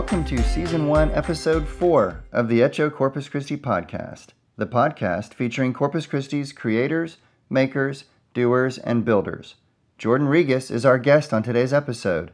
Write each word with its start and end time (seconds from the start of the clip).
Welcome 0.00 0.24
to 0.24 0.42
Season 0.42 0.88
1, 0.88 1.10
Episode 1.10 1.68
4 1.68 2.24
of 2.32 2.48
the 2.48 2.62
Echo 2.62 2.88
Corpus 2.88 3.28
Christi 3.28 3.58
podcast, 3.58 4.28
the 4.56 4.64
podcast 4.64 5.34
featuring 5.34 5.74
Corpus 5.74 6.06
Christi's 6.06 6.54
creators, 6.54 7.18
makers, 7.50 8.04
doers, 8.32 8.78
and 8.78 9.04
builders. 9.04 9.56
Jordan 9.98 10.26
Regas 10.26 10.70
is 10.70 10.86
our 10.86 10.96
guest 10.96 11.34
on 11.34 11.42
today's 11.42 11.74
episode. 11.74 12.30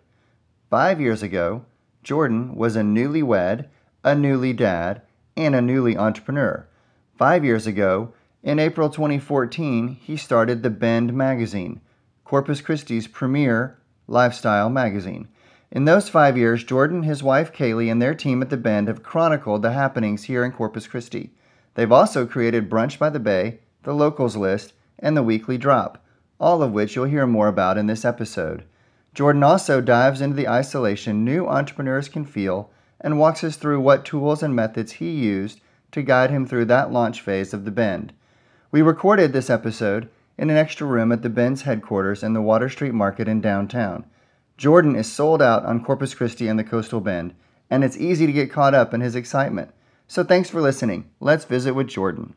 Five 0.71 1.01
years 1.01 1.25
ago, 1.25 1.65
Jordan 2.05 2.55
was 2.55 2.77
a 2.77 2.83
newlywed, 2.83 3.67
a 4.05 4.15
newly 4.15 4.53
dad, 4.53 5.03
and 5.37 5.57
a 5.57 5.61
newly 5.61 5.97
entrepreneur. 5.97 6.69
Five 7.19 7.45
years 7.45 7.67
ago, 7.67 8.13
in 8.45 8.61
April 8.61 8.91
2014, 8.91 9.99
he 10.01 10.17
started 10.17 10.63
The 10.63 10.71
Bend 10.71 11.13
magazine, 11.13 11.81
Corpus 12.23 12.61
Christi's 12.61 13.09
premier 13.09 13.77
lifestyle 14.07 14.71
magazine. 14.71 15.27
In 15.73 15.85
those 15.85 16.09
five 16.09 16.39
years, 16.39 16.63
Jordan, 16.63 17.03
his 17.03 17.23
wife 17.23 17.53
Kaylee, 17.53 17.91
and 17.91 18.01
their 18.01 18.15
team 18.15 18.41
at 18.41 18.51
The 18.51 18.57
Bend 18.57 18.87
have 18.87 19.03
chronicled 19.03 19.63
the 19.63 19.73
happenings 19.73 20.25
here 20.25 20.45
in 20.45 20.53
Corpus 20.53 20.87
Christi. 20.87 21.33
They've 21.75 21.91
also 21.91 22.25
created 22.25 22.71
Brunch 22.71 22.99
by 22.99 23.11
the 23.11 23.19
Bay, 23.19 23.59
The 23.83 23.93
Locals 23.93 24.37
List, 24.37 24.75
and 24.99 25.17
The 25.17 25.23
Weekly 25.25 25.59
Drop, 25.59 26.03
all 26.39 26.63
of 26.63 26.73
which 26.73 26.95
you'll 26.95 27.07
hear 27.07 27.27
more 27.27 27.49
about 27.49 27.79
in 27.79 27.87
this 27.87 28.05
episode. 28.05 28.65
Jordan 29.13 29.43
also 29.43 29.81
dives 29.81 30.21
into 30.21 30.37
the 30.37 30.49
isolation 30.49 31.25
new 31.25 31.47
entrepreneurs 31.49 32.09
can 32.09 32.25
feel 32.25 32.71
and 33.01 33.19
walks 33.19 33.43
us 33.43 33.57
through 33.57 33.81
what 33.81 34.05
tools 34.05 34.43
and 34.43 34.55
methods 34.55 34.93
he 34.93 35.11
used 35.11 35.61
to 35.91 36.03
guide 36.03 36.31
him 36.31 36.47
through 36.47 36.67
that 36.67 36.93
launch 36.93 37.21
phase 37.21 37.53
of 37.53 37.65
The 37.65 37.71
Bend. 37.71 38.13
We 38.71 38.83
recorded 38.83 39.33
this 39.33 39.51
episode 39.51 40.09
in 40.39 40.49
an 40.49 40.57
extra 40.57 40.87
room 40.87 41.13
at 41.13 41.23
the 41.23 41.29
Bend's 41.29 41.63
headquarters 41.63 42.23
in 42.23 42.35
the 42.35 42.43
Water 42.43 42.69
Street 42.69 42.95
Market 42.95 43.27
in 43.27 43.41
downtown. 43.41 44.05
Jordan 44.57 44.97
is 44.97 45.13
sold 45.13 45.43
out 45.43 45.67
on 45.67 45.85
Corpus 45.85 46.15
Christi 46.15 46.49
and 46.49 46.59
the 46.59 46.65
Coastal 46.65 47.01
Bend, 47.01 47.35
and 47.69 47.85
it's 47.85 47.97
easy 47.99 48.25
to 48.27 48.33
get 48.33 48.51
caught 48.51 48.73
up 48.73 48.95
in 48.95 49.03
his 49.03 49.15
excitement. 49.15 49.71
So 50.07 50.25
thanks 50.25 50.49
for 50.49 50.63
listening. 50.63 51.11
Let's 51.21 51.45
visit 51.45 51.75
with 51.75 51.89
Jordan. 51.89 52.35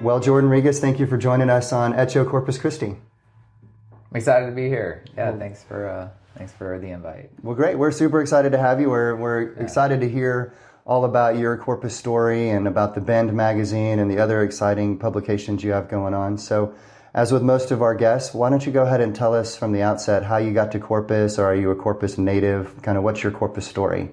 Well, 0.00 0.20
Jordan 0.20 0.50
Regas, 0.50 0.80
thank 0.80 1.00
you 1.00 1.06
for 1.06 1.16
joining 1.16 1.48
us 1.48 1.72
on 1.72 1.94
Echo 1.94 2.24
Corpus 2.24 2.58
Christi. 2.58 2.86
I'm 2.86 4.16
excited 4.16 4.46
to 4.46 4.52
be 4.52 4.68
here. 4.68 5.04
Yeah, 5.16 5.36
thanks 5.36 5.62
for 5.62 5.88
uh, 5.88 6.08
thanks 6.36 6.52
for 6.52 6.78
the 6.78 6.90
invite. 6.90 7.30
Well, 7.42 7.56
great. 7.56 7.78
We're 7.78 7.90
super 7.90 8.20
excited 8.20 8.52
to 8.52 8.58
have 8.58 8.80
you. 8.80 8.90
We're, 8.90 9.16
we're 9.16 9.52
excited 9.54 10.00
to 10.00 10.08
hear 10.08 10.54
all 10.86 11.04
about 11.04 11.36
your 11.36 11.56
Corpus 11.56 11.96
story 11.96 12.50
and 12.50 12.68
about 12.68 12.94
the 12.94 13.00
Bend 13.00 13.32
magazine 13.32 13.98
and 13.98 14.10
the 14.10 14.18
other 14.18 14.42
exciting 14.42 14.98
publications 14.98 15.64
you 15.64 15.72
have 15.72 15.88
going 15.88 16.14
on. 16.14 16.38
So, 16.38 16.74
as 17.14 17.32
with 17.32 17.42
most 17.42 17.70
of 17.70 17.82
our 17.82 17.94
guests, 17.94 18.34
why 18.34 18.50
don't 18.50 18.64
you 18.64 18.72
go 18.72 18.82
ahead 18.82 19.00
and 19.00 19.14
tell 19.14 19.34
us 19.34 19.56
from 19.56 19.72
the 19.72 19.82
outset 19.82 20.24
how 20.24 20.36
you 20.36 20.52
got 20.52 20.72
to 20.72 20.78
Corpus, 20.78 21.38
or 21.38 21.46
are 21.46 21.54
you 21.54 21.70
a 21.70 21.76
Corpus 21.76 22.18
native? 22.18 22.82
Kind 22.82 22.98
of 22.98 23.04
what's 23.04 23.22
your 23.22 23.32
Corpus 23.32 23.66
story? 23.66 24.10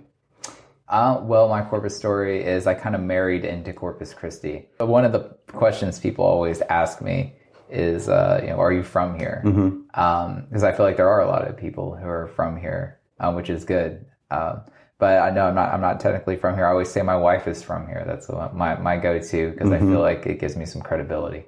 Uh, 0.87 1.19
well, 1.23 1.49
my 1.49 1.61
Corpus 1.61 1.97
story 1.97 2.43
is 2.43 2.67
I 2.67 2.73
kind 2.73 2.95
of 2.95 3.01
married 3.01 3.43
into 3.43 3.73
Corpus 3.73 4.13
Christi. 4.13 4.67
But 4.77 4.87
one 4.87 5.03
of 5.03 5.11
the 5.11 5.35
questions 5.47 5.99
people 5.99 6.25
always 6.25 6.61
ask 6.61 7.01
me 7.01 7.33
is, 7.69 8.07
uh, 8.07 8.39
you 8.41 8.49
know, 8.49 8.59
are 8.59 8.71
you 8.71 8.83
from 8.83 9.17
here? 9.17 9.41
Because 9.43 9.57
mm-hmm. 9.57 9.99
um, 9.99 10.47
I 10.63 10.71
feel 10.71 10.85
like 10.85 10.97
there 10.97 11.09
are 11.09 11.21
a 11.21 11.27
lot 11.27 11.47
of 11.47 11.57
people 11.57 11.95
who 11.95 12.07
are 12.07 12.27
from 12.27 12.55
here, 12.57 12.99
uh, 13.19 13.33
which 13.33 13.49
is 13.49 13.65
good. 13.65 14.05
Uh, 14.29 14.57
but 14.97 15.19
I 15.19 15.31
know 15.31 15.47
I'm 15.47 15.55
not. 15.55 15.73
I'm 15.73 15.81
not 15.81 15.99
technically 15.99 16.37
from 16.37 16.55
here. 16.55 16.65
I 16.65 16.71
always 16.71 16.89
say 16.89 17.01
my 17.01 17.17
wife 17.17 17.47
is 17.47 17.61
from 17.61 17.85
here. 17.87 18.03
That's 18.07 18.29
my 18.53 18.75
my 18.79 18.97
go 18.97 19.19
to 19.19 19.51
because 19.51 19.69
mm-hmm. 19.69 19.73
I 19.73 19.91
feel 19.91 19.99
like 19.99 20.25
it 20.25 20.39
gives 20.39 20.55
me 20.55 20.65
some 20.65 20.81
credibility. 20.81 21.45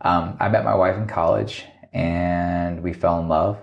Um, 0.00 0.36
I 0.40 0.48
met 0.48 0.64
my 0.64 0.74
wife 0.74 0.96
in 0.96 1.06
college, 1.06 1.64
and 1.92 2.82
we 2.82 2.92
fell 2.92 3.20
in 3.20 3.28
love. 3.28 3.58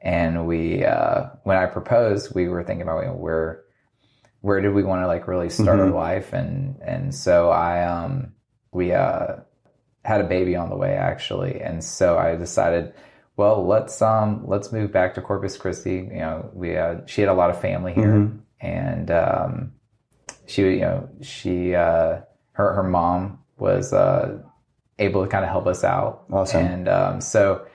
And 0.00 0.46
we, 0.46 0.84
uh, 0.84 1.26
when 1.44 1.56
I 1.56 1.66
proposed, 1.66 2.34
we 2.34 2.48
were 2.48 2.64
thinking 2.64 2.82
about 2.82 3.18
where 3.18 3.62
where 4.40 4.60
did 4.60 4.74
we 4.74 4.82
want 4.82 5.02
to 5.02 5.06
like 5.06 5.28
really 5.28 5.48
start 5.48 5.78
mm-hmm. 5.78 5.94
our 5.94 5.94
life, 5.94 6.32
and 6.32 6.76
and 6.82 7.14
so 7.14 7.50
I 7.50 7.84
um 7.84 8.32
we 8.72 8.92
uh 8.92 9.36
had 10.04 10.20
a 10.20 10.24
baby 10.24 10.56
on 10.56 10.68
the 10.68 10.76
way 10.76 10.94
actually, 10.94 11.60
and 11.60 11.84
so 11.84 12.18
I 12.18 12.34
decided 12.34 12.92
well, 13.36 13.64
let's 13.64 14.02
um 14.02 14.42
let's 14.46 14.72
move 14.72 14.90
back 14.90 15.14
to 15.14 15.22
Corpus 15.22 15.56
Christi. 15.56 16.08
You 16.12 16.18
know, 16.18 16.50
we 16.52 16.76
uh, 16.76 16.96
she 17.06 17.20
had 17.20 17.30
a 17.30 17.34
lot 17.34 17.50
of 17.50 17.60
family 17.60 17.94
here, 17.94 18.14
mm-hmm 18.14 18.38
and 18.62 19.10
um, 19.10 19.72
she 20.46 20.62
you 20.62 20.80
know 20.80 21.08
she 21.20 21.74
uh, 21.74 22.20
her 22.52 22.72
her 22.74 22.84
mom 22.84 23.40
was 23.58 23.92
uh, 23.92 24.38
able 24.98 25.22
to 25.22 25.28
kind 25.28 25.44
of 25.44 25.50
help 25.50 25.66
us 25.66 25.84
out. 25.84 26.24
Awesome. 26.30 26.64
And 26.64 26.88
um, 26.88 27.20
so 27.20 27.66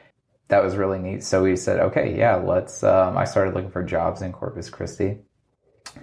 that 0.48 0.64
was 0.64 0.76
really 0.76 1.00
neat. 1.00 1.24
So 1.24 1.44
we 1.44 1.56
said, 1.56 1.80
okay, 1.80 2.18
yeah, 2.18 2.36
let's. 2.36 2.84
Um, 2.84 3.18
I 3.18 3.26
started 3.26 3.54
looking 3.54 3.72
for 3.72 3.84
jobs 3.84 4.22
in 4.22 4.32
Corpus 4.32 4.70
Christi, 4.70 5.18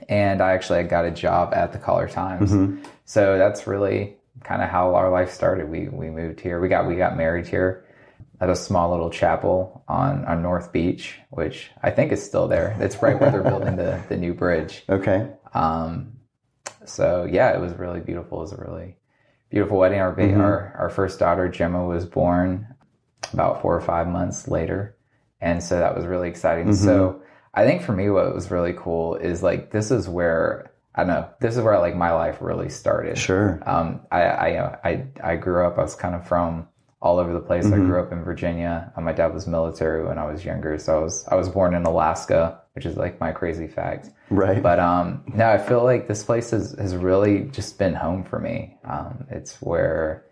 and 0.09 0.41
I 0.41 0.53
actually 0.53 0.83
got 0.85 1.05
a 1.05 1.11
job 1.11 1.55
at 1.55 1.73
the 1.73 1.79
Caller 1.79 2.09
Times. 2.09 2.53
Mm-hmm. 2.53 2.85
So 3.05 3.39
that's 3.39 3.67
really 3.67 4.17
kind 4.43 4.63
of 4.63 4.69
how 4.69 4.95
our 4.95 5.11
life 5.11 5.31
started. 5.31 5.69
We 5.69 5.89
we 5.89 6.11
moved 6.11 6.41
here. 6.41 6.61
We 6.61 6.69
got 6.69 6.87
we 6.87 6.97
got 6.97 7.17
married 7.17 7.47
here 7.47 7.85
at 8.41 8.51
a 8.51 8.57
small 8.57 8.91
little 8.91 9.11
chapel 9.11 9.85
on, 9.89 10.25
on 10.25 10.43
North 10.43 10.73
Beach, 10.73 11.19
which 11.31 11.71
I 11.83 11.91
think 11.91 12.13
is 12.13 12.23
still 12.23 12.49
there. 12.49 12.77
It's 12.81 13.01
right 13.01 13.19
where 13.19 13.31
they're 13.31 13.43
building 13.43 13.77
the, 13.77 14.03
the 14.09 14.17
new 14.17 14.35
bridge. 14.35 14.85
Okay. 14.89 15.31
Um, 15.55 16.15
so 16.85 17.27
yeah, 17.31 17.55
it 17.55 17.61
was 17.61 17.73
really 17.75 18.01
beautiful. 18.01 18.39
It 18.39 18.43
was 18.43 18.53
a 18.53 18.57
really 18.57 18.97
beautiful 19.55 19.79
wedding. 19.79 20.01
Our, 20.01 20.15
mm-hmm. 20.17 20.41
our, 20.41 20.75
our 20.81 20.91
first 20.91 21.21
daughter, 21.21 21.49
Gemma, 21.49 21.87
was 21.87 22.05
born 22.05 22.67
about 23.33 23.63
four 23.63 23.77
or 23.77 23.81
five 23.81 24.09
months 24.09 24.49
later. 24.49 24.97
And 25.41 25.63
so 25.63 25.79
that 25.79 25.97
was 25.97 26.07
really 26.07 26.29
exciting. 26.29 26.65
Mm-hmm. 26.65 26.85
So 26.85 27.23
I 27.55 27.65
think 27.65 27.83
for 27.83 27.93
me, 27.93 28.11
what 28.11 28.35
was 28.35 28.51
really 28.51 28.75
cool 28.77 29.15
is 29.15 29.45
like, 29.45 29.71
this 29.71 29.93
is 29.93 30.09
where 30.09 30.73
I 30.97 31.05
don't 31.05 31.09
know. 31.09 31.29
This 31.41 31.57
is 31.57 31.63
where 31.63 31.79
like 31.79 31.95
my 31.95 32.13
life 32.13 32.39
really 32.41 32.69
started. 32.69 33.17
Sure. 33.17 33.63
Um, 33.65 34.01
I, 34.11 34.23
I, 34.23 34.79
I, 34.85 35.07
I 35.23 35.37
grew 35.37 35.65
up, 35.65 35.79
I 35.79 35.83
was 35.83 35.95
kind 35.95 36.17
of 36.17 36.27
from 36.27 36.67
all 37.01 37.19
over 37.19 37.33
the 37.33 37.41
place. 37.41 37.65
Mm-hmm. 37.65 37.83
I 37.83 37.87
grew 37.87 38.03
up 38.03 38.11
in 38.11 38.25
Virginia. 38.25 38.93
Uh, 38.97 39.03
my 39.03 39.13
dad 39.13 39.33
was 39.33 39.47
military 39.47 40.05
when 40.05 40.19
I 40.19 40.25
was 40.25 40.45
younger, 40.45 40.79
so 40.79 40.99
I 40.99 41.03
was 41.03 41.29
I 41.29 41.35
was 41.37 41.49
born 41.49 41.75
in 41.75 41.85
Alaska, 41.85 42.61
which 42.75 42.87
is 42.87 42.97
like 42.97 43.21
my 43.21 43.33
crazy 43.33 43.69
fact. 43.69 44.11
Right. 44.31 44.63
But 44.63 44.79
um, 44.81 45.23
now 45.33 45.51
I 45.51 45.59
feel 45.59 45.83
like 45.83 46.09
this 46.09 46.25
place 46.25 46.51
has 46.51 46.73
has 46.79 46.95
really 46.95 47.45
just 47.45 47.79
been 47.79 47.95
home 47.95 48.25
for 48.25 48.39
me. 48.39 48.77
Um, 48.85 49.27
it's 49.31 49.63
where 49.63 50.27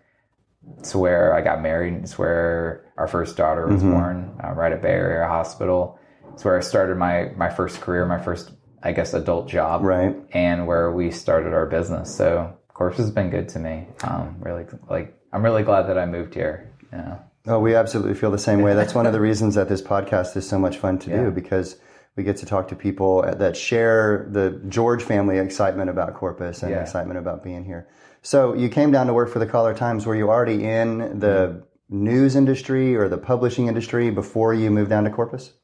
it's 0.78 0.94
where 0.94 1.34
I 1.34 1.40
got 1.40 1.62
married. 1.62 1.94
It's 1.94 2.18
where 2.18 2.92
our 2.96 3.08
first 3.08 3.36
daughter 3.36 3.66
was 3.66 3.82
mm-hmm. 3.82 3.92
born, 3.92 4.40
uh, 4.44 4.52
right 4.52 4.72
at 4.72 4.82
Bay 4.82 4.90
Area 4.90 5.26
Hospital. 5.26 5.98
It's 6.32 6.44
where 6.44 6.56
I 6.56 6.60
started 6.60 6.96
my 6.98 7.30
my 7.36 7.48
first 7.48 7.80
career, 7.80 8.06
my 8.06 8.20
first 8.20 8.52
I 8.82 8.90
guess 8.90 9.14
adult 9.14 9.48
job, 9.48 9.82
right, 9.82 10.16
and 10.32 10.66
where 10.66 10.90
we 10.90 11.12
started 11.12 11.52
our 11.52 11.66
business. 11.66 12.14
So 12.14 12.56
Corpus 12.74 12.98
has 12.98 13.10
been 13.12 13.30
good 13.30 13.48
to 13.50 13.60
me. 13.60 13.86
Um, 14.02 14.36
really 14.40 14.66
like 14.90 15.16
I'm 15.32 15.44
really 15.44 15.62
glad 15.62 15.82
that 15.82 15.98
I 15.98 16.06
moved 16.06 16.34
here. 16.34 16.72
Yeah. 16.92 17.18
Oh, 17.46 17.58
we 17.58 17.74
absolutely 17.74 18.14
feel 18.14 18.30
the 18.30 18.38
same 18.38 18.62
way. 18.62 18.74
That's 18.74 18.94
one 18.94 19.06
of 19.06 19.12
the 19.12 19.20
reasons 19.20 19.56
that 19.56 19.68
this 19.68 19.82
podcast 19.82 20.36
is 20.36 20.48
so 20.48 20.58
much 20.60 20.78
fun 20.78 20.98
to 21.00 21.10
yeah. 21.10 21.24
do 21.24 21.30
because 21.32 21.76
we 22.16 22.22
get 22.22 22.36
to 22.38 22.46
talk 22.46 22.68
to 22.68 22.76
people 22.76 23.22
that 23.22 23.56
share 23.56 24.28
the 24.30 24.60
George 24.68 25.02
family 25.02 25.38
excitement 25.38 25.88
about 25.88 26.14
Corpus 26.14 26.62
and 26.62 26.70
yeah. 26.70 26.80
excitement 26.80 27.18
about 27.18 27.42
being 27.42 27.64
here. 27.64 27.88
So 28.22 28.54
you 28.54 28.68
came 28.68 28.92
down 28.92 29.06
to 29.06 29.14
work 29.14 29.30
for 29.30 29.38
the 29.38 29.46
Caller 29.46 29.74
Times. 29.74 30.06
Were 30.06 30.14
you 30.14 30.28
already 30.28 30.64
in 30.64 31.18
the 31.18 31.64
mm-hmm. 31.88 32.04
news 32.04 32.36
industry 32.36 32.94
or 32.94 33.08
the 33.08 33.18
publishing 33.18 33.66
industry 33.66 34.10
before 34.10 34.54
you 34.54 34.70
moved 34.70 34.90
down 34.90 35.04
to 35.04 35.10
Corpus? 35.10 35.54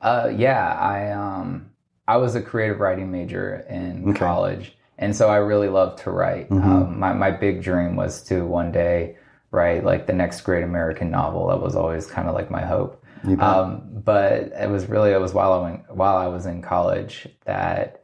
Uh, 0.00 0.32
yeah, 0.34 0.74
I 0.74 1.10
um, 1.12 1.70
I 2.08 2.16
was 2.16 2.34
a 2.34 2.42
creative 2.42 2.80
writing 2.80 3.10
major 3.10 3.66
in 3.68 4.10
okay. 4.10 4.18
college, 4.18 4.76
and 4.98 5.14
so 5.14 5.28
I 5.28 5.36
really 5.36 5.68
loved 5.68 6.02
to 6.04 6.10
write. 6.10 6.48
Mm-hmm. 6.48 6.70
Um, 6.70 6.98
my 6.98 7.12
my 7.12 7.30
big 7.30 7.62
dream 7.62 7.94
was 7.94 8.22
to 8.24 8.44
one 8.44 8.72
day 8.72 9.16
write 9.50 9.84
like 9.84 10.06
the 10.06 10.12
next 10.12 10.40
great 10.40 10.64
American 10.64 11.10
novel. 11.10 11.48
That 11.48 11.60
was 11.60 11.76
always 11.76 12.06
kind 12.06 12.28
of 12.28 12.34
like 12.34 12.50
my 12.50 12.62
hope. 12.62 12.99
Um, 13.38 13.82
but 14.04 14.52
it 14.52 14.70
was 14.70 14.86
really 14.86 15.10
it 15.12 15.20
was 15.20 15.34
while 15.34 15.52
I 15.52 15.62
went, 15.62 15.94
while 15.94 16.16
I 16.16 16.28
was 16.28 16.46
in 16.46 16.62
college 16.62 17.28
that 17.44 18.02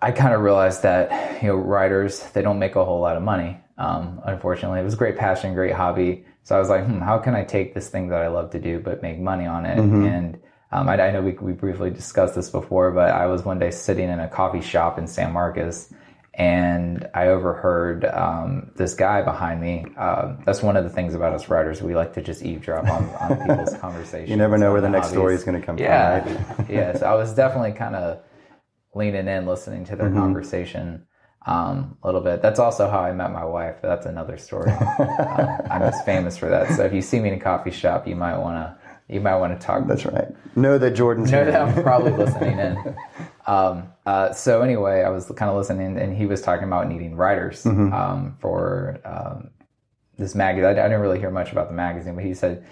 I 0.00 0.10
kind 0.10 0.34
of 0.34 0.42
realized 0.42 0.82
that 0.82 1.42
you 1.42 1.48
know 1.48 1.54
writers 1.54 2.22
they 2.32 2.42
don't 2.42 2.58
make 2.58 2.76
a 2.76 2.84
whole 2.84 3.00
lot 3.00 3.16
of 3.16 3.22
money. 3.22 3.58
Um, 3.78 4.20
unfortunately, 4.24 4.80
it 4.80 4.84
was 4.84 4.94
a 4.94 4.98
great 4.98 5.16
passion, 5.16 5.54
great 5.54 5.72
hobby. 5.72 6.24
So 6.44 6.56
I 6.56 6.58
was 6.58 6.68
like, 6.68 6.84
hmm, 6.84 6.98
how 6.98 7.18
can 7.18 7.34
I 7.34 7.44
take 7.44 7.72
this 7.72 7.88
thing 7.88 8.08
that 8.08 8.20
I 8.20 8.28
love 8.28 8.50
to 8.50 8.58
do 8.58 8.80
but 8.80 9.02
make 9.02 9.18
money 9.18 9.46
on 9.46 9.64
it? 9.64 9.78
Mm-hmm. 9.78 10.04
And 10.04 10.40
um, 10.72 10.88
I, 10.88 11.00
I, 11.00 11.10
know 11.12 11.22
we, 11.22 11.32
we 11.32 11.52
briefly 11.52 11.90
discussed 11.90 12.34
this 12.34 12.50
before, 12.50 12.90
but 12.90 13.10
I 13.10 13.26
was 13.26 13.44
one 13.44 13.58
day 13.58 13.70
sitting 13.70 14.08
in 14.08 14.20
a 14.20 14.28
coffee 14.28 14.60
shop 14.60 14.98
in 14.98 15.06
San 15.06 15.32
Marcos 15.32 15.92
and 16.34 17.08
I 17.14 17.28
overheard 17.28 18.06
um, 18.06 18.70
this 18.76 18.94
guy 18.94 19.22
behind 19.22 19.60
me. 19.60 19.84
Uh, 19.98 20.36
that's 20.46 20.62
one 20.62 20.76
of 20.76 20.84
the 20.84 20.90
things 20.90 21.14
about 21.14 21.34
us 21.34 21.48
writers. 21.48 21.82
We 21.82 21.94
like 21.94 22.14
to 22.14 22.22
just 22.22 22.42
eavesdrop 22.42 22.88
on, 22.88 23.04
on 23.16 23.38
people's 23.46 23.76
conversations. 23.76 24.30
You 24.30 24.36
never 24.36 24.56
know 24.56 24.72
where 24.72 24.80
the 24.80 24.88
next 24.88 25.08
hobbies. 25.08 25.18
story 25.18 25.34
is 25.34 25.44
going 25.44 25.60
to 25.60 25.66
come 25.66 25.78
yeah, 25.78 26.22
from. 26.22 26.34
Right? 26.34 26.70
yeah. 26.70 26.96
So 26.96 27.06
I 27.06 27.14
was 27.14 27.34
definitely 27.34 27.72
kind 27.72 27.96
of 27.96 28.20
leaning 28.94 29.28
in, 29.28 29.46
listening 29.46 29.84
to 29.86 29.96
their 29.96 30.08
mm-hmm. 30.08 30.18
conversation 30.18 31.06
um, 31.46 31.98
a 32.02 32.06
little 32.06 32.22
bit. 32.22 32.40
That's 32.40 32.58
also 32.58 32.88
how 32.88 33.00
I 33.00 33.12
met 33.12 33.30
my 33.30 33.44
wife. 33.44 33.76
That's 33.82 34.06
another 34.06 34.38
story. 34.38 34.70
um, 34.98 35.60
I'm 35.70 35.80
just 35.82 36.04
famous 36.06 36.38
for 36.38 36.48
that. 36.48 36.72
So 36.76 36.84
if 36.84 36.94
you 36.94 37.02
see 37.02 37.20
me 37.20 37.28
in 37.28 37.34
a 37.34 37.40
coffee 37.40 37.70
shop, 37.70 38.08
you 38.08 38.16
might 38.16 38.38
want 38.38 38.56
to 38.56 38.81
you 39.12 39.20
might 39.20 39.36
want 39.36 39.58
to 39.58 39.64
talk. 39.66 39.86
That's 39.86 40.04
right. 40.06 40.28
Know 40.56 40.78
that 40.78 40.92
Jordan's 40.92 41.30
know 41.30 41.42
here. 41.44 41.52
that 41.52 41.60
I'm 41.76 41.82
probably 41.82 42.12
listening 42.12 42.58
in. 42.58 42.96
Um, 43.44 43.88
uh, 44.06 44.32
so 44.32 44.62
anyway, 44.62 45.02
I 45.02 45.08
was 45.08 45.26
kind 45.36 45.50
of 45.50 45.56
listening, 45.56 45.98
and 45.98 46.16
he 46.16 46.26
was 46.26 46.40
talking 46.40 46.62
about 46.64 46.88
needing 46.88 47.16
writers 47.16 47.64
Mm-hmm. 47.64 47.92
um, 47.92 48.36
for 48.38 49.00
um, 49.04 49.50
this 50.16 50.36
magazine. 50.36 50.66
I, 50.66 50.70
I 50.70 50.74
didn't 50.88 51.00
really 51.00 51.18
hear 51.18 51.30
much 51.32 51.50
about 51.50 51.66
the 51.66 51.74
magazine, 51.74 52.14
but 52.14 52.22
he 52.22 52.34
said 52.34 52.64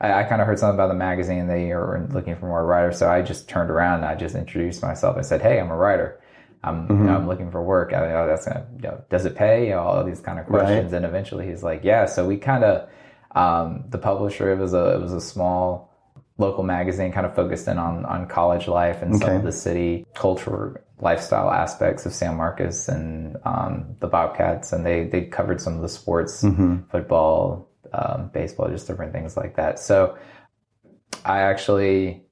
I, 0.00 0.20
I 0.20 0.24
kind 0.24 0.40
of 0.40 0.46
heard 0.46 0.58
something 0.58 0.76
about 0.76 0.88
the 0.88 0.94
magazine. 0.94 1.46
They 1.46 1.72
are 1.72 2.08
looking 2.10 2.36
for 2.36 2.46
more 2.46 2.64
writers, 2.64 2.96
so 2.98 3.10
I 3.10 3.20
just 3.20 3.50
turned 3.50 3.68
around 3.70 3.96
and 3.96 4.06
I 4.06 4.14
just 4.14 4.34
introduced 4.34 4.80
myself. 4.82 5.18
I 5.18 5.20
said, 5.20 5.42
"Hey, 5.42 5.60
I'm 5.60 5.70
a 5.70 5.76
writer. 5.76 6.18
I'm 6.62 6.88
Mm-hmm. 6.88 7.04
know, 7.06 7.16
I'm 7.16 7.26
looking 7.28 7.50
for 7.50 7.62
work. 7.62 7.92
I, 7.92 8.14
oh, 8.14 8.26
that's 8.26 8.46
gonna, 8.46 8.66
you 8.76 8.82
know, 8.88 9.04
does 9.10 9.26
it 9.26 9.36
pay? 9.36 9.64
You 9.66 9.72
know, 9.72 9.80
all 9.80 10.02
these 10.04 10.20
kind 10.20 10.38
of 10.38 10.46
questions." 10.46 10.94
And 10.94 11.04
eventually, 11.04 11.46
he's 11.46 11.62
like, 11.62 11.84
"Yeah." 11.84 12.06
So 12.06 12.26
we 12.26 12.38
kind 12.38 12.64
of 12.64 12.88
um, 13.34 13.84
the 13.88 13.98
publisher. 13.98 14.52
It 14.52 14.58
was 14.58 14.74
a 14.74 14.94
it 14.94 15.00
was 15.00 15.12
a 15.12 15.20
small 15.20 15.92
local 16.38 16.64
magazine, 16.64 17.12
kind 17.12 17.26
of 17.26 17.34
focused 17.34 17.68
in 17.68 17.78
on 17.78 18.04
on 18.06 18.26
college 18.28 18.68
life 18.68 19.02
and 19.02 19.16
some 19.16 19.36
of 19.36 19.42
the 19.42 19.52
city 19.52 20.06
culture, 20.14 20.84
lifestyle 21.00 21.50
aspects 21.50 22.06
of 22.06 22.12
San 22.12 22.36
Marcos 22.36 22.88
and 22.88 23.36
um, 23.44 23.96
the 24.00 24.06
Bobcats, 24.06 24.72
and 24.72 24.84
they 24.84 25.04
they 25.04 25.22
covered 25.22 25.60
some 25.60 25.74
of 25.74 25.82
the 25.82 25.88
sports, 25.88 26.44
football, 26.90 27.68
um, 27.92 28.30
baseball, 28.32 28.68
just 28.68 28.86
different 28.86 29.12
things 29.12 29.36
like 29.36 29.56
that. 29.56 29.78
So 29.78 30.16
I 31.24 31.40
actually 31.40 32.22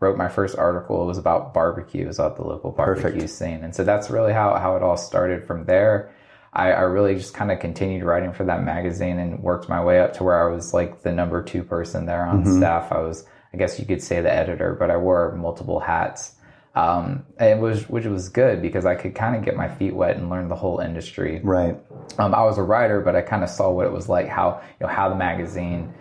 wrote 0.00 0.16
my 0.16 0.28
first 0.28 0.56
article. 0.56 1.02
It 1.02 1.06
was 1.06 1.18
about 1.18 1.52
barbecue. 1.52 2.04
It 2.04 2.08
was 2.08 2.18
about 2.18 2.36
the 2.36 2.44
local 2.44 2.72
barbecue 2.72 3.12
Perfect. 3.12 3.30
scene, 3.30 3.62
and 3.62 3.74
so 3.74 3.84
that's 3.84 4.10
really 4.10 4.32
how 4.32 4.56
how 4.56 4.76
it 4.76 4.82
all 4.82 4.96
started. 4.96 5.44
From 5.44 5.66
there, 5.66 6.12
I, 6.52 6.72
I 6.72 6.80
really 6.80 7.14
just 7.14 7.32
kind 7.34 7.52
of 7.52 7.60
continued 7.60 8.02
writing 8.02 8.32
for 8.32 8.44
that 8.44 8.64
magazine 8.64 9.18
and 9.18 9.40
worked 9.40 9.68
my 9.68 9.82
way 9.82 10.00
up 10.00 10.14
to 10.14 10.24
where 10.24 10.48
I 10.48 10.52
was 10.52 10.74
like 10.74 11.02
the 11.02 11.12
number 11.12 11.42
two 11.42 11.62
person 11.62 12.06
there 12.06 12.24
on 12.24 12.44
staff. 12.58 12.90
I 12.90 12.98
was, 13.00 13.24
I 13.54 13.56
guess 13.56 13.78
you 13.78 13.86
could 13.86 14.02
say, 14.02 14.20
the 14.20 14.32
editor, 14.32 14.74
but 14.78 14.90
I 14.90 14.96
wore 14.96 15.34
multiple 15.36 15.78
hats. 15.80 16.34
Um, 16.74 17.24
and 17.38 17.58
it 17.58 17.62
was 17.62 17.88
which 17.88 18.04
was 18.06 18.28
good 18.28 18.62
because 18.62 18.86
I 18.86 18.94
could 18.94 19.14
kind 19.14 19.34
of 19.36 19.44
get 19.44 19.56
my 19.56 19.68
feet 19.68 19.94
wet 19.94 20.16
and 20.16 20.30
learn 20.30 20.48
the 20.48 20.54
whole 20.54 20.78
industry 20.78 21.40
Right. 21.42 21.76
um, 22.18 22.32
I 22.32 22.44
was 22.44 22.58
a 22.58 22.62
writer, 22.62 23.00
but 23.00 23.16
I 23.16 23.22
kind 23.22 23.42
of 23.42 23.50
saw 23.50 23.70
what 23.70 23.86
it 23.86 23.92
was 23.92 24.08
like, 24.08 24.28
how 24.28 24.60
you 24.80 24.86
know 24.86 24.92
how 24.92 25.08
the 25.08 25.16
magazine 25.16 25.92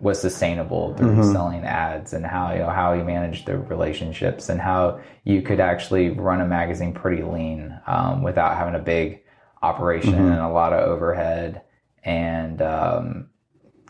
was 0.00 0.20
sustainable 0.20 0.94
through 0.94 1.16
selling 1.32 1.64
ads, 1.64 2.12
and 2.12 2.24
how 2.24 2.52
you 2.52 2.60
know 2.60 2.70
how 2.70 2.92
you 2.92 3.02
managed 3.02 3.46
the 3.46 3.58
relationships, 3.58 4.48
and 4.48 4.60
how 4.60 5.00
you 5.24 5.42
could 5.42 5.58
actually 5.58 6.10
run 6.10 6.40
a 6.40 6.46
magazine 6.46 6.92
pretty 6.94 7.22
lean 7.24 7.76
um, 7.88 8.22
without 8.22 8.56
having 8.56 8.76
a 8.76 8.78
big 8.78 9.20
operation 9.62 10.14
and 10.14 10.40
a 10.40 10.48
lot 10.48 10.72
of 10.72 10.88
overhead, 10.88 11.62
and 12.04 12.62
um, 12.62 13.28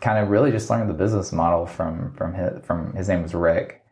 kind 0.01 0.17
of 0.17 0.29
really 0.29 0.51
just 0.51 0.69
learned 0.69 0.89
the 0.89 0.93
business 0.93 1.31
model 1.31 1.65
from 1.65 2.13
from 2.13 2.33
his, 2.33 2.65
from 2.65 2.93
his 2.93 3.07
name 3.09 3.23
was 3.23 3.33
Rick. 3.33 3.83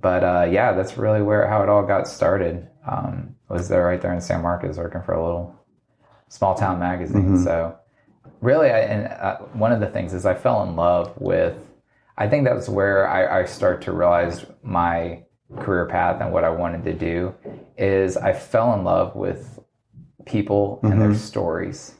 But 0.00 0.24
uh, 0.24 0.48
yeah, 0.50 0.72
that's 0.72 0.98
really 0.98 1.22
where 1.22 1.46
how 1.48 1.62
it 1.62 1.68
all 1.68 1.84
got 1.86 2.06
started. 2.06 2.68
Um, 2.86 3.34
was 3.48 3.68
there 3.68 3.84
right 3.84 4.00
there 4.00 4.12
in 4.12 4.20
San 4.20 4.42
Marcos 4.42 4.76
working 4.76 5.02
for 5.02 5.14
a 5.14 5.24
little 5.24 5.54
small 6.28 6.54
town 6.54 6.78
magazine. 6.78 7.42
So 7.44 7.76
really, 8.40 8.70
I, 8.70 8.80
and 8.80 9.06
uh, 9.06 9.38
one 9.52 9.72
of 9.72 9.80
the 9.80 9.86
things 9.86 10.12
is 10.12 10.26
I 10.26 10.34
fell 10.34 10.62
in 10.64 10.76
love 10.76 11.14
with. 11.18 11.56
I 12.16 12.28
think 12.28 12.44
that's 12.44 12.68
where 12.68 13.08
I, 13.08 13.40
I 13.40 13.44
start 13.44 13.82
to 13.82 13.92
realize 13.92 14.44
my 14.62 15.22
career 15.56 15.86
path 15.86 16.20
and 16.20 16.32
what 16.32 16.44
I 16.44 16.50
wanted 16.50 16.84
to 16.84 16.92
do 16.92 17.34
is 17.76 18.16
I 18.16 18.32
fell 18.32 18.74
in 18.74 18.84
love 18.84 19.14
with 19.14 19.58
people 20.26 20.80
and 20.82 21.00
their 21.00 21.10
mm-hmm. 21.10 21.18
stories. 21.18 21.94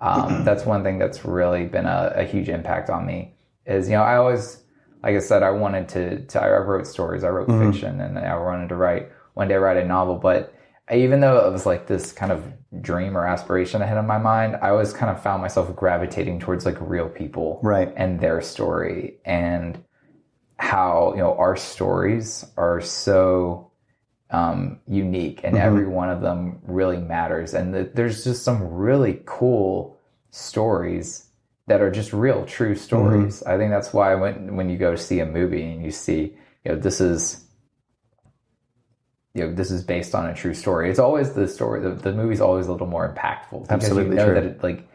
Um, 0.00 0.22
mm-hmm. 0.22 0.44
that's 0.44 0.64
one 0.64 0.82
thing 0.82 0.98
that's 0.98 1.24
really 1.24 1.66
been 1.66 1.86
a, 1.86 2.12
a 2.16 2.24
huge 2.24 2.48
impact 2.48 2.90
on 2.90 3.06
me. 3.06 3.34
Is 3.66 3.88
you 3.88 3.94
know 3.94 4.02
I 4.02 4.16
always, 4.16 4.62
like 5.02 5.14
I 5.16 5.20
said, 5.20 5.42
I 5.42 5.50
wanted 5.50 5.88
to. 5.90 6.26
to 6.26 6.42
I 6.42 6.48
wrote 6.58 6.86
stories, 6.86 7.24
I 7.24 7.28
wrote 7.28 7.48
mm-hmm. 7.48 7.70
fiction, 7.70 8.00
and 8.00 8.18
I 8.18 8.36
wanted 8.36 8.68
to 8.70 8.76
write 8.76 9.10
one 9.34 9.48
day 9.48 9.54
write 9.54 9.76
a 9.76 9.84
novel. 9.84 10.16
But 10.16 10.54
even 10.92 11.20
though 11.20 11.46
it 11.46 11.52
was 11.52 11.66
like 11.66 11.86
this 11.86 12.12
kind 12.12 12.32
of 12.32 12.44
dream 12.80 13.16
or 13.16 13.26
aspiration 13.26 13.82
I 13.82 13.86
had 13.86 13.98
in 13.98 14.06
my 14.06 14.18
mind, 14.18 14.56
I 14.60 14.70
always 14.70 14.92
kind 14.92 15.10
of 15.10 15.22
found 15.22 15.42
myself 15.42 15.74
gravitating 15.76 16.40
towards 16.40 16.66
like 16.66 16.76
real 16.80 17.08
people, 17.08 17.60
Right. 17.62 17.92
and 17.96 18.18
their 18.18 18.40
story 18.40 19.18
and 19.24 19.82
how 20.58 21.12
you 21.14 21.18
know 21.18 21.34
our 21.36 21.56
stories 21.56 22.44
are 22.56 22.80
so 22.80 23.71
um, 24.32 24.80
unique 24.88 25.40
and 25.44 25.56
every 25.56 25.86
one 25.86 26.08
of 26.08 26.22
them 26.22 26.58
really 26.66 26.96
matters. 26.96 27.54
And 27.54 27.72
the, 27.72 27.90
there's 27.94 28.24
just 28.24 28.42
some 28.42 28.62
really 28.72 29.20
cool 29.26 29.98
stories 30.30 31.26
that 31.66 31.80
are 31.80 31.90
just 31.90 32.12
real 32.12 32.44
true 32.46 32.74
stories. 32.74 33.42
I 33.44 33.58
think 33.58 33.70
that's 33.70 33.92
why 33.92 34.14
when 34.14 34.56
when 34.56 34.68
you 34.68 34.78
go 34.78 34.96
see 34.96 35.20
a 35.20 35.26
movie 35.26 35.62
and 35.62 35.84
you 35.84 35.90
see 35.90 36.34
you 36.64 36.72
know 36.72 36.76
this 36.76 37.00
is 37.00 37.44
you 39.34 39.44
know 39.44 39.54
this 39.54 39.70
is 39.70 39.84
based 39.84 40.14
on 40.14 40.26
a 40.26 40.34
true 40.34 40.54
story. 40.54 40.90
It's 40.90 40.98
always 40.98 41.34
the 41.34 41.46
story 41.46 41.80
the, 41.80 41.90
the 41.90 42.12
movie's 42.12 42.40
always 42.40 42.66
a 42.66 42.72
little 42.72 42.86
more 42.86 43.06
impactful 43.06 43.62
because 43.62 43.84
Absolutely 43.84 44.16
you 44.16 44.16
know 44.16 44.26
true. 44.26 44.34
that 44.34 44.44
it 44.44 44.62
like 44.62 44.88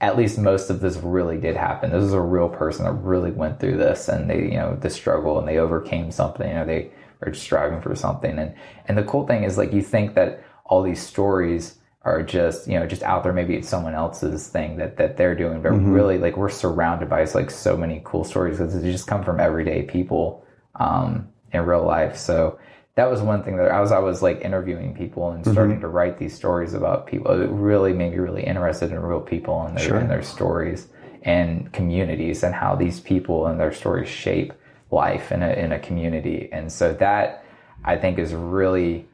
at 0.00 0.16
least 0.16 0.38
most 0.38 0.68
of 0.68 0.80
this 0.80 0.96
really 0.98 1.38
did 1.38 1.56
happen. 1.56 1.90
This 1.90 2.04
is 2.04 2.12
a 2.12 2.20
real 2.20 2.48
person 2.48 2.84
that 2.84 2.92
really 2.92 3.30
went 3.30 3.58
through 3.58 3.78
this 3.78 4.08
and 4.08 4.28
they, 4.28 4.42
you 4.42 4.58
know, 4.58 4.76
the 4.76 4.90
struggle 4.90 5.38
and 5.38 5.48
they 5.48 5.56
overcame 5.56 6.10
something, 6.10 6.46
you 6.46 6.54
know, 6.54 6.66
they 6.66 6.90
are 7.22 7.34
striving 7.34 7.80
for 7.80 7.94
something. 7.94 8.38
And, 8.38 8.54
and 8.86 8.96
the 8.96 9.04
cool 9.04 9.26
thing 9.26 9.44
is 9.44 9.58
like, 9.58 9.72
you 9.72 9.82
think 9.82 10.14
that 10.14 10.44
all 10.64 10.82
these 10.82 11.00
stories 11.00 11.78
are 12.02 12.22
just, 12.22 12.68
you 12.68 12.78
know, 12.78 12.86
just 12.86 13.02
out 13.02 13.24
there. 13.24 13.32
Maybe 13.32 13.56
it's 13.56 13.68
someone 13.68 13.94
else's 13.94 14.48
thing 14.48 14.76
that, 14.76 14.96
that 14.96 15.16
they're 15.16 15.34
doing, 15.34 15.62
but 15.62 15.72
really 15.72 16.18
like 16.18 16.36
we're 16.36 16.48
surrounded 16.48 17.08
by 17.08 17.24
like 17.34 17.50
so 17.50 17.76
many 17.76 18.00
cool 18.04 18.24
stories 18.24 18.58
because 18.58 18.80
they 18.80 18.92
just 18.92 19.08
come 19.08 19.24
from 19.24 19.40
everyday 19.40 19.82
people, 19.82 20.44
um, 20.76 21.28
in 21.52 21.64
real 21.64 21.84
life. 21.84 22.16
So, 22.16 22.58
that 22.96 23.10
was 23.10 23.20
one 23.20 23.42
thing 23.42 23.56
that 23.58 23.70
I 23.70 23.80
was 23.80 23.92
I 23.92 23.98
was 23.98 24.22
like 24.22 24.40
interviewing 24.40 24.94
people 24.94 25.30
and 25.30 25.44
starting 25.46 25.80
to 25.80 25.88
write 25.88 26.18
these 26.18 26.34
stories 26.34 26.72
about 26.72 27.06
people. 27.06 27.30
It 27.40 27.50
really 27.50 27.92
made 27.92 28.12
me 28.12 28.18
really 28.18 28.42
interested 28.42 28.90
in 28.90 28.98
real 29.00 29.20
people 29.20 29.62
and 29.62 29.76
their 29.76 29.96
and 29.96 30.10
their 30.10 30.22
stories 30.22 30.88
and 31.22 31.70
communities 31.72 32.42
and 32.42 32.54
how 32.54 32.74
these 32.74 33.00
people 33.00 33.46
and 33.46 33.60
their 33.60 33.72
stories 33.72 34.08
shape 34.08 34.54
life 34.90 35.32
in 35.32 35.42
a 35.42 35.50
in 35.50 35.72
a 35.72 35.78
community. 35.78 36.48
And 36.52 36.70
so 36.70 36.92
that 36.94 37.44
I 37.84 37.96
think 37.96 38.18
is 38.18 38.34
really 38.34 39.06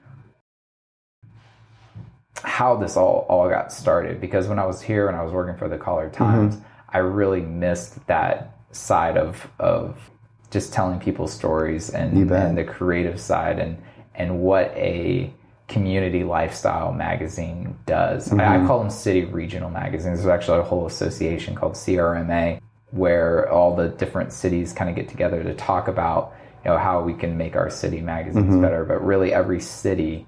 how 2.43 2.77
this 2.77 2.97
all 2.97 3.27
all 3.29 3.49
got 3.49 3.73
started 3.73 4.21
because 4.21 4.49
when 4.49 4.59
I 4.59 4.67
was 4.67 4.83
here 4.83 5.09
and 5.09 5.17
I 5.17 5.23
was 5.23 5.33
working 5.33 5.57
for 5.57 5.69
the 5.69 5.79
Caller 5.79 6.09
mm-hmm. 6.09 6.25
Times, 6.25 6.59
I 6.89 6.99
really 6.99 7.41
missed 7.41 8.07
that 8.07 8.57
side 8.73 9.17
of 9.17 9.49
of 9.59 10.11
just 10.51 10.73
telling 10.73 11.01
people 11.01 11.27
stories 11.27 11.89
and, 11.89 12.31
and 12.31 12.59
the 12.59 12.65
creative 12.65 13.21
side 13.21 13.59
and 13.59 13.83
and 14.15 14.41
what 14.41 14.67
a 14.77 15.33
community 15.69 16.23
lifestyle 16.23 16.93
magazine 16.93 17.79
does. 17.87 18.31
I, 18.31 18.37
I 18.37 18.57
mm-hmm. 18.57 18.67
call 18.67 18.81
them 18.81 18.91
city 18.91 19.25
regional 19.25 19.71
magazines. 19.71 20.19
There's 20.19 20.29
actually 20.29 20.59
a 20.59 20.63
whole 20.63 20.87
association 20.87 21.55
called 21.55 21.73
CRMA 21.73 22.61
where 22.93 23.51
all 23.51 23.75
the 23.75 23.89
different 23.89 24.33
cities 24.33 24.73
kind 24.73 24.89
of 24.89 24.97
get 24.97 25.09
together 25.09 25.43
to 25.43 25.55
talk 25.55 25.89
about 25.89 26.35
you 26.65 26.71
know 26.71 26.79
how 26.79 27.03
we 27.03 27.15
can 27.15 27.37
make 27.37 27.57
our 27.57 27.69
city 27.69 28.01
magazines 28.01 28.47
mm-hmm. 28.47 28.63
better. 28.63 28.85
But 28.85 29.05
really, 29.05 29.33
every 29.33 29.61
city 29.61 30.27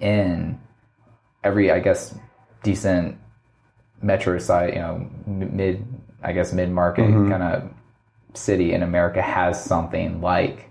in 0.00 0.60
every 1.44 1.70
I 1.70 1.78
guess 1.78 2.14
decent 2.62 3.18
metro 4.02 4.38
site, 4.38 4.74
you 4.74 4.80
know, 4.80 5.08
mid 5.26 5.86
I 6.22 6.32
guess 6.32 6.52
mid 6.52 6.70
market 6.70 7.02
mm-hmm. 7.02 7.30
kind 7.30 7.42
of 7.42 7.70
city 8.36 8.72
in 8.72 8.82
America 8.82 9.22
has 9.22 9.62
something 9.62 10.20
like 10.20 10.70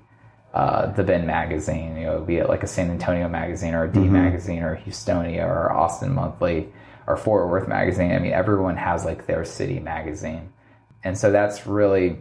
uh, 0.53 0.91
the 0.91 1.03
Bend 1.03 1.25
magazine, 1.25 1.95
you 1.97 2.05
know, 2.05 2.19
be 2.19 2.37
it 2.37 2.47
like 2.47 2.63
a 2.63 2.67
San 2.67 2.91
Antonio 2.91 3.27
magazine 3.27 3.73
or 3.73 3.85
a 3.85 3.91
D 3.91 3.99
mm-hmm. 3.99 4.13
magazine 4.13 4.61
or 4.61 4.75
Houstonia 4.75 5.45
or 5.45 5.71
Austin 5.71 6.13
Monthly 6.13 6.71
or 7.07 7.17
Fort 7.17 7.49
Worth 7.49 7.67
magazine. 7.67 8.11
I 8.11 8.19
mean, 8.19 8.33
everyone 8.33 8.77
has 8.77 9.05
like 9.05 9.25
their 9.25 9.45
city 9.45 9.79
magazine. 9.79 10.51
And 11.03 11.17
so 11.17 11.31
that's 11.31 11.67
really 11.67 12.17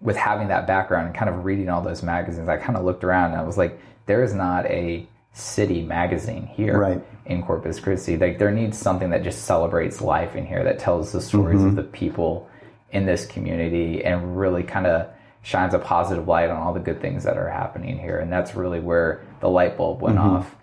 with 0.00 0.16
having 0.16 0.48
that 0.48 0.66
background 0.66 1.06
and 1.06 1.16
kind 1.16 1.30
of 1.30 1.44
reading 1.44 1.68
all 1.70 1.80
those 1.80 2.02
magazines, 2.02 2.48
I 2.48 2.58
kind 2.58 2.76
of 2.76 2.84
looked 2.84 3.04
around 3.04 3.32
and 3.32 3.40
I 3.40 3.44
was 3.44 3.56
like, 3.56 3.80
there 4.06 4.22
is 4.22 4.34
not 4.34 4.66
a 4.66 5.06
city 5.32 5.82
magazine 5.82 6.46
here 6.46 6.78
Right. 6.78 7.02
in 7.26 7.42
Corpus 7.42 7.80
Christi. 7.80 8.16
Like 8.16 8.38
there 8.38 8.50
needs 8.50 8.78
something 8.78 9.10
that 9.10 9.24
just 9.24 9.44
celebrates 9.44 10.00
life 10.00 10.36
in 10.36 10.46
here, 10.46 10.62
that 10.62 10.78
tells 10.78 11.12
the 11.12 11.20
stories 11.20 11.60
of 11.60 11.68
mm-hmm. 11.68 11.76
the 11.76 11.82
people 11.84 12.48
in 12.92 13.06
this 13.06 13.26
community 13.26 14.04
and 14.04 14.38
really 14.38 14.62
kind 14.62 14.86
of 14.86 15.08
shines 15.42 15.74
a 15.74 15.78
positive 15.78 16.28
light 16.28 16.50
on 16.50 16.56
all 16.56 16.72
the 16.72 16.80
good 16.80 17.00
things 17.00 17.24
that 17.24 17.36
are 17.36 17.48
happening 17.48 17.98
here. 17.98 18.18
And 18.18 18.30
that's 18.30 18.54
really 18.54 18.80
where 18.80 19.22
the 19.40 19.48
light 19.48 19.76
bulb 19.76 20.00
went 20.00 20.16
mm-hmm. 20.16 20.36
off. 20.36 20.54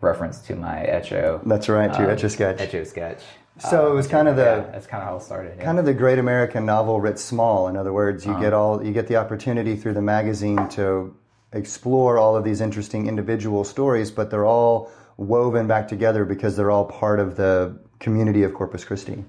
Reference 0.00 0.38
to 0.46 0.56
my 0.56 0.80
Echo 0.80 1.42
That's 1.44 1.68
right. 1.68 1.94
Your 1.98 2.10
etch 2.10 2.22
a 2.22 2.26
um, 2.26 2.30
sketch. 2.30 2.60
Echo 2.60 2.84
sketch. 2.84 3.22
So 3.68 3.90
it 3.92 3.94
was 3.94 4.06
kind 4.06 4.28
of 4.28 4.36
the 4.36 4.42
Yeah, 4.42 4.70
that's 4.72 4.86
kind 4.86 5.02
of 5.02 5.08
how 5.08 5.16
it 5.16 5.22
started. 5.22 5.54
Yeah. 5.58 5.64
kind 5.64 5.78
of 5.78 5.84
the 5.84 5.94
great 5.94 6.18
American 6.18 6.64
novel 6.64 7.00
writ 7.00 7.18
small. 7.18 7.68
In 7.68 7.76
other 7.76 7.92
words, 7.92 8.24
you 8.24 8.32
uh-huh. 8.32 8.40
get 8.40 8.52
all 8.52 8.84
you 8.84 8.92
get 8.92 9.06
the 9.06 9.16
opportunity 9.16 9.76
through 9.76 9.94
the 9.94 10.02
magazine 10.02 10.68
to 10.70 11.14
explore 11.52 12.18
all 12.18 12.36
of 12.36 12.44
these 12.44 12.60
interesting 12.60 13.06
individual 13.06 13.64
stories, 13.64 14.10
but 14.10 14.30
they're 14.30 14.46
all 14.46 14.90
woven 15.16 15.66
back 15.66 15.88
together 15.88 16.24
because 16.24 16.56
they're 16.56 16.70
all 16.70 16.86
part 16.86 17.20
of 17.20 17.36
the 17.36 17.78
community 17.98 18.42
of 18.42 18.54
Corpus 18.54 18.84
Christi. 18.84 19.24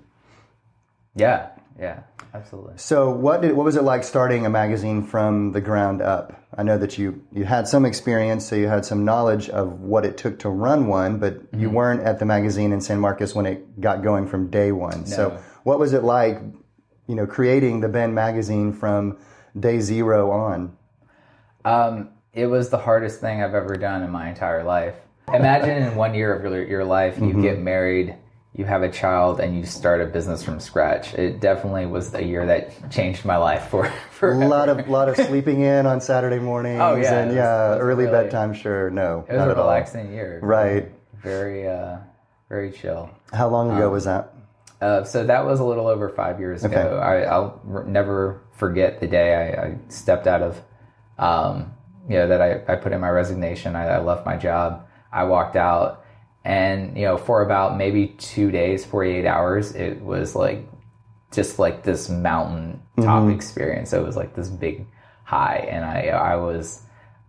Yeah, 1.15 1.50
yeah. 1.79 2.01
absolutely. 2.33 2.73
So 2.77 3.09
what 3.09 3.41
did 3.41 3.53
what 3.53 3.65
was 3.65 3.75
it 3.75 3.83
like 3.83 4.03
starting 4.03 4.45
a 4.45 4.50
magazine 4.50 5.03
from 5.03 5.51
the 5.51 5.61
ground 5.61 6.01
up? 6.01 6.40
I 6.58 6.63
know 6.63 6.77
that 6.77 6.98
you 6.98 7.24
you 7.31 7.46
had 7.46 7.67
some 7.67 7.86
experience, 7.86 8.46
so 8.46 8.55
you 8.55 8.67
had 8.67 8.84
some 8.86 9.05
knowledge 9.05 9.50
of 9.50 9.79
what 9.81 10.05
it 10.05 10.17
took 10.17 10.39
to 10.39 10.50
run 10.50 10.88
one, 10.88 11.17
but 11.17 11.36
you 11.55 11.67
Mm-hmm. 11.67 11.75
weren't 11.75 12.01
at 12.03 12.20
the 12.20 12.25
magazine 12.25 12.74
in 12.74 12.81
San 12.81 13.00
Marcos 13.00 13.34
when 13.34 13.46
it 13.46 13.79
got 13.79 14.03
going 14.03 14.27
from 14.27 14.50
day 14.50 14.72
one. 14.72 15.05
So 15.05 15.38
what 15.63 15.79
was 15.79 15.93
it 15.93 16.03
like, 16.03 16.39
you 17.08 17.15
know, 17.15 17.25
creating 17.25 17.79
the 17.81 17.88
Bend 17.89 18.13
magazine 18.15 18.74
from 18.74 19.17
day 19.58 19.79
zero 19.79 20.31
on? 20.31 20.75
Um, 21.63 22.10
it 22.34 22.48
was 22.48 22.70
the 22.70 22.77
hardest 22.77 23.22
thing 23.22 23.41
I've 23.41 23.53
ever 23.53 23.75
done 23.77 24.03
in 24.03 24.10
my 24.10 24.29
entire 24.29 24.63
life. 24.63 24.96
Imagine 25.34 25.84
in 25.84 25.96
one 25.96 26.13
year 26.13 26.34
of 26.34 26.43
your, 26.43 26.63
your 26.67 26.84
life, 26.86 27.15
you 27.17 27.24
Mm-hmm. 27.24 27.41
get 27.41 27.60
married, 27.60 28.15
you 28.53 28.65
have 28.65 28.84
a 28.84 28.89
child, 28.91 29.39
and 29.39 29.55
you 29.58 29.65
start 29.65 30.01
a 30.01 30.05
business 30.05 30.43
from 30.43 30.60
scratch. 30.60 31.13
It 31.13 31.39
definitely 31.39 31.86
was 31.86 32.13
a 32.13 32.22
year 32.24 32.46
that 32.48 32.91
changed 32.91 33.24
my 33.24 33.38
life 33.38 33.67
for 33.70 33.86
A 34.22 34.48
lot 34.48 34.67
of 34.70 34.88
lot 34.89 35.08
of 35.10 35.15
sleeping 35.27 35.62
in 35.62 35.86
on 35.86 36.01
Saturday 36.01 36.38
mornings 36.39 36.79
Oh, 36.81 36.96
yeah, 36.96 37.20
and 37.20 37.27
was- 37.29 37.36
yeah, 37.38 37.77
early 37.77 38.05
really- 38.05 38.12
bedtime. 38.24 38.53
Sure, 38.53 38.89
no, 38.89 39.25
It 39.29 39.34
was 39.34 39.38
not 39.39 39.48
a 39.48 39.51
at 39.51 39.58
all. 39.58 39.63
relaxing 39.65 40.12
year. 40.12 40.39
Right. 40.43 40.91
Very, 41.24 41.67
uh, 41.67 41.98
very 42.50 42.72
chill. 42.72 43.10
How 43.31 43.48
long 43.48 43.72
ago 43.72 43.89
was 43.89 44.03
that? 44.05 44.34
Uh, 44.81 45.03
so 45.03 45.24
that 45.24 45.46
was 45.46 45.60
a 45.60 45.63
little 45.63 45.88
over 45.88 46.10
five 46.10 46.39
years 46.39 46.65
Okay. 46.65 46.75
ago. 46.75 46.98
I, 46.98 47.22
I'll 47.22 47.62
r- 47.72 47.84
never 47.84 48.41
forget 48.53 49.00
the 49.00 49.08
day 49.08 49.36
I, 49.55 49.63
I 49.67 49.77
stepped 49.89 50.25
out 50.27 50.41
of, 50.41 50.60
um, 51.20 51.72
you 52.10 52.17
know, 52.17 52.27
that 52.27 52.41
I, 52.41 52.62
I 52.67 52.75
put 52.77 52.91
in 52.91 53.00
my 53.00 53.10
resignation. 53.10 53.75
I, 53.75 53.88
I 53.89 54.00
left 54.00 54.25
my 54.25 54.36
job. 54.38 54.88
I 55.13 55.24
walked 55.25 55.55
out, 55.55 56.00
and 56.43 56.98
you 56.98 57.03
know, 57.03 57.17
for 57.17 57.43
about 57.43 57.77
maybe 57.77 58.07
two 58.17 58.51
days, 58.51 58.86
forty 58.86 59.12
eight 59.12 59.25
hours, 59.25 59.75
it 59.75 60.01
was 60.01 60.36
like 60.36 60.67
just 61.31 61.60
like 61.60 61.83
this 61.83 62.10
mountain 62.10 62.81
top 62.98 63.24
mm-hmm. 63.24 63.31
experience. 63.31 63.93
It 63.93 64.03
was 64.03 64.15
like 64.15 64.36
this 64.36 64.50
big 64.50 64.88
high, 65.24 65.67
and 65.69 65.86
I 65.86 66.07
I 66.07 66.36
was. 66.36 66.81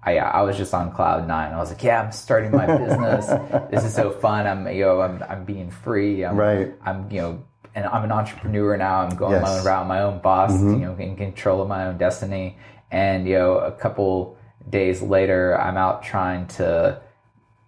I, 0.04 0.18
I 0.18 0.42
was 0.42 0.56
just 0.56 0.74
on 0.74 0.90
cloud 0.90 1.28
nine. 1.28 1.52
I 1.52 1.58
was 1.58 1.70
like, 1.70 1.84
"Yeah, 1.84 2.02
I'm 2.02 2.10
starting 2.10 2.50
my 2.50 2.66
business. 2.66 3.26
this 3.70 3.84
is 3.84 3.94
so 3.94 4.10
fun. 4.10 4.48
I'm, 4.48 4.66
you 4.74 4.84
know, 4.84 5.00
I'm, 5.00 5.22
I'm 5.28 5.44
being 5.44 5.70
free. 5.70 6.24
I'm, 6.24 6.34
Right. 6.36 6.74
I'm, 6.84 7.08
you 7.08 7.20
know, 7.20 7.44
and 7.76 7.86
I'm 7.86 8.02
an 8.02 8.10
entrepreneur 8.10 8.76
now. 8.76 9.02
I'm 9.02 9.14
going 9.14 9.40
my 9.40 9.58
own 9.58 9.64
route, 9.64 9.86
my 9.86 10.02
own 10.02 10.20
boss. 10.20 10.50
Mm-hmm. 10.54 10.72
You 10.72 10.78
know, 10.80 10.96
in 10.96 11.14
control 11.14 11.62
of 11.62 11.68
my 11.68 11.86
own 11.86 11.98
destiny. 11.98 12.58
And 12.90 13.28
you 13.28 13.38
know, 13.38 13.58
a 13.58 13.70
couple 13.70 14.36
days 14.68 15.02
later, 15.02 15.56
I'm 15.60 15.76
out 15.76 16.02
trying 16.02 16.48
to 16.48 17.00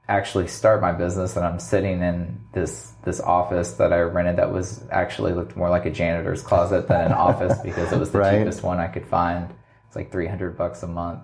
actually 0.08 0.48
start 0.48 0.80
my 0.80 0.92
business, 0.92 1.36
and 1.36 1.44
I'm 1.46 1.58
sitting 1.58 2.02
in 2.02 2.40
this 2.52 2.92
this 3.04 3.20
office 3.20 3.72
that 3.72 3.92
I 3.92 4.00
rented 4.00 4.36
that 4.36 4.52
was 4.52 4.82
actually 4.90 5.32
looked 5.32 5.56
more 5.56 5.68
like 5.70 5.84
a 5.86 5.90
janitor's 5.90 6.42
closet 6.42 6.88
than 6.88 7.06
an 7.06 7.12
office 7.28 7.58
because 7.62 7.92
it 7.92 7.98
was 7.98 8.10
the 8.10 8.18
Right. 8.18 8.38
cheapest 8.38 8.62
one 8.62 8.78
I 8.78 8.86
could 8.88 9.06
find. 9.06 9.52
It's 9.86 9.96
like 9.96 10.10
300 10.10 10.56
bucks 10.56 10.82
a 10.82 10.86
month 10.86 11.20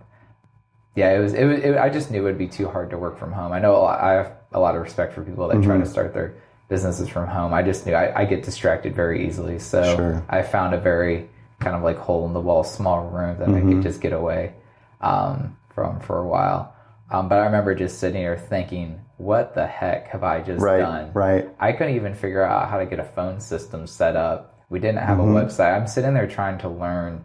yeah, 0.96 1.16
it 1.16 1.20
was. 1.20 1.34
It, 1.34 1.44
was- 1.44 1.58
it, 1.60 1.76
I 1.78 1.88
just 1.88 2.10
knew 2.10 2.18
it 2.20 2.24
would 2.24 2.36
be 2.36 2.48
too 2.48 2.68
hard 2.68 2.90
to 2.90 2.98
work 2.98 3.16
from 3.16 3.30
home. 3.30 3.52
I 3.52 3.60
know 3.60 3.76
a 3.76 3.78
lot, 3.78 4.00
I 4.00 4.12
have 4.14 4.32
a 4.52 4.58
lot 4.58 4.74
of 4.74 4.82
respect 4.82 5.14
for 5.14 5.22
people 5.22 5.46
that 5.48 5.62
try 5.62 5.76
Mm-hmm. 5.76 5.84
to 5.84 5.88
start 5.88 6.12
their 6.12 6.34
businesses 6.68 7.08
from 7.08 7.28
home. 7.28 7.54
I 7.54 7.62
just 7.62 7.86
knew 7.86 7.94
I, 7.94 8.22
I 8.22 8.24
get 8.24 8.42
distracted 8.42 8.94
very 8.96 9.24
easily. 9.26 9.60
So 9.60 9.82
Sure. 9.96 10.26
I 10.28 10.42
found 10.42 10.74
a 10.74 10.78
very 10.78 11.30
kind 11.60 11.76
of 11.76 11.84
like 11.84 11.96
hole 11.96 12.26
in 12.26 12.32
the 12.32 12.40
wall, 12.40 12.64
small 12.64 13.06
room 13.08 13.38
that 13.38 13.48
I 13.48 13.52
Mm-hmm. 13.52 13.72
could 13.74 13.82
just 13.82 14.00
get 14.00 14.12
away 14.12 14.52
um, 15.00 15.56
from 15.74 16.00
for 16.00 16.18
a 16.18 16.26
while. 16.26 16.74
Um, 17.10 17.28
but 17.28 17.38
I 17.38 17.44
remember 17.46 17.74
just 17.74 17.98
sitting 17.98 18.20
here 18.20 18.36
thinking, 18.38 19.00
"What 19.16 19.54
the 19.54 19.66
heck 19.66 20.08
have 20.08 20.22
I 20.22 20.40
just 20.40 20.62
Right, 20.62 20.78
done?" 20.78 21.10
right. 21.12 21.48
I 21.58 21.72
couldn't 21.72 21.96
even 21.96 22.14
figure 22.14 22.42
out 22.42 22.68
how 22.68 22.78
to 22.78 22.86
get 22.86 23.00
a 23.00 23.04
phone 23.04 23.40
system 23.40 23.86
set 23.86 24.14
up. 24.16 24.60
We 24.68 24.78
didn't 24.78 24.98
have 25.00 25.18
Mm-hmm. 25.18 25.36
a 25.36 25.44
website. 25.44 25.74
I'm 25.76 25.86
sitting 25.88 26.14
there 26.14 26.28
trying 26.28 26.58
to 26.58 26.68
learn, 26.68 27.24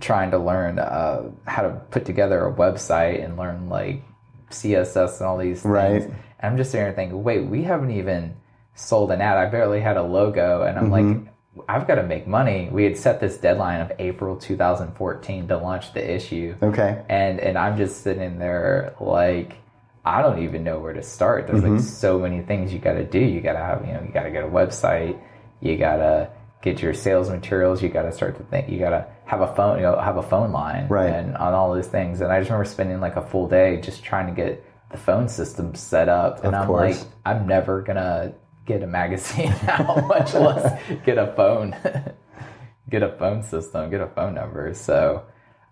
trying 0.00 0.30
to 0.30 0.38
learn 0.38 0.78
uh, 0.78 1.24
how 1.46 1.62
to 1.62 1.70
put 1.90 2.04
together 2.06 2.46
a 2.46 2.52
website 2.52 3.22
and 3.22 3.36
learn 3.36 3.68
like 3.68 4.02
CSS 4.50 5.18
and 5.18 5.26
all 5.28 5.36
these 5.38 5.62
things. 5.62 5.72
Right. 5.72 6.02
And 6.04 6.14
I'm 6.40 6.56
just 6.56 6.70
sitting 6.70 6.84
there 6.86 6.94
thinking, 6.94 7.22
wait, 7.22 7.44
we 7.44 7.62
haven't 7.64 7.90
even 7.90 8.34
sold 8.74 9.10
an 9.12 9.20
ad. 9.20 9.36
I 9.36 9.46
barely 9.50 9.80
had 9.80 9.98
a 9.98 10.02
logo, 10.02 10.62
and 10.62 10.78
I'm 10.78 10.90
Mm-hmm. 10.90 11.12
like, 11.24 11.31
I've 11.68 11.86
got 11.86 11.96
to 11.96 12.02
make 12.02 12.26
money. 12.26 12.68
We 12.72 12.84
had 12.84 12.96
set 12.96 13.20
this 13.20 13.36
deadline 13.36 13.80
of 13.82 13.92
April 13.98 14.36
2014 14.36 15.48
to 15.48 15.58
launch 15.58 15.92
the 15.92 16.14
issue 16.16 16.54
Okay. 16.62 17.02
and 17.08 17.38
and 17.40 17.58
I'm 17.58 17.76
just 17.76 18.02
sitting 18.02 18.38
there 18.38 18.94
like 19.00 19.58
I 20.04 20.20
don't 20.22 20.42
even 20.42 20.64
know 20.64 20.78
where 20.80 20.94
to 20.94 21.02
start. 21.02 21.46
There's 21.46 21.60
Mm-hmm. 21.62 21.76
like 21.76 21.84
so 21.84 22.18
many 22.18 22.40
things 22.42 22.72
you 22.72 22.78
got 22.80 22.94
to 22.94 23.04
do. 23.04 23.20
You 23.20 23.40
got 23.40 23.52
to 23.52 23.58
have 23.60 23.86
you 23.86 23.92
know 23.92 24.02
you 24.02 24.12
got 24.12 24.24
to 24.24 24.30
get 24.30 24.44
a 24.44 24.48
website. 24.48 25.20
You 25.60 25.76
got 25.76 25.96
to 25.98 26.30
get 26.62 26.80
your 26.82 26.94
sales 26.94 27.28
materials. 27.28 27.82
You 27.82 27.88
got 27.88 28.02
to 28.02 28.12
start 28.12 28.36
to 28.38 28.42
think. 28.44 28.68
You 28.68 28.78
got 28.78 28.90
to 28.90 29.06
have 29.26 29.42
a 29.42 29.54
phone. 29.54 29.76
You 29.76 29.82
know 29.84 29.98
have 30.00 30.16
a 30.16 30.22
phone 30.22 30.52
line 30.52 30.88
Right. 30.88 31.10
and 31.12 31.36
on 31.36 31.52
all 31.54 31.72
those 31.74 31.86
things. 31.86 32.20
And 32.20 32.32
I 32.32 32.38
just 32.40 32.50
remember 32.50 32.68
spending 32.68 33.00
like 33.00 33.16
a 33.16 33.22
full 33.22 33.46
day 33.46 33.80
just 33.80 34.02
trying 34.02 34.26
to 34.26 34.32
get 34.32 34.64
the 34.90 34.96
phone 34.98 35.28
system 35.28 35.74
set 35.74 36.08
up. 36.08 36.44
And 36.44 36.54
Of 36.54 36.62
I'm 36.62 36.66
course. 36.66 37.00
like 37.00 37.08
I'm 37.26 37.46
never 37.46 37.82
gonna 37.82 38.32
get 38.66 38.82
a 38.82 38.86
magazine 38.86 39.54
out, 39.68 40.06
much 40.06 40.34
less 40.34 40.80
get 41.04 41.18
a 41.18 41.32
phone. 41.34 41.76
get 42.92 43.02
a 43.02 43.16
phone 43.16 43.42
system, 43.42 43.90
get 43.90 44.00
a 44.00 44.06
phone 44.08 44.34
number. 44.34 44.72
So, 44.74 45.24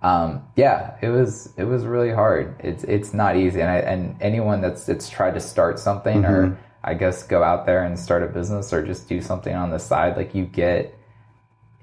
um, 0.02 0.42
yeah, 0.56 0.97
it 1.02 1.11
was 1.11 1.52
it 1.56 1.64
was 1.64 1.85
really 1.85 2.11
hard. 2.11 2.56
It's 2.61 2.82
it's 2.85 3.12
not 3.12 3.37
easy, 3.37 3.61
and 3.61 3.70
I, 3.70 3.76
and 3.76 4.16
anyone 4.20 4.61
that's 4.61 4.87
that's 4.87 5.09
tried 5.09 5.35
to 5.35 5.40
start 5.40 5.78
something 5.78 6.25
or 6.25 6.59
I 6.82 6.94
guess 6.94 7.23
go 7.23 7.42
out 7.42 7.66
there 7.66 7.85
and 7.85 7.99
start 7.99 8.23
a 8.23 8.26
business 8.26 8.73
or 8.73 8.85
just 8.85 9.09
do 9.09 9.20
something 9.20 9.54
on 9.54 9.70
the 9.70 9.78
side, 9.78 10.16
like 10.16 10.35
you 10.35 10.47
get 10.47 10.99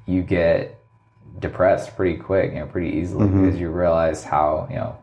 you 0.07 0.23
get 0.23 0.83
depressed 1.39 1.95
pretty 1.95 2.17
quick, 2.17 2.53
you 2.53 2.59
know, 2.59 2.65
pretty 2.65 2.97
easily 2.97 3.27
because 3.27 3.59
you 3.59 3.69
realize 3.69 4.23
how 4.23 4.67
you 4.69 4.77
know 4.77 4.97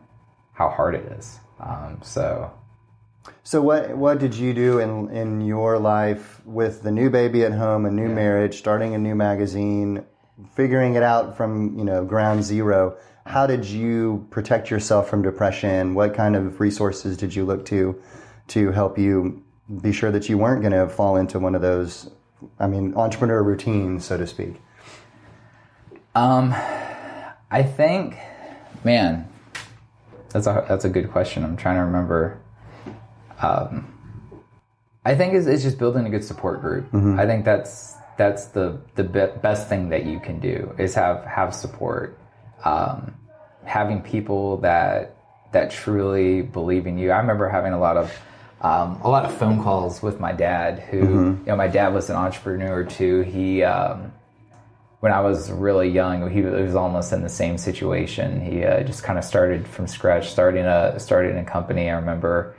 how 0.53 0.69
hard 0.69 0.95
it 0.95 1.05
is. 1.13 1.39
Um, 1.61 1.99
so 2.03 2.51
So 3.43 3.61
what 3.61 3.95
what 3.95 4.19
did 4.19 4.35
you 4.35 4.53
do 4.53 4.79
in 4.79 5.09
in 5.09 5.41
your 5.41 5.77
life 5.79 6.41
with 6.45 6.83
the 6.83 6.91
new 6.91 7.09
baby 7.09 7.43
at 7.43 7.53
home, 7.53 7.85
a 7.85 7.91
new 7.91 8.09
marriage, 8.09 8.57
starting 8.57 8.95
a 8.95 8.97
new 8.97 9.15
magazine, 9.15 10.05
figuring 10.53 10.95
it 10.95 11.03
out 11.03 11.37
from 11.37 11.77
you 11.77 11.85
know 11.85 12.03
ground 12.05 12.43
zero? 12.43 12.97
How 13.25 13.47
did 13.47 13.65
you 13.65 14.27
protect 14.29 14.69
yourself 14.69 15.09
from 15.09 15.23
depression? 15.23 15.95
What 15.95 16.13
kind 16.13 16.35
of 16.35 16.59
resources 16.59 17.17
did 17.17 17.35
you 17.35 17.45
look 17.45 17.65
to 17.67 17.99
to 18.49 18.71
help 18.71 18.97
you 18.99 19.43
be 19.81 19.91
sure 19.91 20.11
that 20.11 20.29
you 20.29 20.37
weren't 20.37 20.61
going 20.61 20.73
to 20.73 20.87
fall 20.87 21.15
into 21.15 21.39
one 21.39 21.55
of 21.55 21.61
those, 21.61 22.11
I 22.59 22.67
mean, 22.67 22.93
entrepreneur 22.95 23.41
routines, 23.41 24.05
so 24.05 24.17
to 24.17 24.27
speak? 24.27 24.61
Um, 26.13 26.53
I 27.51 27.63
think, 27.63 28.17
man, 28.83 29.27
that's 30.29 30.47
a 30.47 30.65
that's 30.67 30.85
a 30.85 30.89
good 30.89 31.11
question. 31.11 31.43
I'm 31.43 31.57
trying 31.57 31.77
to 31.77 31.83
remember. 31.83 32.39
Um, 33.41 33.91
I 35.03 35.15
think 35.15 35.33
it's, 35.33 35.45
it's 35.45 35.63
just 35.63 35.77
building 35.77 36.05
a 36.05 36.09
good 36.09 36.23
support 36.23 36.61
group. 36.61 36.93
I 36.93 37.25
think 37.25 37.45
that's 37.45 37.95
that's 38.17 38.45
the 38.47 38.79
the 38.95 39.03
be- 39.03 39.39
best 39.41 39.67
thing 39.69 39.89
that 39.89 40.05
you 40.05 40.19
can 40.19 40.39
do 40.39 40.73
is 40.77 40.95
have 40.95 41.23
have 41.25 41.53
support, 41.53 42.17
um, 42.63 43.13
having 43.65 44.01
people 44.01 44.57
that 44.57 45.15
that 45.51 45.71
truly 45.71 46.41
believe 46.41 46.87
in 46.87 46.97
you. 46.97 47.11
I 47.11 47.17
remember 47.17 47.47
having 47.49 47.73
a 47.73 47.79
lot 47.79 47.97
of 47.97 48.11
um, 48.61 48.99
a 49.03 49.09
lot 49.09 49.25
of 49.25 49.37
phone 49.37 49.61
calls 49.61 50.01
with 50.01 50.19
my 50.19 50.31
dad. 50.31 50.79
Who 50.89 50.97
you 50.97 51.43
know, 51.45 51.55
my 51.55 51.67
dad 51.67 51.93
was 51.93 52.09
an 52.09 52.15
entrepreneur 52.15 52.83
too. 52.83 53.21
He 53.21 53.63
um, 53.63 54.11
when 55.01 55.11
I 55.11 55.19
was 55.21 55.51
really 55.51 55.89
young, 55.89 56.31
he 56.31 56.41
was 56.41 56.73
almost 56.73 57.13
in 57.13 57.21
the 57.21 57.29
same 57.29 57.59
situation. 57.59 58.41
He 58.41 58.63
uh, 58.63 58.81
just 58.81 59.03
kind 59.03 59.19
of 59.19 59.25
started 59.25 59.67
from 59.67 59.85
scratch, 59.87 60.31
starting 60.31 60.65
a 60.65 60.99
starting 60.99 61.37
a 61.37 61.43
company. 61.43 61.91
I 61.91 61.95
remember, 61.97 62.55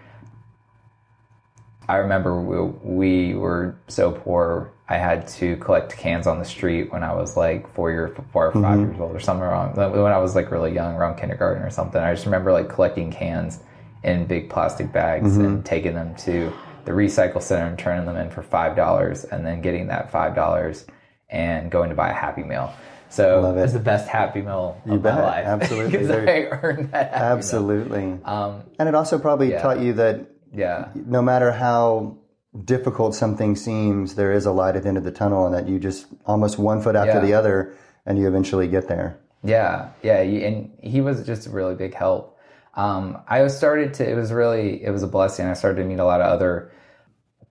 I 1.88 1.96
remember 1.96 2.40
we, 2.40 3.30
we 3.30 3.34
were 3.34 3.76
so 3.88 4.12
poor. 4.12 4.72
I 4.88 4.98
had 4.98 5.26
to 5.28 5.56
collect 5.56 5.96
cans 5.96 6.26
on 6.26 6.38
the 6.38 6.44
street 6.44 6.92
when 6.92 7.02
I 7.02 7.14
was 7.14 7.36
like 7.36 7.72
four 7.74 7.90
year, 7.90 8.16
four 8.32 8.48
or 8.48 8.52
5 8.52 8.78
years 8.78 9.00
old 9.00 9.14
or 9.14 9.20
something 9.20 9.42
around 9.42 9.76
when 9.76 10.12
I 10.12 10.18
was 10.18 10.34
like 10.34 10.50
really 10.50 10.72
young, 10.72 10.94
around 10.94 11.16
kindergarten 11.16 11.62
or 11.62 11.70
something. 11.70 12.00
I 12.00 12.12
just 12.12 12.24
remember 12.24 12.52
like 12.52 12.68
collecting 12.68 13.10
cans 13.10 13.60
in 14.02 14.26
big 14.26 14.48
plastic 14.48 14.92
bags 14.92 15.36
and 15.36 15.64
taking 15.64 15.94
them 15.94 16.14
to 16.16 16.52
the 16.84 16.92
recycle 16.92 17.42
center 17.42 17.66
and 17.66 17.78
turning 17.78 18.06
them 18.06 18.16
in 18.16 18.30
for 18.30 18.42
five 18.42 18.76
dollars, 18.76 19.24
and 19.24 19.44
then 19.44 19.60
getting 19.60 19.88
that 19.88 20.10
five 20.10 20.34
dollars 20.34 20.86
and 21.28 21.70
going 21.70 21.90
to 21.90 21.96
buy 21.96 22.10
a 22.10 22.14
Happy 22.14 22.44
Meal. 22.44 22.72
So 23.08 23.40
Love 23.40 23.56
it. 23.56 23.62
was 23.62 23.72
the 23.72 23.80
best 23.80 24.08
Happy 24.08 24.40
Meal 24.40 24.80
of 24.86 25.02
bet. 25.02 25.14
my 25.16 25.22
life. 25.22 25.46
Absolutely. 25.62 25.90
because 25.90 26.10
I 26.10 26.22
earned 26.62 26.92
that. 26.92 27.12
Happy 27.12 27.24
Meal. 27.24 27.36
Absolutely. 27.38 28.18
Um, 28.24 28.62
and 28.78 28.88
it 28.88 28.94
also 28.94 29.18
probably 29.18 29.50
yeah. 29.50 29.62
taught 29.62 29.80
you 29.80 29.94
that 29.94 30.30
yeah. 30.56 30.88
no 30.94 31.22
matter 31.22 31.52
how 31.52 32.16
difficult 32.64 33.14
something 33.14 33.54
seems, 33.54 34.14
there 34.14 34.32
is 34.32 34.46
a 34.46 34.52
light 34.52 34.76
at 34.76 34.82
the 34.82 34.88
end 34.88 34.98
of 34.98 35.04
the 35.04 35.12
tunnel, 35.12 35.46
and 35.46 35.54
that 35.54 35.68
you 35.68 35.78
just 35.78 36.06
almost 36.24 36.58
one 36.58 36.80
foot 36.80 36.96
after 36.96 37.14
Yeah. 37.14 37.20
the 37.20 37.34
other, 37.34 37.74
and 38.06 38.18
you 38.18 38.26
eventually 38.26 38.66
get 38.66 38.88
there. 38.88 39.18
Yeah, 39.42 39.90
yeah, 40.02 40.20
and 40.20 40.70
he 40.82 41.00
was 41.00 41.24
just 41.24 41.46
a 41.46 41.50
really 41.50 41.74
big 41.74 41.94
help. 41.94 42.38
Um, 42.74 43.18
I 43.28 43.42
was 43.42 43.56
started 43.56 43.94
to. 43.94 44.10
It 44.10 44.14
was 44.14 44.32
really. 44.32 44.82
It 44.82 44.90
was 44.90 45.02
a 45.02 45.06
blessing. 45.06 45.46
I 45.46 45.54
started 45.54 45.82
to 45.82 45.88
meet 45.88 45.98
a 45.98 46.04
lot 46.04 46.20
of 46.20 46.26
other 46.26 46.72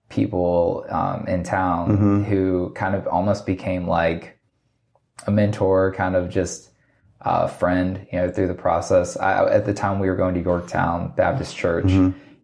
people 0.08 0.84
um, 0.88 1.26
in 1.26 1.42
town 1.42 2.24
who 2.24 2.72
kind 2.76 2.94
of 2.94 3.06
almost 3.08 3.44
became 3.46 3.88
like 3.88 4.38
a 5.26 5.30
mentor, 5.30 5.92
kind 5.94 6.14
of 6.14 6.28
just 6.28 6.70
a 7.22 7.48
friend, 7.48 8.06
you 8.12 8.18
know, 8.20 8.30
through 8.30 8.46
the 8.46 8.54
process. 8.54 9.16
I, 9.16 9.44
at 9.50 9.64
the 9.64 9.74
time, 9.74 9.98
we 9.98 10.08
were 10.08 10.14
going 10.16 10.34
to 10.34 10.40
Yorktown 10.40 11.12
Baptist 11.16 11.56
Church, 11.56 11.90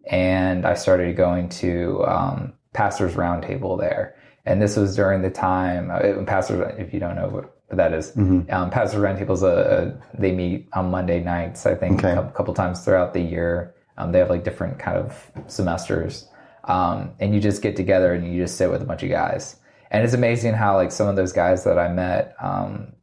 and 0.05 0.65
I 0.65 0.73
started 0.73 1.15
going 1.15 1.49
to 1.49 2.03
um, 2.05 2.53
Pastors 2.73 3.13
Roundtable 3.13 3.79
there. 3.79 4.15
And 4.45 4.61
this 4.61 4.75
was 4.75 4.95
during 4.95 5.21
the 5.21 5.29
time, 5.29 5.89
uh, 5.89 6.23
Pastors, 6.25 6.73
if 6.77 6.93
you 6.93 6.99
don't 6.99 7.15
know 7.15 7.29
what, 7.29 7.43
what 7.67 7.77
that 7.77 7.93
is, 7.93 8.15
um, 8.17 8.45
Pastors 8.69 8.99
roundtables. 9.01 9.35
is 9.35 9.43
a, 9.43 9.97
a, 10.15 10.19
they 10.21 10.31
meet 10.31 10.67
on 10.73 10.91
Monday 10.91 11.23
nights, 11.23 11.65
I 11.65 11.75
think, 11.75 12.03
Okay. 12.03 12.11
a 12.19 12.29
couple 12.31 12.53
times 12.53 12.83
throughout 12.83 13.13
the 13.13 13.21
year. 13.21 13.73
Um, 13.97 14.11
they 14.11 14.19
have 14.19 14.29
like 14.29 14.43
different 14.43 14.79
kind 14.79 14.97
of 14.97 15.31
semesters. 15.47 16.27
Um, 16.65 17.11
and 17.19 17.33
you 17.33 17.39
just 17.39 17.61
get 17.61 17.75
together 17.75 18.13
and 18.13 18.25
you 18.33 18.41
just 18.41 18.57
sit 18.57 18.69
with 18.69 18.81
a 18.81 18.85
bunch 18.85 19.03
of 19.03 19.09
guys. 19.09 19.55
And 19.91 20.03
it's 20.03 20.13
amazing 20.13 20.53
how 20.55 20.75
like 20.75 20.91
some 20.91 21.07
of 21.07 21.15
those 21.15 21.31
guys 21.31 21.63
that 21.65 21.77
I 21.77 21.87
met 21.87 22.35
um, 22.41 22.93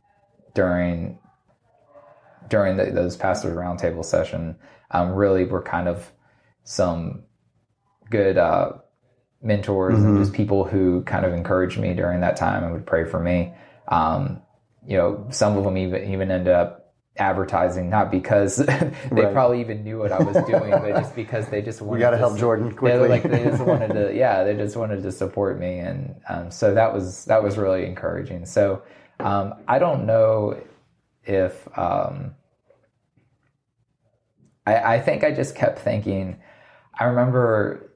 during 0.55 1.19
during 2.49 2.77
the, 2.77 2.87
those 2.87 3.17
pastors 3.17 3.55
roundtable 3.57 4.05
session 4.05 4.57
um, 4.91 5.13
really 5.13 5.45
were 5.45 5.63
kind 5.63 5.87
of 5.87 6.11
some 6.71 7.25
good 8.11 8.39
uh, 8.39 8.73
mentors 9.43 10.05
and 10.05 10.17
just 10.17 10.33
people 10.33 10.65
who 10.65 11.03
kind 11.03 11.25
of 11.25 11.33
encouraged 11.33 11.79
me 11.79 11.95
during 11.95 12.21
that 12.21 12.37
time 12.37 12.63
and 12.63 12.73
would 12.73 12.87
pray 12.87 13.05
for 13.05 13.19
me. 13.21 13.53
Um, 13.89 14.41
you 14.87 14.97
know, 14.97 15.27
some 15.31 15.57
of 15.57 15.65
them 15.65 15.77
even 15.77 16.13
even 16.13 16.31
ended 16.31 16.53
up 16.55 16.95
advertising 17.17 17.91
not 17.91 18.11
because 18.11 18.57
they 18.57 18.95
Right. 19.11 19.33
probably 19.33 19.61
even 19.61 19.83
knew 19.83 19.99
what 19.99 20.13
I 20.13 20.23
was 20.23 20.37
doing, 20.47 20.71
but 20.71 20.95
just 21.03 21.17
because 21.17 21.49
they 21.49 21.61
just 21.61 21.81
wanted 21.83 21.95
We 21.99 22.01
got 22.01 22.11
to 22.11 22.17
help 22.19 22.39
Jordan 22.39 22.69
they, 22.69 22.77
quickly. 22.77 23.09
like 23.09 23.23
they 23.25 23.43
just 23.43 23.63
wanted 23.67 23.93
to 23.95 24.15
yeah 24.15 24.45
they 24.45 24.55
just 24.57 24.77
wanted 24.77 25.03
to 25.03 25.11
support 25.11 25.59
me 25.59 25.81
and 25.81 26.15
um, 26.29 26.51
so 26.53 26.73
that 26.73 26.95
was 26.95 27.25
that 27.25 27.43
was 27.43 27.59
really 27.59 27.85
encouraging 27.85 28.47
so 28.47 28.83
um, 29.19 29.55
i 29.69 29.79
don't 29.79 30.07
know 30.07 30.57
if 31.25 31.67
um, 31.77 32.35
I, 34.67 34.95
I 34.95 35.01
think 35.01 35.25
i 35.25 35.31
just 35.33 35.55
kept 35.55 35.79
thinking 35.81 36.40
i 37.01 37.05
remember 37.05 37.91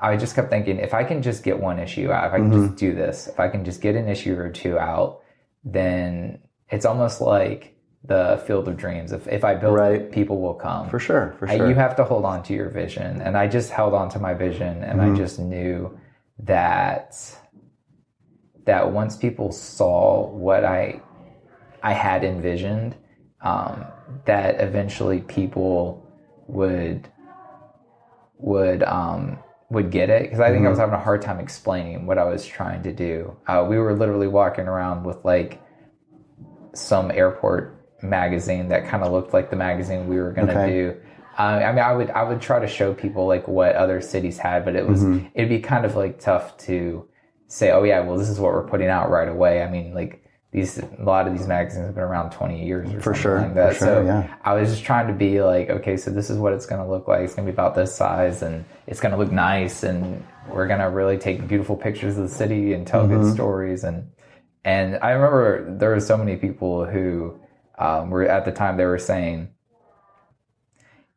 i 0.00 0.16
just 0.16 0.34
kept 0.34 0.50
thinking 0.50 0.78
if 0.78 0.92
i 0.94 1.02
can 1.04 1.22
just 1.22 1.42
get 1.44 1.58
one 1.58 1.78
issue 1.78 2.10
out 2.12 2.26
if 2.28 2.32
i 2.34 2.36
can 2.38 2.50
Mm-hmm. 2.50 2.66
just 2.66 2.76
do 2.78 2.94
this 2.94 3.28
if 3.28 3.40
i 3.40 3.48
can 3.48 3.64
just 3.64 3.80
get 3.80 3.94
an 3.94 4.08
issue 4.08 4.36
or 4.38 4.50
two 4.50 4.78
out 4.78 5.20
then 5.64 6.40
it's 6.70 6.84
almost 6.84 7.20
like 7.20 7.72
the 8.04 8.42
field 8.46 8.68
of 8.68 8.76
dreams 8.76 9.10
if, 9.12 9.26
if 9.28 9.42
i 9.44 9.54
build 9.54 9.74
Right. 9.74 10.00
it 10.02 10.12
people 10.12 10.40
will 10.40 10.54
come 10.54 10.88
for 10.88 10.98
sure, 11.00 11.34
for 11.38 11.48
I- 11.48 11.56
sure. 11.56 11.68
you 11.68 11.74
have 11.74 11.96
to 11.96 12.04
hold 12.04 12.24
on 12.24 12.42
to 12.44 12.52
your 12.54 12.68
vision. 12.70 13.20
And 13.20 13.36
I 13.36 13.48
just 13.48 13.70
held 13.70 13.94
on 13.94 14.08
to 14.10 14.18
my 14.20 14.32
vision 14.34 14.84
and 14.84 15.00
Mm-hmm. 15.00 15.14
I 15.14 15.16
just 15.16 15.38
knew 15.40 15.98
that 16.38 17.16
that 18.64 18.92
once 18.92 19.16
people 19.16 19.50
saw 19.52 20.28
what 20.28 20.64
I 20.64 21.00
I 21.82 21.92
had 21.92 22.22
envisioned, 22.24 22.94
um, 23.40 23.84
that 24.24 24.60
eventually 24.60 25.20
people 25.20 26.06
would 26.48 27.08
would 28.38 28.82
um, 28.82 29.38
would 29.70 29.90
get 29.90 30.10
it 30.10 30.22
because 30.24 30.40
I 30.40 30.50
think 30.50 30.66
I 30.66 30.68
was 30.70 30.78
having 30.78 30.94
a 30.94 31.00
hard 31.00 31.22
time 31.22 31.40
explaining 31.40 32.06
what 32.06 32.18
I 32.18 32.24
was 32.24 32.46
trying 32.46 32.82
to 32.84 32.92
do. 32.92 33.36
Uh, 33.46 33.66
we 33.68 33.78
were 33.78 33.94
literally 33.94 34.28
walking 34.28 34.66
around 34.66 35.04
with 35.04 35.24
like 35.24 35.60
some 36.74 37.10
airport 37.10 37.72
magazine 38.02 38.68
that 38.68 38.86
kind 38.86 39.02
of 39.02 39.12
looked 39.12 39.32
like 39.32 39.50
the 39.50 39.56
magazine 39.56 40.06
we 40.06 40.16
were 40.16 40.32
going 40.32 40.48
to 40.48 40.52
Okay. 40.60 40.70
do. 40.70 40.96
Uh, 41.38 41.42
I 41.42 41.70
mean, 41.72 41.80
I 41.84 41.92
would 41.92 42.10
I 42.10 42.22
would 42.22 42.40
try 42.40 42.58
to 42.60 42.66
show 42.66 42.94
people 42.94 43.26
like 43.26 43.46
what 43.48 43.74
other 43.76 44.00
cities 44.00 44.38
had, 44.38 44.64
but 44.64 44.74
it 44.76 44.86
was 44.86 45.02
Mm-hmm. 45.02 45.26
it'd 45.34 45.48
be 45.50 45.60
kind 45.60 45.84
of 45.84 45.96
like 45.96 46.18
tough 46.18 46.56
to 46.58 47.06
say, 47.48 47.70
oh 47.72 47.82
yeah, 47.84 48.00
well 48.00 48.16
this 48.16 48.28
is 48.28 48.38
what 48.40 48.52
we're 48.52 48.66
putting 48.68 48.88
out 48.88 49.10
right 49.10 49.28
away. 49.28 49.62
I 49.62 49.70
mean, 49.70 49.94
like 49.94 50.22
these 50.52 50.78
a 50.78 50.88
lot 51.02 51.26
of 51.26 51.36
these 51.36 51.46
magazines 51.46 51.86
have 51.86 51.94
been 51.94 52.04
around 52.04 52.30
twenty 52.30 52.64
years 52.64 52.92
or 52.92 53.00
For 53.00 53.14
sure, 53.14 53.40
like 53.40 53.54
that. 53.54 53.72
for 53.74 53.78
sure, 53.78 53.88
so 53.88 54.04
yeah. 54.04 54.34
I 54.42 54.54
was 54.54 54.70
just 54.70 54.84
trying 54.84 55.06
to 55.08 55.12
be 55.12 55.42
like, 55.42 55.68
okay, 55.70 55.96
so 55.96 56.10
this 56.10 56.30
is 56.30 56.38
what 56.38 56.52
it's 56.52 56.66
going 56.66 56.82
to 56.82 56.88
look 56.88 57.08
like. 57.08 57.22
It's 57.22 57.34
going 57.34 57.46
to 57.46 57.52
be 57.52 57.54
about 57.54 57.74
this 57.74 57.94
size, 57.94 58.42
and 58.42 58.64
it's 58.86 59.00
going 59.00 59.12
to 59.12 59.18
look 59.18 59.32
nice, 59.32 59.82
and 59.82 60.24
we're 60.48 60.66
going 60.68 60.80
to 60.80 60.86
really 60.88 61.18
take 61.18 61.46
beautiful 61.48 61.76
pictures 61.76 62.16
of 62.16 62.28
the 62.28 62.34
city 62.34 62.72
and 62.72 62.86
tell 62.86 63.02
Mm-hmm. 63.06 63.22
good 63.22 63.34
stories. 63.34 63.84
And 63.84 64.10
and 64.64 64.96
I 65.02 65.10
remember 65.10 65.76
there 65.78 65.90
were 65.90 66.00
so 66.00 66.16
many 66.16 66.36
people 66.36 66.86
who 66.86 67.38
um, 67.78 68.10
were 68.10 68.24
at 68.26 68.44
the 68.44 68.52
time 68.52 68.76
they 68.76 68.86
were 68.86 68.98
saying, 68.98 69.48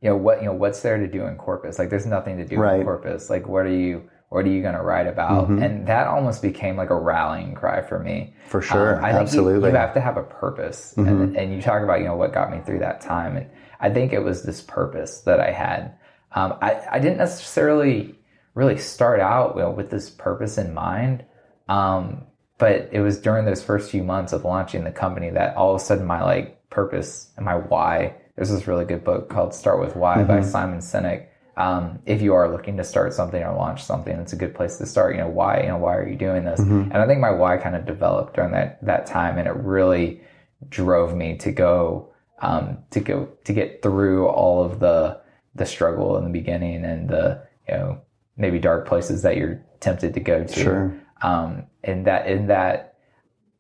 you 0.02 0.10
know, 0.10 0.18
what 0.18 0.40
you 0.40 0.46
know, 0.48 0.54
what's 0.54 0.82
there 0.82 0.98
to 0.98 1.08
do 1.08 1.26
in 1.26 1.36
Corpus? 1.38 1.78
Like, 1.80 1.90
there's 1.90 2.06
nothing 2.06 2.38
to 2.38 2.46
do 2.46 2.58
Right. 2.58 2.80
In 2.80 2.86
Corpus. 2.86 3.30
Like, 3.30 3.48
what 3.48 3.66
are 3.66 3.70
you? 3.74 4.10
What 4.30 4.46
are 4.46 4.50
you 4.50 4.62
going 4.62 4.76
to 4.76 4.82
write 4.84 5.08
about? 5.08 5.50
And 5.50 5.88
that 5.88 6.06
almost 6.08 6.42
became 6.44 6.78
like 6.78 6.92
a 6.92 6.96
rallying 6.96 7.56
cry 7.56 7.82
for 7.82 7.98
me. 8.00 8.34
For 8.48 8.62
sure, 8.62 8.98
Um, 8.98 9.04
I 9.04 9.10
think 9.10 9.14
you- 9.16 9.22
absolutely. 9.22 9.70
Mm-hmm. 9.70 9.76
You, 9.76 9.82
have 9.82 9.94
to 9.96 10.02
have 10.02 10.18
a 10.18 10.24
purpose, 10.24 10.94
and, 10.98 11.36
and 11.36 11.54
you 11.54 11.62
talk 11.62 11.82
about 11.82 12.00
you 12.00 12.06
know 12.06 12.16
what 12.16 12.32
got 12.34 12.52
me 12.52 12.60
through 12.66 12.80
that 12.80 13.02
time, 13.02 13.36
and 13.38 13.48
I 13.80 13.90
think 13.90 14.14
it 14.14 14.24
was 14.24 14.44
this 14.44 14.62
purpose 14.62 15.22
that 15.22 15.40
I 15.40 15.52
had. 15.52 15.94
Um, 16.34 16.54
I 16.62 16.80
I 16.92 17.00
didn't 17.00 17.18
necessarily 17.18 18.16
really 18.54 18.78
start 18.78 19.20
out 19.20 19.56
you 19.56 19.62
know, 19.62 19.72
with 19.72 19.90
this 19.90 20.10
purpose 20.12 20.58
in 20.60 20.74
mind, 20.74 21.24
um, 21.68 22.24
but 22.60 22.90
it 22.92 23.00
was 23.02 23.20
during 23.20 23.46
those 23.46 23.64
first 23.64 23.90
few 23.90 24.04
months 24.04 24.34
of 24.34 24.44
launching 24.46 24.84
the 24.84 24.92
company 24.92 25.30
that 25.32 25.56
all 25.56 25.74
of 25.74 25.82
a 25.82 25.84
sudden 25.84 26.06
my 26.06 26.22
like 26.24 26.70
purpose 26.70 27.32
and 27.36 27.46
my 27.46 27.56
why. 27.56 28.14
There's 28.36 28.52
this 28.52 28.68
really 28.68 28.86
good 28.86 29.04
book 29.04 29.28
called 29.30 29.54
Start 29.54 29.80
with 29.82 29.96
Why 29.96 30.24
by 30.24 30.42
Simon 30.42 30.80
Sinek. 30.80 31.26
Um, 31.60 32.00
if 32.06 32.22
you 32.22 32.34
are 32.34 32.50
looking 32.50 32.78
to 32.78 32.86
start 32.86 33.14
something 33.14 33.44
or 33.44 33.54
launch 33.54 33.84
something, 33.84 34.16
it's 34.16 34.32
a 34.32 34.38
good 34.38 34.56
place 34.56 34.78
to 34.78 34.86
start. 34.86 35.16
You 35.16 35.22
know 35.22 35.28
why? 35.28 35.62
You 35.62 35.68
know 35.68 35.78
why 35.78 35.96
are 35.98 36.08
you 36.08 36.16
doing 36.16 36.46
this? 36.46 36.60
And 36.92 36.98
I 36.98 37.06
think 37.06 37.20
my 37.20 37.32
why 37.32 37.58
kind 37.58 37.76
of 37.76 37.86
developed 37.86 38.36
during 38.36 38.52
that 38.52 38.84
that 38.86 39.06
time, 39.06 39.38
and 39.38 39.48
it 39.48 39.56
really 39.56 40.22
drove 40.70 41.16
me 41.16 41.38
to 41.38 41.52
go 41.52 42.14
um, 42.42 42.78
to 42.92 43.02
go 43.02 43.30
to 43.44 43.54
get 43.54 43.82
through 43.84 44.28
all 44.28 44.64
of 44.64 44.80
the 44.80 45.20
the 45.54 45.66
struggle 45.66 46.18
in 46.18 46.24
the 46.24 46.30
beginning 46.30 46.86
and 46.86 47.10
the 47.10 47.46
you 47.68 47.76
know 47.76 48.02
maybe 48.38 48.58
dark 48.58 48.88
places 48.88 49.22
that 49.24 49.36
you're 49.36 49.62
tempted 49.82 50.14
to 50.14 50.20
go 50.22 50.46
to. 50.46 50.64
Sure. 50.64 51.02
Um, 51.22 51.68
and 51.84 52.08
that 52.08 52.28
in 52.28 52.48
that 52.48 52.96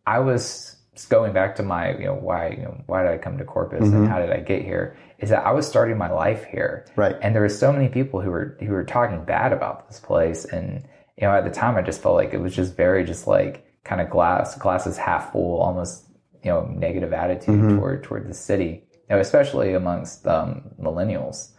I 0.05 0.19
was 0.19 0.77
going 1.05 1.33
back 1.33 1.55
to 1.55 1.63
my 1.63 1.97
you 1.97 2.05
know 2.05 2.15
why 2.15 2.49
you 2.49 2.63
know 2.63 2.81
why 2.87 3.03
did 3.03 3.11
I 3.11 3.17
come 3.17 3.37
to 3.37 3.45
Corpus 3.45 3.87
and 3.87 4.07
how 4.07 4.19
did 4.19 4.31
I 4.31 4.39
get 4.39 4.63
here 4.63 4.97
is 5.19 5.29
that 5.29 5.45
I 5.45 5.51
was 5.51 5.67
starting 5.67 5.97
my 5.97 6.09
life 6.09 6.45
here. 6.45 6.85
Right. 6.95 7.15
and 7.21 7.35
there 7.35 7.41
were 7.41 7.49
so 7.49 7.71
many 7.71 7.89
people 7.89 8.21
who 8.21 8.31
were 8.31 8.57
who 8.59 8.69
were 8.69 8.83
talking 8.83 9.23
bad 9.25 9.53
about 9.53 9.87
this 9.87 9.99
place. 9.99 10.45
And 10.45 10.87
you 11.17 11.27
know 11.27 11.33
at 11.33 11.43
the 11.43 11.51
time 11.51 11.75
I 11.75 11.81
just 11.81 12.01
felt 12.01 12.15
like 12.15 12.33
it 12.33 12.39
was 12.39 12.55
just 12.55 12.75
very 12.75 13.03
just 13.03 13.27
like 13.27 13.65
kind 13.83 14.01
of 14.01 14.09
glass 14.09 14.55
glasses 14.57 14.97
half 14.97 15.31
full 15.31 15.59
almost 15.61 16.05
you 16.43 16.51
know 16.51 16.65
negative 16.65 17.13
attitude 17.13 17.77
toward 17.77 18.03
toward 18.03 18.27
the 18.29 18.33
city. 18.33 18.83
You 19.09 19.15
know 19.15 19.19
especially 19.19 19.73
amongst 19.73 20.25
um, 20.27 20.71
millennials 20.81 21.51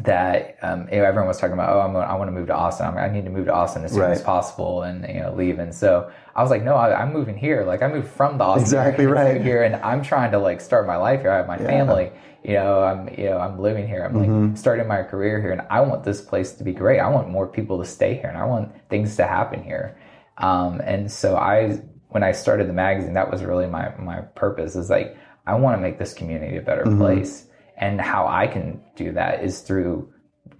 that 0.00 0.56
um, 0.62 0.88
you 0.90 0.98
know, 0.98 1.04
everyone 1.04 1.28
was 1.28 1.38
talking 1.38 1.52
about 1.52 1.68
oh 1.74 1.80
I'm, 1.80 1.94
I 1.96 2.14
want 2.14 2.28
to 2.28 2.32
move 2.32 2.46
to 2.46 2.54
Austin. 2.54 2.86
I'm, 2.86 2.96
I 2.96 3.08
need 3.08 3.24
to 3.24 3.30
move 3.30 3.46
to 3.46 3.52
Austin 3.54 3.84
as 3.84 3.92
soon 3.92 4.10
as 4.10 4.22
possible 4.22 4.82
and 4.82 5.06
you 5.06 5.20
know 5.20 5.34
leave. 5.34 5.58
And 5.58 5.74
so 5.74 6.10
I 6.34 6.42
was 6.42 6.50
like 6.50 6.62
no 6.62 6.74
I, 6.74 7.00
I'm 7.02 7.12
moving 7.12 7.36
here. 7.36 7.64
Like 7.64 7.82
I 7.82 7.88
moved 7.88 8.08
from 8.08 8.38
the 8.38 8.44
Austin 8.44 8.62
Exactly 8.62 9.04
to 9.06 9.12
right. 9.12 9.40
here 9.42 9.62
and 9.62 9.76
I'm 9.76 10.02
trying 10.02 10.30
to 10.32 10.38
like 10.38 10.60
start 10.60 10.86
my 10.86 10.96
life 10.96 11.20
here. 11.20 11.30
I 11.30 11.36
have 11.36 11.46
my 11.46 11.58
family. 11.58 12.10
You 12.44 12.54
know 12.54 12.82
I'm 12.82 13.08
you 13.18 13.26
know 13.30 13.38
I'm 13.38 13.58
living 13.58 13.86
here. 13.86 14.04
I'm 14.04 14.14
Mm-hmm. 14.14 14.48
like 14.48 14.56
starting 14.58 14.88
my 14.88 15.02
career 15.02 15.40
here 15.40 15.52
and 15.52 15.62
I 15.70 15.80
want 15.80 16.04
this 16.04 16.20
place 16.20 16.52
to 16.52 16.64
be 16.64 16.72
great. 16.72 16.98
I 16.98 17.08
want 17.08 17.28
more 17.28 17.46
people 17.46 17.78
to 17.78 17.84
stay 17.84 18.14
here 18.14 18.28
and 18.28 18.38
I 18.38 18.44
want 18.44 18.72
things 18.88 19.16
to 19.16 19.26
happen 19.26 19.62
here. 19.62 19.96
Um, 20.38 20.80
and 20.84 21.10
so 21.12 21.36
I 21.36 21.80
when 22.08 22.22
I 22.22 22.32
started 22.32 22.68
the 22.68 22.72
magazine 22.72 23.14
that 23.14 23.30
was 23.30 23.42
really 23.42 23.66
my 23.66 23.94
my 23.98 24.20
purpose 24.22 24.74
is 24.74 24.88
like 24.90 25.16
I 25.46 25.54
want 25.56 25.76
to 25.76 25.82
make 25.82 25.98
this 25.98 26.14
community 26.14 26.56
a 26.56 26.62
better 26.62 26.84
place 26.96 27.46
and 27.76 28.00
how 28.00 28.26
I 28.26 28.46
can 28.46 28.80
do 28.96 29.12
that 29.12 29.42
is 29.42 29.60
through 29.60 30.12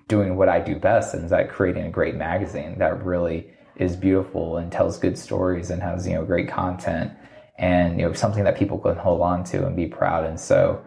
doing 0.09 0.37
what 0.37 0.48
I 0.48 0.61
do 0.61 0.77
best 0.77 1.14
and 1.14 1.29
that 1.31 1.51
creating 1.51 1.85
a 1.85 1.90
great 1.90 2.14
magazine 2.14 2.79
that 2.79 3.05
really 3.05 3.51
is 3.77 3.96
beautiful 3.96 4.59
and 4.59 4.70
tells 4.70 4.98
good 4.98 5.16
stories 5.16 5.70
and 5.70 5.83
has 5.83 6.07
you 6.07 6.14
know 6.14 6.25
great 6.25 6.48
content 6.48 7.12
and 7.59 7.98
you 7.98 8.07
know 8.07 8.12
something 8.12 8.44
that 8.44 8.57
people 8.57 8.79
can 8.79 8.96
hold 8.96 9.20
on 9.20 9.44
to 9.44 9.66
and 9.66 9.77
be 9.77 9.87
proud. 9.87 10.25
And 10.25 10.38
so 10.38 10.85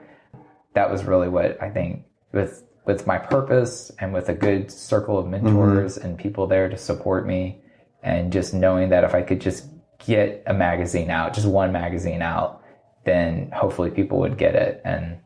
that 0.73 0.91
was 0.91 1.03
really 1.03 1.29
what 1.29 1.61
I 1.61 1.69
think 1.69 2.05
with 2.31 2.63
with 2.85 3.07
my 3.07 3.17
purpose 3.17 3.91
and 3.99 4.13
with 4.13 4.29
a 4.29 4.33
good 4.33 4.71
circle 4.71 5.17
of 5.17 5.25
mm-hmm. 5.25 5.45
mentors 5.45 5.97
and 5.97 6.17
people 6.17 6.47
there 6.47 6.69
to 6.69 6.77
support 6.77 7.25
me 7.25 7.61
and 8.03 8.31
just 8.31 8.53
knowing 8.53 8.89
that 8.89 9.03
if 9.03 9.15
I 9.15 9.23
could 9.23 9.41
just 9.41 9.65
get 10.05 10.43
a 10.45 10.53
magazine 10.53 11.09
out 11.09 11.33
just 11.33 11.47
one 11.47 11.71
magazine 11.71 12.21
out 12.21 12.61
then 13.05 13.51
hopefully 13.51 13.89
people 13.89 14.19
would 14.19 14.38
get 14.38 14.55
it. 14.55 14.81
And 14.83 15.19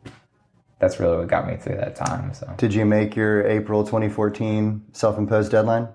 that's 0.80 1.00
really 1.00 1.18
what 1.18 1.28
got 1.28 1.48
me 1.48 1.56
through 1.58 1.76
that 1.76 1.96
time 1.96 2.34
so 2.34 2.52
Did 2.58 2.74
you 2.74 2.86
make 2.86 3.16
your 3.16 3.46
April 3.46 3.84
2014 3.84 4.86
self-imposed 4.94 5.52
deadline? 5.52 5.90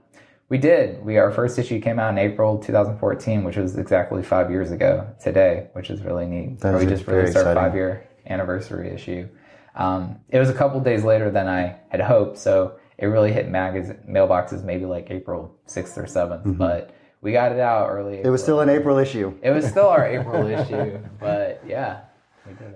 We 0.48 0.58
did. 0.58 1.04
We 1.04 1.16
our 1.16 1.32
first 1.32 1.58
issue 1.58 1.80
came 1.80 1.98
out 1.98 2.10
in 2.10 2.18
April 2.18 2.58
2014, 2.58 3.44
which 3.44 3.56
was 3.56 3.76
exactly 3.76 4.22
five 4.22 4.50
years 4.50 4.70
ago 4.70 5.08
today, 5.20 5.68
which 5.72 5.90
is 5.90 6.02
really 6.02 6.26
neat. 6.26 6.60
That 6.60 6.78
we 6.78 6.86
just 6.86 7.06
released 7.06 7.36
our 7.36 7.54
five 7.54 7.74
year 7.74 8.06
anniversary 8.26 8.90
issue. 8.90 9.28
Um, 9.74 10.20
it 10.28 10.38
was 10.38 10.50
a 10.50 10.54
couple 10.54 10.80
days 10.80 11.02
later 11.02 11.30
than 11.30 11.48
I 11.48 11.76
had 11.88 12.00
hoped, 12.00 12.38
so 12.38 12.78
it 12.98 13.06
really 13.06 13.32
hit 13.32 13.48
magazine 13.48 13.98
mailboxes 14.08 14.62
maybe 14.62 14.84
like 14.84 15.10
April 15.10 15.56
6th 15.66 15.96
or 15.96 16.04
7th. 16.04 16.42
Mm-hmm. 16.42 16.52
But 16.52 16.94
we 17.20 17.32
got 17.32 17.52
it 17.52 17.58
out 17.58 17.88
early. 17.88 18.20
It 18.22 18.28
was 18.28 18.42
still 18.42 18.60
an 18.60 18.68
April 18.68 18.98
issue. 18.98 19.36
It 19.42 19.50
was 19.50 19.66
still 19.66 19.88
our 19.88 20.06
April 20.18 20.46
issue, 20.46 21.00
but 21.18 21.62
yeah, 21.66 22.02
we 22.02 22.02
did 22.02 22.02
it. 22.02 22.13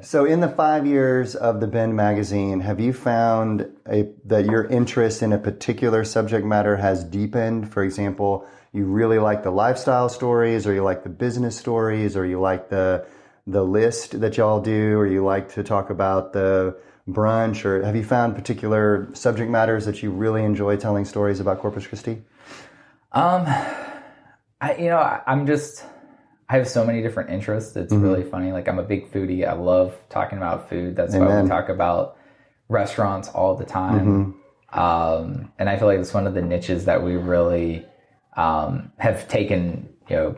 So, 0.01 0.25
in 0.25 0.41
the 0.41 0.49
five 0.49 0.87
years 0.87 1.35
of 1.35 1.61
the 1.61 1.67
Bend 1.67 1.95
magazine, 1.95 2.61
have 2.61 2.81
you 2.81 2.93
found 2.93 3.71
a, 3.87 4.09
that 4.25 4.47
your 4.47 4.65
interest 4.65 5.23
in 5.23 5.33
a 5.33 5.39
particular 5.39 6.05
subject 6.05 6.47
matter 6.47 6.77
has 6.77 7.05
deepened? 7.05 7.71
For 7.71 7.83
example, 7.83 8.47
you 8.73 8.85
really 8.85 9.19
like 9.19 9.43
the 9.43 9.51
lifestyle 9.51 10.09
stories, 10.09 10.67
or 10.67 10.73
you 10.73 10.83
like 10.83 11.03
the 11.03 11.11
business 11.11 11.57
stories, 11.57 12.17
or 12.17 12.25
you 12.25 12.41
like 12.41 12.71
the 12.71 13.07
the 13.47 13.63
list 13.63 14.21
that 14.21 14.37
y'all 14.37 14.61
do, 14.61 14.97
or 14.99 15.07
you 15.07 15.25
like 15.25 15.53
to 15.55 15.63
talk 15.63 15.91
about 15.91 16.33
the 16.33 16.77
brunch, 17.09 17.65
or 17.65 17.83
have 17.83 17.97
you 17.97 18.05
found 18.05 18.35
particular 18.35 19.09
subject 19.15 19.51
matters 19.51 19.85
that 19.85 20.03
you 20.03 20.11
really 20.11 20.45
enjoy 20.45 20.77
telling 20.77 21.05
stories 21.05 21.41
about 21.41 21.59
Corpus 21.61 21.87
Christi? 21.87 22.23
Um, 23.13 23.45
I 24.61 24.77
you 24.79 24.89
know 24.89 24.99
I, 24.99 25.21
I'm 25.27 25.47
just 25.47 25.85
I 26.49 26.57
have 26.57 26.69
so 26.69 26.85
many 26.85 27.03
different 27.03 27.31
interests. 27.31 27.77
It's 27.77 27.93
Mm-hmm. 27.93 28.03
really 28.03 28.25
funny. 28.25 28.53
Like 28.53 28.69
I'm 28.69 28.79
a 28.79 28.83
big 28.83 29.13
foodie. 29.13 29.47
I 29.47 29.53
love 29.53 29.95
talking 30.09 30.39
about 30.39 30.69
food. 30.69 30.97
That's 30.97 31.15
why 31.15 31.43
we 31.43 31.49
talk 31.49 31.69
about 31.69 32.17
restaurants 32.69 33.29
all 33.29 33.55
the 33.55 33.65
time. 33.67 34.07
Mm-hmm. 34.73 34.79
Um, 34.79 35.53
and 35.59 35.69
I 35.69 35.79
feel 35.79 35.89
like 35.89 35.99
it's 35.99 36.13
one 36.15 36.27
of 36.27 36.35
the 36.35 36.43
niches 36.43 36.85
that 36.87 37.03
we 37.03 37.17
really 37.17 37.87
um, 38.37 38.93
have 38.99 39.29
taken, 39.29 39.89
you 40.09 40.17
know, 40.17 40.37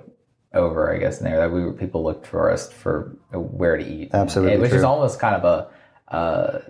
over. 0.55 0.92
I 0.92 0.99
guess 0.99 1.18
in 1.18 1.25
there 1.25 1.37
that 1.38 1.53
we 1.53 1.70
people 1.73 2.03
look 2.03 2.27
for 2.27 2.51
us 2.51 2.73
for 2.73 3.16
where 3.33 3.77
to 3.77 3.85
eat. 3.85 4.11
Absolutely 4.12 4.59
which 4.59 4.73
is 4.73 4.83
almost 4.85 5.18
kind 5.20 5.37
of 5.37 5.44
a. 5.44 6.14
Uh, 6.14 6.61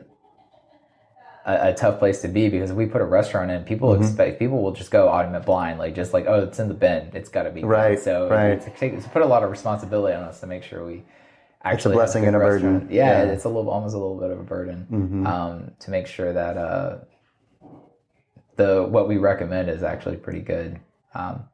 a, 1.53 1.69
a 1.71 1.75
tough 1.75 1.99
place 1.99 2.21
to 2.23 2.29
be 2.29 2.49
because 2.49 2.71
if 2.71 2.77
we 2.77 2.87
put 2.87 3.01
a 3.01 3.05
restaurant 3.05 3.51
in, 3.51 3.63
people 3.65 3.91
Mm-hmm. 3.91 4.03
expect 4.05 4.39
people 4.39 4.63
will 4.63 4.73
just 4.73 4.91
go 4.91 5.09
automatic 5.09 5.47
blind, 5.47 5.79
like 5.79 5.95
just 5.95 6.13
like 6.13 6.27
oh, 6.29 6.45
it's 6.45 6.59
in 6.59 6.69
the 6.69 6.75
Bend, 6.75 7.15
it's 7.15 7.29
got 7.29 7.45
to 7.45 7.51
be 7.51 7.61
good. 7.63 7.67
Right, 7.69 7.99
So 7.99 8.29
right. 8.29 8.51
It's, 8.53 8.67
it's, 8.83 9.07
put 9.09 9.23
a 9.23 9.27
lot 9.27 9.43
of 9.43 9.51
responsibility 9.51 10.15
on 10.15 10.23
us 10.25 10.41
to 10.41 10.47
make 10.47 10.63
sure 10.63 10.85
we 10.87 11.03
actually 11.63 11.93
it's 11.93 11.97
a 11.97 11.99
blessing 11.99 12.23
good 12.23 12.29
and 12.29 12.37
a 12.37 12.39
burden. 12.41 12.89
Yeah, 12.91 13.05
Yeah. 13.05 13.23
Mm-hmm. 13.25 13.31
it's 13.35 13.45
a 13.45 13.49
little 13.49 13.71
almost 13.71 13.95
a 13.95 13.99
little 13.99 14.19
bit 14.19 14.31
of 14.31 14.39
a 14.41 14.43
burden 14.45 15.27
um, 15.27 15.73
to 15.81 15.91
make 15.91 16.07
sure 16.07 16.33
that 16.33 16.57
uh, 16.57 16.99
the 18.57 18.83
what 18.89 19.09
we 19.09 19.17
recommend 19.19 19.69
is 19.71 19.83
actually 19.83 20.17
pretty 20.17 20.41
good. 20.41 20.79
Um, 21.15 21.45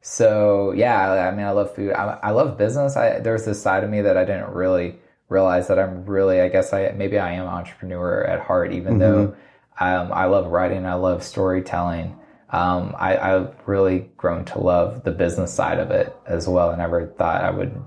so 0.00 0.72
yeah, 0.72 1.28
I 1.28 1.30
mean, 1.34 1.46
I 1.46 1.50
love 1.50 1.74
food. 1.74 1.92
I, 1.92 2.18
I 2.22 2.30
love 2.30 2.56
business. 2.58 2.96
I, 2.96 3.20
there's 3.20 3.44
this 3.44 3.60
side 3.62 3.84
of 3.84 3.90
me 3.90 4.00
that 4.02 4.16
I 4.16 4.24
didn't 4.24 4.50
really 4.52 4.96
realize 5.28 5.68
that 5.68 5.78
I'm 5.78 6.04
really. 6.04 6.40
I 6.40 6.48
guess 6.48 6.72
I 6.72 6.92
maybe 6.96 7.18
I 7.18 7.32
am 7.32 7.42
an 7.42 7.48
entrepreneur 7.48 8.24
at 8.24 8.40
heart, 8.40 8.72
even 8.72 8.98
though 8.98 9.36
um, 9.80 10.12
I 10.12 10.26
love 10.26 10.46
writing. 10.46 10.86
I 10.86 10.94
love 10.94 11.22
storytelling. 11.22 12.18
Um, 12.50 12.94
I, 12.98 13.16
I've 13.16 13.54
really 13.66 14.10
grown 14.18 14.44
to 14.46 14.58
love 14.60 15.04
the 15.04 15.10
business 15.10 15.52
side 15.54 15.78
of 15.78 15.90
it 15.90 16.14
as 16.26 16.46
well. 16.46 16.70
I 16.70 16.76
never 16.76 17.06
thought 17.06 17.42
I 17.42 17.50
would 17.50 17.82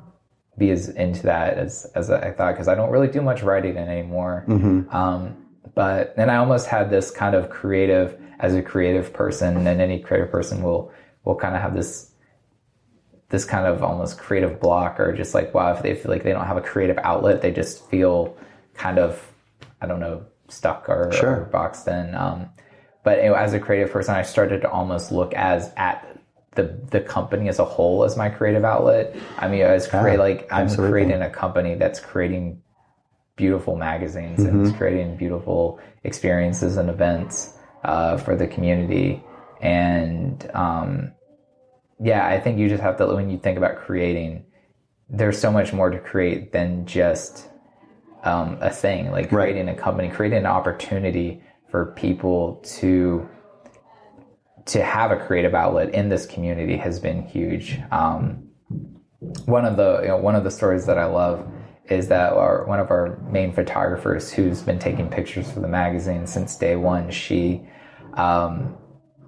be 0.57 0.71
as 0.71 0.89
into 0.89 1.23
that 1.23 1.57
as 1.57 1.85
as 1.95 2.09
I 2.09 2.31
thought 2.31 2.53
because 2.53 2.67
I 2.67 2.75
don't 2.75 2.89
really 2.89 3.09
do 3.09 3.21
much 3.21 3.43
writing 3.43 3.77
anymore. 3.77 4.45
Um, 4.95 5.45
but 5.75 6.15
then 6.15 6.29
I 6.29 6.37
almost 6.37 6.67
had 6.67 6.89
this 6.89 7.11
kind 7.11 7.35
of 7.35 7.49
creative 7.49 8.19
as 8.39 8.55
a 8.55 8.61
creative 8.61 9.13
person, 9.13 9.67
and 9.67 9.81
any 9.81 9.99
creative 9.99 10.31
person 10.31 10.63
will 10.63 10.91
will 11.25 11.35
kind 11.35 11.55
of 11.55 11.61
have 11.61 11.75
this 11.75 12.11
this 13.29 13.45
kind 13.45 13.65
of 13.65 13.83
almost 13.83 14.17
creative 14.17 14.59
block 14.59 14.99
or 14.99 15.11
just 15.13 15.33
like 15.33 15.53
wow 15.53 15.73
if 15.73 15.81
they 15.81 15.95
feel 15.95 16.11
like 16.11 16.23
they 16.23 16.31
don't 16.31 16.45
have 16.45 16.57
a 16.57 16.61
creative 16.61 16.97
outlet 16.99 17.41
they 17.41 17.51
just 17.51 17.87
feel 17.89 18.35
kind 18.75 18.99
of 18.99 19.31
i 19.81 19.85
don't 19.87 19.99
know 19.99 20.23
stuck 20.47 20.87
or, 20.89 21.11
Sure. 21.11 21.41
or 21.41 21.45
boxed 21.45 21.87
in 21.87 22.13
um, 22.15 22.49
but 23.03 23.17
anyway, 23.19 23.37
as 23.37 23.53
a 23.53 23.59
creative 23.59 23.91
person 23.91 24.15
i 24.15 24.21
started 24.21 24.61
to 24.61 24.69
almost 24.69 25.11
look 25.11 25.33
as 25.33 25.71
at 25.75 26.19
the 26.51 26.79
the 26.91 27.01
company 27.01 27.49
as 27.49 27.59
a 27.59 27.65
whole 27.65 28.03
as 28.03 28.15
my 28.15 28.29
creative 28.29 28.63
outlet 28.63 29.15
i 29.39 29.47
mean 29.47 29.61
as 29.61 29.87
create 29.87 30.19
like 30.19 30.47
i'm 30.51 30.63
absolutely. 30.65 30.91
creating 30.91 31.21
a 31.21 31.29
company 31.29 31.75
that's 31.75 31.99
creating 31.99 32.61
beautiful 33.35 33.75
magazines 33.75 34.41
and 34.43 34.65
it's 34.65 34.75
creating 34.77 35.17
beautiful 35.17 35.77
experiences 36.05 36.77
and 36.77 36.89
events 36.89 37.57
uh, 37.83 38.15
for 38.17 38.33
the 38.35 38.47
community 38.47 39.21
and 39.61 40.49
um, 40.53 41.11
yeah, 41.99 42.27
I 42.27 42.39
think 42.39 42.59
you 42.59 42.67
just 42.67 42.83
have 42.83 42.97
to 42.97 43.07
when 43.07 43.29
you 43.29 43.37
think 43.37 43.57
about 43.57 43.77
creating, 43.77 44.45
there's 45.09 45.39
so 45.39 45.51
much 45.51 45.71
more 45.71 45.89
to 45.89 45.99
create 45.99 46.51
than 46.51 46.85
just 46.85 47.49
um, 48.23 48.57
a 48.61 48.69
thing. 48.69 49.11
Like 49.11 49.31
Right. 49.31 49.51
creating 49.51 49.69
a 49.69 49.75
company, 49.75 50.09
creating 50.09 50.39
an 50.39 50.45
opportunity 50.45 51.41
for 51.69 51.87
people 51.93 52.61
to 52.77 53.27
to 54.65 54.83
have 54.83 55.11
a 55.11 55.15
creative 55.15 55.53
outlet 55.53 55.93
in 55.93 56.09
this 56.09 56.25
community 56.25 56.75
has 56.75 56.99
been 56.99 57.21
huge. 57.21 57.79
Um, 57.91 58.49
one 59.45 59.63
of 59.63 59.77
the 59.77 59.99
you 60.01 60.07
know, 60.07 60.17
one 60.17 60.35
of 60.35 60.43
the 60.43 60.51
stories 60.51 60.85
that 60.87 60.97
I 60.97 61.05
love 61.05 61.47
is 61.85 62.07
that 62.07 62.33
our 62.33 62.65
one 62.65 62.79
of 62.79 62.89
our 62.89 63.17
main 63.31 63.53
photographers 63.53 64.33
who's 64.33 64.61
been 64.61 64.79
taking 64.79 65.07
pictures 65.07 65.51
for 65.51 65.59
the 65.59 65.67
magazine 65.67 66.25
since 66.25 66.57
day 66.57 66.75
one. 66.75 67.11
She 67.11 67.67
um, 68.15 68.75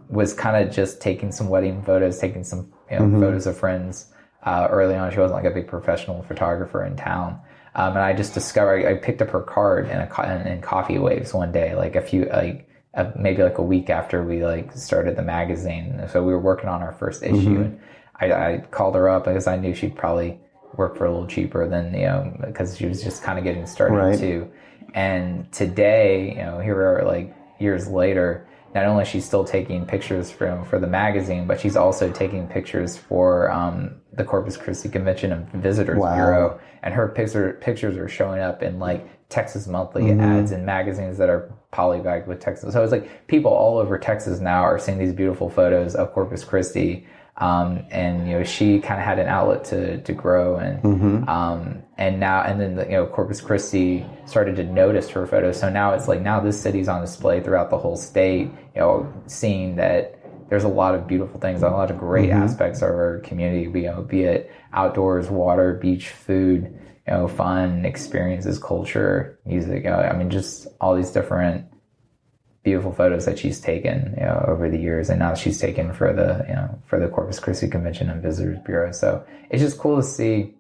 was 0.10 0.34
kind 0.34 0.56
of 0.68 0.74
just 0.74 1.02
taking 1.02 1.32
some 1.32 1.50
wedding 1.50 1.84
photos, 1.84 2.18
taking 2.20 2.44
some 2.44 2.72
you 2.90 2.98
know, 2.98 3.20
photos 3.20 3.48
of 3.48 3.58
friends. 3.58 4.08
Uh, 4.44 4.68
early 4.72 4.96
on, 4.96 5.12
she 5.12 5.20
wasn't 5.20 5.36
like 5.44 5.52
a 5.52 5.54
big 5.54 5.68
professional 5.68 6.24
photographer 6.24 6.86
in 6.86 6.96
town, 6.96 7.40
um, 7.76 7.90
and 7.92 8.00
I 8.00 8.14
just 8.14 8.34
discovered 8.34 8.86
I 8.86 8.94
picked 8.96 9.22
up 9.22 9.30
her 9.32 9.42
card 9.42 9.90
in 9.90 10.00
a 10.00 10.08
co- 10.08 10.24
in, 10.24 10.48
in 10.48 10.62
Coffee 10.62 11.00
Waves 11.00 11.34
one 11.34 11.52
day, 11.52 11.76
like 11.76 11.96
a 11.96 12.02
few 12.02 12.26
like 12.26 12.70
uh, 12.94 13.12
maybe 13.18 13.44
like 13.44 13.58
a 13.58 13.64
week 13.64 13.90
after 13.90 14.24
we 14.24 14.46
like 14.46 14.72
started 14.74 15.18
the 15.18 15.22
magazine. 15.24 16.02
So 16.10 16.24
we 16.24 16.32
were 16.32 16.40
working 16.40 16.70
on 16.70 16.82
our 16.82 16.94
first 16.94 17.24
issue, 17.24 17.60
and 17.60 17.80
I, 18.22 18.32
I 18.32 18.58
called 18.72 18.96
her 18.96 19.10
up 19.10 19.26
because 19.26 19.48
I 19.48 19.58
knew 19.58 19.76
she'd 19.76 19.96
probably 19.98 20.40
work 20.78 20.96
for 20.98 21.06
a 21.06 21.12
little 21.12 21.28
cheaper 21.28 21.68
than 21.68 21.94
you 21.94 22.06
know 22.06 22.34
because 22.46 22.78
she 22.78 22.86
was 22.86 23.04
just 23.04 23.24
kind 23.24 23.38
of 23.38 23.44
getting 23.44 23.66
started 23.66 23.96
Right. 23.96 24.20
too. 24.20 24.50
And 24.94 25.52
today, 25.52 26.30
you 26.30 26.44
know, 26.44 26.60
here 26.60 26.78
we 26.78 26.84
are 26.84 27.06
like 27.06 27.36
years 27.60 27.90
later. 27.90 28.47
Not 28.76 28.86
only 28.86 29.04
is 29.04 29.08
she 29.08 29.22
still 29.22 29.44
taking 29.44 29.86
pictures 29.86 30.30
from 30.32 30.64
for 30.66 30.80
the 30.80 30.88
magazine, 30.88 31.48
but 31.48 31.60
she's 31.60 31.76
also 31.76 32.12
taking 32.12 32.48
pictures 32.48 32.98
for 32.98 33.50
um, 33.52 33.96
the 34.14 34.24
Corpus 34.24 34.58
Christi 34.58 34.90
Convention 34.90 35.32
and 35.32 35.48
Visitors 35.54 35.98
Wow. 36.00 36.16
Bureau, 36.16 36.60
and 36.84 36.94
her 36.94 37.08
picture, 37.08 37.58
pictures 37.62 37.98
are 37.98 38.08
showing 38.10 38.40
up 38.42 38.62
in 38.64 38.80
like 38.80 39.08
Texas 39.30 39.68
Monthly 39.68 40.04
Mm-hmm. 40.04 40.22
ads 40.22 40.52
and 40.52 40.66
magazines 40.66 41.18
that 41.18 41.30
are 41.30 41.52
polybagged 41.74 42.28
with 42.28 42.40
Texas. 42.40 42.74
So 42.74 42.82
it's 42.84 42.92
like 42.92 43.28
people 43.28 43.52
all 43.52 43.78
over 43.78 43.98
Texas 43.98 44.40
now 44.40 44.62
are 44.62 44.80
seeing 44.80 44.98
these 44.98 45.14
beautiful 45.14 45.50
photos 45.50 45.96
of 45.96 46.12
Corpus 46.14 46.44
Christi. 46.44 47.08
Um, 47.38 47.86
and 47.92 48.28
you 48.28 48.38
know 48.38 48.44
she 48.44 48.80
kind 48.80 49.00
of 49.00 49.06
had 49.06 49.20
an 49.20 49.28
outlet 49.28 49.64
to 49.66 50.02
to 50.02 50.14
grow 50.14 50.58
and 50.58 50.82
Mm-hmm. 50.84 51.30
um, 51.30 51.84
and 51.98 52.20
now 52.20 52.44
and 52.44 52.62
then 52.62 52.76
the, 52.76 52.86
you 52.86 52.92
know 52.92 53.08
Corpus 53.08 53.42
Christi 53.42 54.06
started 54.26 54.56
to 54.58 54.64
notice 54.64 55.10
her 55.10 55.26
photos. 55.26 55.60
So 55.60 55.70
now 55.70 55.94
it's 55.94 56.08
like 56.08 56.22
now 56.22 56.40
this 56.40 56.60
city's 56.60 56.88
on 56.88 57.02
display 57.02 57.42
throughout 57.42 57.70
the 57.70 57.78
whole 57.78 57.98
state. 57.98 58.50
You 58.76 58.82
know, 58.82 59.14
seeing 59.26 59.76
that 59.78 60.20
there's 60.50 60.64
a 60.64 60.70
lot 60.70 60.96
of 60.96 61.08
beautiful 61.08 61.40
things, 61.40 61.62
a 61.64 61.70
lot 61.70 61.90
of 61.90 61.98
great 61.98 62.30
mm-hmm. 62.30 62.44
aspects 62.44 62.82
of 62.82 62.90
our 62.90 63.20
community. 63.20 63.64
You 63.80 63.88
know, 63.88 64.02
be 64.04 64.24
it 64.24 64.52
outdoors, 64.74 65.30
water, 65.30 65.74
beach, 65.74 66.10
food, 66.10 66.64
you 67.08 67.14
know, 67.14 67.28
fun 67.28 67.84
experiences, 67.84 68.60
culture, 68.60 69.40
music. 69.46 69.84
You 69.84 69.90
know, 69.90 69.98
I 69.98 70.16
mean, 70.16 70.30
just 70.30 70.68
all 70.80 70.96
these 70.96 71.12
different 71.12 71.66
beautiful 72.64 72.92
photos 72.92 73.26
that 73.26 73.40
she's 73.40 73.62
taken 73.62 74.14
you 74.18 74.26
know, 74.26 74.44
over 74.46 74.70
the 74.70 74.78
years, 74.78 75.10
and 75.10 75.20
now 75.20 75.34
she's 75.34 75.58
taken 75.58 75.94
for 75.94 76.14
the 76.14 76.46
you 76.48 76.54
know 76.54 76.80
for 76.86 77.00
the 77.00 77.08
Corpus 77.08 77.40
Christi 77.40 77.68
Convention 77.68 78.10
and 78.12 78.22
Visitors 78.22 78.60
Bureau. 78.66 78.92
So 78.92 79.26
it's 79.50 79.64
just 79.64 79.80
cool 79.80 79.96
to 79.96 80.04
see 80.04 80.54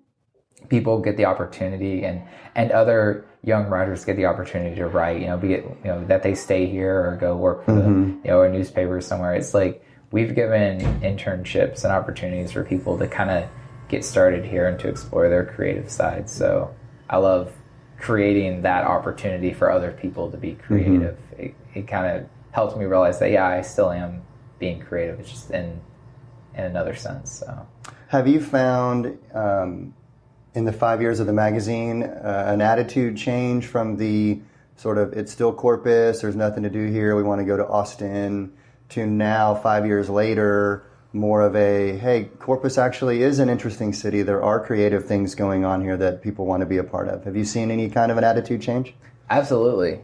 people 0.69 0.99
get 0.99 1.17
the 1.17 1.25
opportunity 1.25 2.03
and 2.03 2.21
and 2.55 2.71
other 2.71 3.25
young 3.43 3.67
writers 3.67 4.03
get 4.03 4.15
the 4.17 4.25
opportunity 4.25 4.75
to 4.75 4.87
write. 4.87 5.21
You 5.21 5.27
know, 5.27 5.37
be 5.37 5.53
it 5.53 5.63
you 5.83 5.91
know 5.91 6.05
that 6.05 6.23
they 6.23 6.35
stay 6.35 6.65
here 6.65 7.09
or 7.09 7.17
go 7.17 7.35
work 7.35 7.65
for 7.65 7.73
the 7.73 7.89
you 7.89 8.21
know 8.25 8.41
a 8.41 8.49
newspaper 8.49 9.01
somewhere. 9.01 9.33
It's 9.33 9.53
like 9.53 9.83
we've 10.11 10.35
given 10.35 10.79
internships 11.01 11.83
and 11.83 11.93
opportunities 11.93 12.51
for 12.51 12.63
people 12.63 12.97
to 12.97 13.07
kind 13.07 13.29
of 13.29 13.49
get 13.89 14.03
started 14.03 14.45
here 14.45 14.67
and 14.67 14.79
to 14.79 14.89
explore 14.89 15.29
their 15.29 15.45
creative 15.45 15.89
side. 15.89 16.29
So 16.29 16.73
I 17.09 17.17
love 17.17 17.53
creating 17.99 18.61
that 18.63 18.85
opportunity 18.85 19.53
for 19.53 19.71
other 19.71 19.91
people 19.91 20.29
to 20.31 20.37
be 20.37 20.53
creative. 20.53 21.17
It, 21.37 21.55
it 21.73 21.87
kind 21.87 22.17
of 22.17 22.29
helped 22.51 22.77
me 22.77 22.85
realize 22.85 23.19
that 23.19 23.31
yeah, 23.31 23.47
I 23.47 23.61
still 23.61 23.91
am 23.91 24.23
being 24.59 24.81
creative. 24.81 25.19
It's 25.19 25.29
just 25.29 25.51
in 25.51 25.79
in 26.55 26.63
another 26.63 26.95
sense. 26.95 27.31
So 27.31 27.67
Have 28.07 28.27
you 28.27 28.41
found 28.41 29.17
um, 29.33 29.93
in 30.57 30.65
the 30.65 30.73
five 30.73 31.01
years 31.01 31.19
of 31.19 31.27
the 31.27 31.33
magazine 31.33 32.01
uh, 32.01 32.45
an 32.47 32.61
attitude 32.61 33.15
change 33.15 33.67
from 33.67 33.95
the 33.97 34.41
sort 34.75 34.97
of 34.97 35.13
it's 35.13 35.31
still 35.31 35.53
Corpus, 35.53 36.21
there's 36.21 36.35
nothing 36.35 36.63
to 36.63 36.69
do 36.69 36.87
here, 36.87 37.15
we 37.15 37.21
want 37.21 37.39
to 37.39 37.45
go 37.45 37.55
to 37.55 37.67
Austin, 37.67 38.51
to 38.89 39.05
now, 39.05 39.53
five 39.53 39.85
years 39.85 40.09
later, 40.09 40.83
more 41.13 41.41
of 41.41 41.55
a 41.55 41.97
hey, 41.97 42.29
Corpus 42.39 42.77
actually 42.79 43.21
is 43.21 43.37
an 43.37 43.49
interesting 43.49 43.93
city. 43.93 44.23
There 44.23 44.41
are 44.41 44.63
creative 44.63 45.05
things 45.05 45.35
going 45.35 45.63
on 45.63 45.81
here 45.81 45.95
that 45.97 46.23
people 46.23 46.47
want 46.47 46.61
to 46.61 46.65
be 46.65 46.77
a 46.77 46.83
part 46.83 47.07
of. 47.07 47.23
Have 47.25 47.35
you 47.35 47.45
seen 47.45 47.69
any 47.69 47.89
kind 47.89 48.11
of 48.11 48.17
an 48.17 48.23
attitude 48.23 48.61
change? 48.61 48.95
Absolutely. 49.29 49.99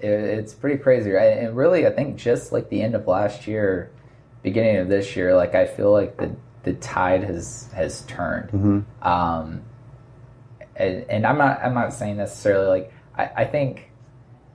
It's 0.00 0.54
pretty 0.54 0.82
crazy, 0.82 1.10
right? 1.10 1.36
And 1.36 1.54
really, 1.54 1.86
I 1.86 1.90
think 1.90 2.16
just 2.16 2.50
like 2.50 2.70
the 2.70 2.80
end 2.80 2.94
of 2.94 3.06
last 3.06 3.46
year, 3.46 3.90
beginning 4.42 4.78
of 4.78 4.88
this 4.88 5.16
year, 5.16 5.36
like 5.36 5.54
I 5.54 5.66
feel 5.66 5.92
like 5.92 6.16
the 6.16 6.34
the 6.62 6.72
tide 6.74 7.24
has 7.24 7.68
has 7.74 8.02
turned. 8.02 8.50
Mm-hmm. 8.50 9.08
Um, 9.08 9.62
and, 10.82 11.10
and 11.10 11.26
I'm 11.26 11.38
not 11.38 11.60
I'm 11.64 11.74
not 11.74 11.92
saying 11.92 12.16
necessarily 12.16 12.66
like 12.66 12.92
I, 13.16 13.42
I 13.42 13.44
think 13.44 13.90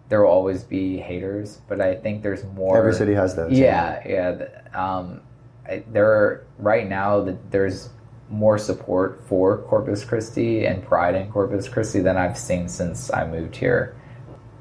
there 0.10 0.22
will 0.22 0.30
always 0.32 0.64
be 0.64 0.98
haters, 0.98 1.60
but 1.68 1.82
I 1.82 1.96
think 1.96 2.24
there's 2.24 2.44
more. 2.46 2.78
Every 2.78 2.94
city 2.94 3.14
has 3.14 3.36
those. 3.36 3.52
Yeah, 3.52 4.02
yeah. 4.08 4.32
the- 4.32 4.80
Um, 4.82 5.22
I, 5.68 5.84
there 5.92 6.10
are 6.10 6.48
right 6.60 6.88
now 6.88 7.22
that 7.22 7.52
there's 7.52 7.90
more 8.30 8.58
support 8.58 9.22
for 9.28 9.58
Corpus 9.64 10.04
Christi 10.06 10.66
and 10.66 10.84
pride 10.84 11.16
in 11.16 11.30
Corpus 11.32 11.68
Christi 11.68 12.00
than 12.00 12.16
I've 12.18 12.38
seen 12.38 12.68
since 12.70 13.12
I 13.14 13.26
moved 13.28 13.56
here, 13.56 13.96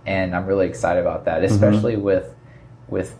and 0.04 0.34
I'm 0.34 0.46
really 0.46 0.66
excited 0.66 1.00
about 1.00 1.24
that, 1.26 1.44
especially 1.44 1.96
with 1.96 2.34
with 2.88 3.14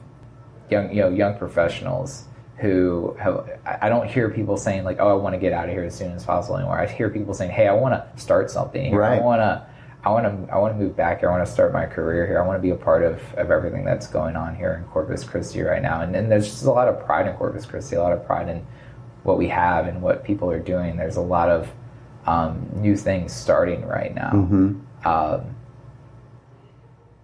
young 0.70 0.92
you 0.92 1.02
know 1.02 1.10
young 1.10 1.36
professionals 1.38 2.24
who 2.58 3.14
have 3.20 3.50
I 3.64 3.88
don't 3.88 4.08
hear 4.08 4.30
people 4.30 4.56
saying 4.56 4.84
like 4.84 4.98
oh 4.98 5.08
I 5.08 5.14
want 5.14 5.34
to 5.34 5.38
get 5.38 5.52
out 5.52 5.68
of 5.68 5.74
here 5.74 5.84
as 5.84 5.94
soon 5.94 6.12
as 6.12 6.24
possible 6.24 6.56
anymore. 6.56 6.78
I 6.78 6.86
hear 6.86 7.10
people 7.10 7.34
saying 7.34 7.50
hey 7.50 7.68
I 7.68 7.74
want 7.74 7.94
to 7.94 8.20
start 8.20 8.50
something 8.50 8.90
here. 8.90 9.00
Right. 9.00 9.20
I 9.20 9.24
want 9.24 9.40
to 9.40 9.66
I 10.04 10.10
want 10.10 10.24
to 10.24 10.52
I 10.54 10.58
want 10.58 10.72
to 10.72 10.78
move 10.78 10.96
back 10.96 11.20
here. 11.20 11.28
I 11.28 11.32
want 11.36 11.46
to 11.46 11.52
start 11.52 11.72
my 11.72 11.84
career 11.84 12.26
here. 12.26 12.40
I 12.40 12.46
want 12.46 12.58
to 12.58 12.62
be 12.62 12.70
a 12.70 12.76
part 12.76 13.02
of, 13.02 13.20
of 13.34 13.50
everything 13.50 13.84
that's 13.84 14.06
going 14.06 14.36
on 14.36 14.54
here 14.54 14.74
in 14.74 14.88
Corpus 14.90 15.24
Christi 15.24 15.62
right 15.62 15.82
now. 15.82 16.02
And, 16.02 16.14
and 16.14 16.30
there's 16.30 16.46
just 16.46 16.64
a 16.64 16.70
lot 16.70 16.88
of 16.88 17.04
pride 17.04 17.26
in 17.26 17.34
Corpus 17.34 17.66
Christi, 17.66 17.96
a 17.96 18.02
lot 18.02 18.12
of 18.12 18.24
pride 18.24 18.48
in 18.48 18.64
what 19.24 19.36
we 19.36 19.48
have 19.48 19.88
and 19.88 20.00
what 20.00 20.22
people 20.22 20.48
are 20.48 20.60
doing. 20.60 20.96
There's 20.96 21.16
a 21.16 21.20
lot 21.20 21.50
of 21.50 21.68
um, 22.24 22.68
new 22.74 22.96
things 22.96 23.32
starting 23.32 23.84
right 23.84 24.14
now. 24.14 24.30
Mm-hmm. 24.30 25.06
Um, 25.06 25.56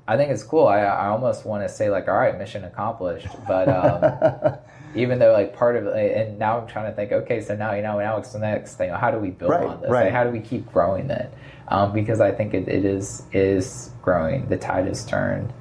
I 0.09 0.17
think 0.17 0.33
it's 0.33 0.43
cool. 0.43 0.67
I, 0.67 0.81
I 0.81 1.07
almost 1.07 1.47
want 1.47 1.63
to 1.63 1.73
say 1.73 1.89
like, 1.89 2.09
all 2.09 2.19
right, 2.19 2.37
mission 2.37 2.65
accomplished. 2.65 3.29
But 3.47 3.69
um, 3.69 4.59
even 4.95 5.19
though 5.19 5.33
like 5.33 5.57
part 5.57 5.77
of 5.77 5.87
it, 5.87 6.17
and 6.17 6.39
now 6.39 6.59
I'm 6.61 6.67
trying 6.67 6.91
to 6.91 6.95
think, 6.95 7.13
okay, 7.13 7.41
so 7.41 7.57
now 7.57 7.73
you 7.75 7.83
know, 7.83 7.99
now 7.99 8.19
it's 8.19 8.33
the 8.33 8.39
next 8.39 8.77
thing. 8.77 8.91
How 8.91 9.11
do 9.11 9.19
we 9.19 9.31
build 9.31 9.51
Right, 9.51 9.67
on 9.67 9.81
this? 9.81 9.91
right. 9.91 10.05
Like, 10.05 10.13
how 10.13 10.25
do 10.25 10.31
we 10.31 10.41
keep 10.41 10.71
growing 10.73 11.11
it? 11.11 11.33
Um, 11.69 11.93
because 11.93 12.21
I 12.21 12.33
think 12.33 12.55
it, 12.55 12.69
it 12.69 12.85
is 12.85 13.23
is 13.33 13.91
growing. 14.03 14.49
The 14.49 14.57
tide 14.59 14.87
has 14.87 15.05
turned, 15.07 15.53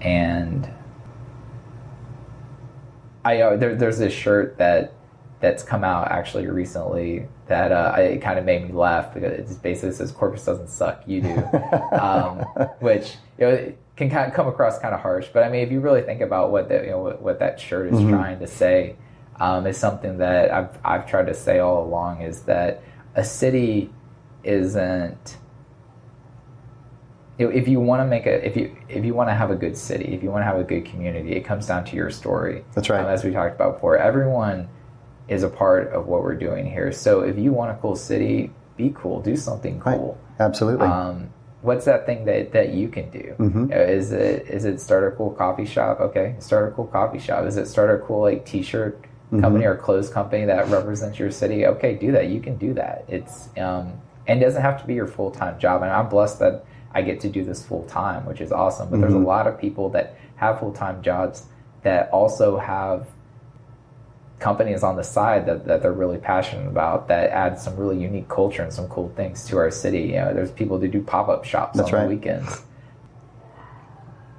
and 0.00 0.68
I 3.24 3.40
uh, 3.42 3.56
there, 3.56 3.74
there's 3.74 3.98
this 3.98 4.12
shirt 4.12 4.56
that 4.58 4.94
that's 5.40 5.62
come 5.62 5.84
out 5.84 6.08
actually 6.10 6.46
recently 6.46 7.26
that 7.46 7.72
uh, 7.72 7.92
I, 7.96 8.00
it 8.02 8.18
kind 8.22 8.38
of 8.38 8.44
made 8.44 8.66
me 8.66 8.72
laugh 8.72 9.12
because 9.12 9.32
it 9.32 9.46
just 9.46 9.62
basically 9.62 9.92
says 9.92 10.12
Corpus 10.12 10.44
doesn't 10.44 10.68
suck, 10.68 11.02
you 11.06 11.22
do, 11.22 11.42
um, 11.92 12.38
which 12.80 13.16
you 13.38 13.46
know 13.46 13.72
can 14.00 14.08
kind 14.08 14.26
of 14.26 14.34
come 14.34 14.48
across 14.48 14.78
kind 14.78 14.94
of 14.94 15.00
harsh. 15.00 15.28
But 15.30 15.42
I 15.42 15.50
mean, 15.50 15.60
if 15.60 15.70
you 15.70 15.80
really 15.80 16.00
think 16.00 16.22
about 16.22 16.50
what 16.50 16.70
that 16.70 16.84
you 16.84 16.90
know 16.90 17.00
what, 17.00 17.20
what 17.20 17.38
that 17.40 17.60
shirt 17.60 17.92
is 17.92 18.00
trying 18.08 18.38
to 18.38 18.46
say, 18.46 18.96
um, 19.38 19.66
is 19.66 19.76
something 19.76 20.16
that 20.18 20.50
I've 20.50 20.78
I've 20.82 21.06
tried 21.06 21.26
to 21.26 21.34
say 21.34 21.58
all 21.58 21.84
along 21.84 22.22
is 22.22 22.42
that 22.44 22.82
a 23.14 23.22
city 23.22 23.90
isn't 24.42 25.36
you 27.38 27.46
know, 27.46 27.52
if 27.52 27.68
you 27.68 27.78
want 27.78 28.00
to 28.00 28.06
make 28.06 28.24
a 28.24 28.46
if 28.46 28.56
you 28.56 28.74
if 28.88 29.04
you 29.04 29.12
want 29.12 29.28
to 29.28 29.34
have 29.34 29.50
a 29.50 29.54
good 29.54 29.76
city 29.76 30.14
if 30.14 30.22
you 30.22 30.30
want 30.30 30.40
to 30.40 30.46
have 30.46 30.58
a 30.58 30.64
good 30.64 30.86
community 30.86 31.32
it 31.32 31.42
comes 31.42 31.66
down 31.66 31.84
to 31.84 31.94
your 31.96 32.10
story 32.10 32.64
That's 32.74 32.88
right. 32.88 33.00
Um, 33.00 33.06
as 33.06 33.22
we 33.22 33.32
talked 33.32 33.54
about 33.54 33.74
before 33.74 33.98
everyone 33.98 34.66
is 35.28 35.42
a 35.42 35.48
part 35.50 35.92
of 35.92 36.06
what 36.06 36.22
we're 36.22 36.36
doing 36.36 36.64
here 36.70 36.90
so 36.90 37.20
if 37.20 37.38
you 37.38 37.52
want 37.52 37.70
a 37.70 37.74
cool 37.82 37.96
city 37.96 38.50
be 38.78 38.94
cool 38.96 39.20
do 39.20 39.36
something 39.36 39.78
Right. 39.80 39.98
cool 39.98 40.18
Absolutely. 40.38 40.86
um, 40.86 41.30
what's 41.62 41.84
that 41.84 42.06
thing 42.06 42.24
that, 42.24 42.52
that 42.52 42.72
you 42.72 42.88
can 42.88 43.10
do? 43.10 43.34
Mhm. 43.38 43.70
Uh, 43.72 43.78
is 43.80 44.12
it 44.12 44.46
is 44.48 44.64
it 44.64 44.80
start 44.80 45.12
a 45.12 45.16
cool 45.16 45.30
coffee 45.30 45.66
shop? 45.66 46.00
Okay 46.00 46.34
start 46.38 46.68
a 46.72 46.74
cool 46.74 46.86
coffee 46.86 47.18
shop. 47.18 47.44
Is 47.44 47.56
it 47.56 47.66
start 47.66 47.90
a 47.90 47.98
cool 48.04 48.22
like 48.22 48.44
t-shirt 48.44 48.98
Mm-hmm. 49.32 49.42
company 49.42 49.64
or 49.64 49.76
clothes 49.76 50.10
company 50.10 50.44
that 50.46 50.68
represents 50.70 51.16
your 51.16 51.30
city? 51.30 51.64
Okay 51.64 51.94
do 51.94 52.10
that. 52.12 52.26
You 52.30 52.40
can 52.40 52.56
do 52.56 52.74
that. 52.74 53.04
It's 53.08 53.48
um, 53.58 53.92
and 54.26 54.42
it 54.42 54.44
doesn't 54.44 54.60
have 54.62 54.80
to 54.80 54.86
be 54.88 54.94
your 54.94 55.06
full-time 55.06 55.56
job. 55.60 55.82
And 55.82 55.90
i'm 55.92 56.08
blessed 56.08 56.38
that 56.40 56.64
i 56.94 57.00
get 57.02 57.20
to 57.20 57.28
do 57.28 57.44
this 57.44 57.64
full-time 57.64 58.26
which 58.26 58.40
is 58.40 58.50
awesome. 58.50 58.90
But 58.90 59.00
there's 59.00 59.14
a 59.14 59.18
Mhm. 59.18 59.26
lot 59.26 59.46
of 59.46 59.56
people 59.58 59.88
that 59.90 60.14
have 60.36 60.58
full-time 60.58 61.00
jobs 61.02 61.46
that 61.82 62.10
also 62.10 62.56
have 62.58 63.06
companies 64.40 64.82
on 64.82 64.96
the 64.96 65.04
side 65.04 65.46
that, 65.46 65.66
that 65.66 65.82
they're 65.82 65.92
really 65.92 66.18
passionate 66.18 66.66
about 66.66 67.08
that 67.08 67.30
add 67.30 67.58
some 67.58 67.76
really 67.76 68.00
unique 68.00 68.28
culture 68.28 68.62
and 68.62 68.72
some 68.72 68.88
cool 68.88 69.10
things 69.10 69.44
to 69.46 69.58
our 69.58 69.70
city. 69.70 70.00
You 70.00 70.12
know, 70.16 70.34
there's 70.34 70.50
people 70.50 70.78
that 70.78 70.90
do 70.90 71.02
pop-up 71.02 71.44
shops 71.44 71.76
That's 71.76 71.88
on 71.92 71.94
right. 71.94 72.02
the 72.08 72.14
weekends. 72.16 72.62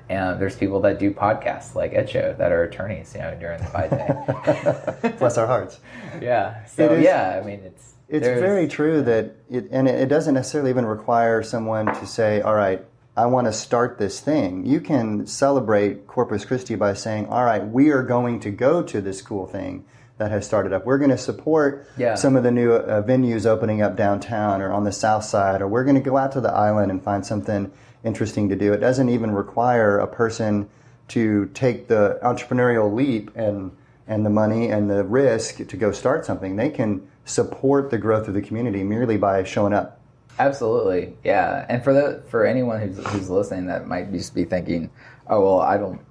And 0.09 0.41
there's 0.41 0.57
people 0.57 0.81
that 0.81 0.99
do 0.99 1.13
podcasts 1.13 1.73
like 1.73 1.93
Echo 1.93 2.35
that 2.37 2.51
are 2.51 2.63
attorneys, 2.63 3.13
you 3.13 3.21
know, 3.21 3.33
during 3.39 3.59
the 3.59 3.67
fight 3.67 3.91
day. 3.91 5.09
Bless 5.19 5.37
our 5.37 5.47
hearts. 5.47 5.79
yeah. 6.21 6.65
So 6.65 6.91
is- 6.93 7.03
yeah, 7.03 7.39
I 7.41 7.45
mean 7.45 7.61
it's 7.61 7.93
It's 8.09 8.27
very 8.27 8.67
true 8.67 9.01
that 9.03 9.35
it, 9.49 9.69
and 9.71 9.87
it, 9.87 9.95
it 10.01 10.05
doesn't 10.09 10.33
necessarily 10.33 10.69
even 10.69 10.85
require 10.85 11.41
someone 11.43 11.85
to 11.85 12.05
say, 12.05 12.41
"All 12.41 12.55
right, 12.55 12.83
I 13.15 13.25
want 13.25 13.47
to 13.47 13.53
start 13.53 13.97
this 13.97 14.19
thing." 14.19 14.65
You 14.65 14.79
can 14.79 15.25
celebrate 15.27 16.07
Corpus 16.07 16.45
Christi 16.45 16.75
by 16.75 16.93
saying, 16.93 17.27
"All 17.27 17.43
right, 17.45 17.67
we 17.67 17.89
are 17.91 18.03
going 18.03 18.39
to 18.41 18.51
go 18.51 18.81
to 18.83 19.01
this 19.01 19.21
cool 19.21 19.47
thing 19.47 19.83
that 20.17 20.31
has 20.31 20.45
started 20.45 20.71
up. 20.71 20.85
We're 20.85 20.99
going 20.99 21.09
to 21.09 21.17
support 21.17 21.87
Yeah. 21.97 22.13
some 22.15 22.35
of 22.35 22.43
the 22.43 22.51
new 22.51 22.73
uh, 22.73 23.01
venues 23.01 23.45
opening 23.45 23.81
up 23.81 23.95
downtown 23.95 24.61
or 24.61 24.71
on 24.71 24.83
the 24.83 24.91
south 24.91 25.23
side, 25.23 25.61
or 25.61 25.67
we're 25.67 25.83
going 25.83 25.95
to 25.95 26.01
go 26.09 26.15
out 26.17 26.31
to 26.33 26.41
the 26.41 26.51
island 26.53 26.91
and 26.91 27.03
find 27.03 27.25
something 27.25 27.71
interesting 28.03 28.49
to 28.49 28.55
do." 28.55 28.71
It 28.73 28.77
doesn't 28.79 29.09
even 29.09 29.31
require 29.31 29.97
a 29.97 30.07
person 30.07 30.69
to 31.09 31.47
take 31.53 31.87
the 31.87 32.19
entrepreneurial 32.23 32.93
leap 32.93 33.31
and 33.35 33.71
and 34.07 34.25
the 34.25 34.29
money 34.29 34.69
and 34.69 34.89
the 34.89 35.03
risk 35.03 35.65
to 35.67 35.77
go 35.77 35.91
start 35.91 36.25
something. 36.25 36.55
They 36.55 36.69
can 36.69 37.01
support 37.23 37.91
the 37.91 37.97
growth 37.97 38.27
of 38.27 38.33
the 38.33 38.41
community 38.41 38.83
merely 38.83 39.15
by 39.15 39.43
showing 39.43 39.73
up. 39.73 40.00
Absolutely, 40.39 41.15
yeah. 41.23 41.65
And 41.69 41.83
for 41.83 41.93
the 41.93 42.23
for 42.29 42.45
anyone 42.45 42.81
who's 42.81 42.97
who's 43.07 43.29
listening 43.29 43.67
that 43.67 43.87
might 43.87 44.11
just 44.11 44.33
be 44.33 44.45
thinking, 44.45 44.89
"Oh 45.27 45.41
well, 45.41 45.59
I 45.61 45.77
don't, 45.77 46.01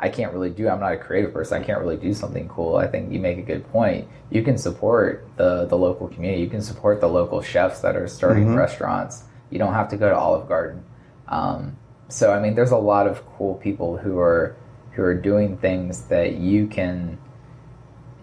I 0.00 0.08
can't 0.08 0.32
really 0.32 0.50
do. 0.50 0.68
I'm 0.68 0.80
not 0.80 0.92
a 0.92 0.96
creative 0.96 1.32
person. 1.32 1.62
I 1.62 1.64
can't 1.64 1.80
really 1.80 1.96
do 1.96 2.14
something 2.14 2.48
cool." 2.48 2.76
I 2.76 2.86
think 2.86 3.12
you 3.12 3.20
make 3.20 3.38
a 3.38 3.42
good 3.42 3.70
point. 3.70 4.08
You 4.30 4.42
can 4.42 4.58
support 4.58 5.28
the 5.36 5.66
the 5.66 5.76
local 5.76 6.08
community. 6.08 6.42
You 6.42 6.50
can 6.50 6.62
support 6.62 7.00
the 7.00 7.08
local 7.08 7.40
chefs 7.40 7.80
that 7.80 7.96
are 7.96 8.08
starting 8.08 8.54
restaurants. 8.56 9.24
You 9.50 9.58
don't 9.58 9.74
have 9.74 9.88
to 9.90 9.96
go 9.96 10.08
to 10.08 10.16
Olive 10.16 10.48
Garden. 10.48 10.84
Um, 11.28 11.76
so 12.08 12.32
I 12.32 12.40
mean, 12.40 12.54
there's 12.54 12.72
a 12.72 12.78
lot 12.78 13.06
of 13.06 13.24
cool 13.36 13.54
people 13.56 13.96
who 13.96 14.18
are 14.18 14.56
who 14.92 15.02
are 15.02 15.14
doing 15.14 15.56
things 15.58 16.02
that 16.08 16.34
you 16.34 16.66
can 16.66 17.18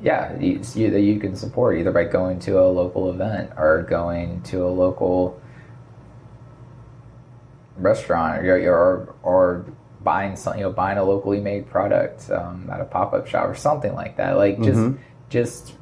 yeah, 0.06 0.40
you, 0.40 0.60
that 0.60 1.02
you 1.02 1.20
can 1.20 1.36
support 1.36 1.80
either 1.80 1.92
by 1.92 2.04
going 2.04 2.38
to 2.42 2.60
a 2.60 2.70
local 2.70 3.10
event 3.10 3.50
or 3.58 3.82
going 3.90 4.40
to 4.44 4.64
a 4.64 4.70
local 4.70 5.42
restaurant 7.78 8.46
or 8.46 8.72
or, 8.72 9.16
or 9.24 9.66
buying 10.04 10.36
some, 10.36 10.58
you 10.58 10.62
know, 10.64 10.72
buying 10.72 11.00
a 11.00 11.04
locally 11.04 11.42
made 11.42 11.68
product 11.68 12.30
um, 12.30 12.70
at 12.72 12.80
a 12.80 12.86
pop 12.86 13.14
up 13.14 13.26
shop 13.26 13.50
or 13.50 13.56
something 13.56 13.96
like 13.96 14.16
that. 14.18 14.38
Like 14.38 14.62
just 14.62 14.80
Mhm. 14.80 14.98
just 15.30 15.74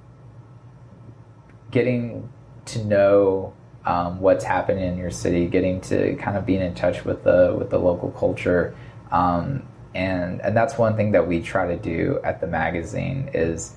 getting 1.71 2.29
to 2.67 2.85
know 2.85 3.51
um, 3.85 4.21
what's 4.21 4.45
happening 4.45 4.85
in 4.85 4.97
your 4.97 5.11
city, 5.11 5.47
getting 5.47 5.81
to 5.81 6.15
kind 6.15 6.37
of 6.37 6.45
being 6.45 6.61
in 6.61 6.73
touch 6.75 7.03
with 7.03 7.25
the 7.25 7.53
with 7.59 7.69
the 7.71 7.77
local 7.77 8.11
culture, 8.11 8.73
um, 9.11 9.63
and 9.93 10.39
and 10.39 10.55
that's 10.55 10.77
one 10.77 10.95
thing 10.95 11.11
that 11.11 11.27
we 11.27 11.41
try 11.41 11.67
to 11.67 11.75
do 11.75 12.21
at 12.23 12.39
the 12.39 12.47
magazine 12.47 13.29
is 13.33 13.75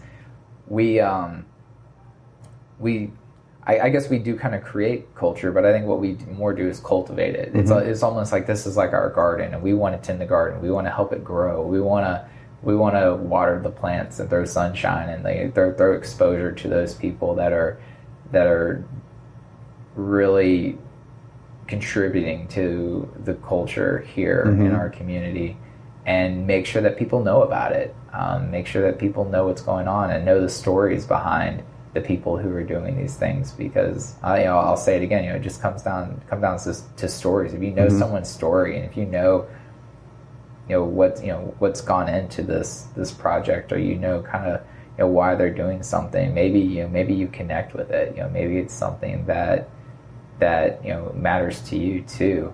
we 0.69 1.01
um, 1.01 1.45
we 2.79 3.11
I, 3.67 3.81
I 3.81 3.89
guess 3.89 4.09
we 4.09 4.19
do 4.19 4.37
kind 4.37 4.55
of 4.55 4.63
create 4.63 5.13
culture, 5.15 5.51
but 5.51 5.65
I 5.65 5.73
think 5.73 5.87
what 5.87 5.99
we 5.99 6.13
do- 6.13 6.27
more 6.27 6.53
do 6.53 6.69
is 6.69 6.81
cultivate 6.81 7.35
it. 7.35 7.51
It's 7.55 7.71
it's 7.71 8.03
almost 8.03 8.33
like 8.33 8.47
this 8.47 8.67
is 8.67 8.77
like 8.77 8.93
our 8.93 9.11
garden, 9.11 9.55
and 9.55 9.63
we 9.63 9.75
want 9.75 10.01
to 10.01 10.07
tend 10.07 10.21
the 10.21 10.27
garden. 10.27 10.61
We 10.61 10.71
want 10.71 10.87
to 10.87 10.91
help 10.91 11.13
it 11.13 11.25
grow. 11.25 11.67
We 11.67 11.81
want 11.81 12.07
to 12.07 12.29
we 12.63 12.75
want 12.75 12.95
to 12.97 13.15
water 13.15 13.61
the 13.61 13.71
plants 13.71 14.19
and 14.19 14.29
throw 14.31 14.45
sunshine 14.45 15.09
and 15.09 15.25
they 15.25 15.51
throw, 15.55 15.73
throw 15.75 15.93
exposure 15.93 16.53
to 16.53 16.69
those 16.69 16.95
people 16.95 17.35
that 17.35 17.53
are 17.53 17.79
that 18.33 18.47
are 18.47 18.85
really 19.95 20.77
contributing 21.67 22.49
to 22.49 23.09
the 23.25 23.35
culture 23.35 23.99
here 24.15 24.43
in 24.47 24.73
our 24.75 24.89
community 24.89 25.57
and 26.07 26.47
make 26.47 26.65
sure 26.65 26.81
that 26.81 26.97
people 26.97 27.23
know 27.23 27.43
about 27.43 27.73
it. 27.73 27.95
Um, 28.13 28.51
make 28.51 28.67
sure 28.67 28.81
that 28.83 28.99
people 28.99 29.27
know 29.27 29.47
what's 29.47 29.61
going 29.61 29.89
on 29.89 30.11
and 30.11 30.25
know 30.25 30.41
the 30.41 30.49
stories 30.49 31.05
behind 31.05 31.63
the 31.93 32.01
people 32.01 32.39
who 32.39 32.51
are 32.55 32.63
doing 32.63 32.97
these 32.97 33.17
things 33.17 33.53
because 33.53 34.15
I, 34.23 34.41
you 34.41 34.45
know, 34.45 34.59
I'll 34.59 34.77
say 34.77 34.97
it 34.97 35.03
again 35.03 35.25
you 35.25 35.31
know 35.31 35.37
it 35.37 35.43
just 35.43 35.63
comes 35.63 35.83
down 35.83 36.23
come 36.29 36.41
down 36.41 36.59
to, 36.61 36.75
to 36.97 37.09
stories. 37.09 37.55
If 37.55 37.63
you 37.63 37.71
know 37.71 37.89
someone's 37.89 38.29
story 38.29 38.77
and 38.77 38.85
if 38.85 38.97
you 38.97 39.07
know 39.07 39.49
you 40.69 40.77
know 40.77 40.85
what 40.85 41.21
you 41.23 41.29
know 41.29 41.55
what's 41.59 41.81
gone 41.81 42.09
into 42.09 42.43
this 42.43 42.87
this 42.97 43.11
project 43.11 43.73
or 43.73 43.79
you 43.79 43.97
know 43.97 44.23
kind 44.23 44.47
of 44.47 44.61
you 44.99 45.05
know 45.05 45.09
why 45.09 45.35
they're 45.35 45.55
doing 45.55 45.83
something 45.83 46.35
maybe 46.35 46.61
you 46.61 46.83
know 46.83 46.89
maybe 46.89 47.15
you 47.15 47.29
connect 47.29 47.75
with 47.75 47.91
it. 47.91 48.15
You 48.15 48.23
know 48.23 48.29
maybe 48.29 48.59
it's 48.59 48.75
something 48.75 49.25
that 49.27 49.69
that 50.39 50.85
you 50.85 50.91
know 50.91 51.13
matters 51.17 51.61
to 51.71 51.77
you 51.77 52.03
too. 52.03 52.53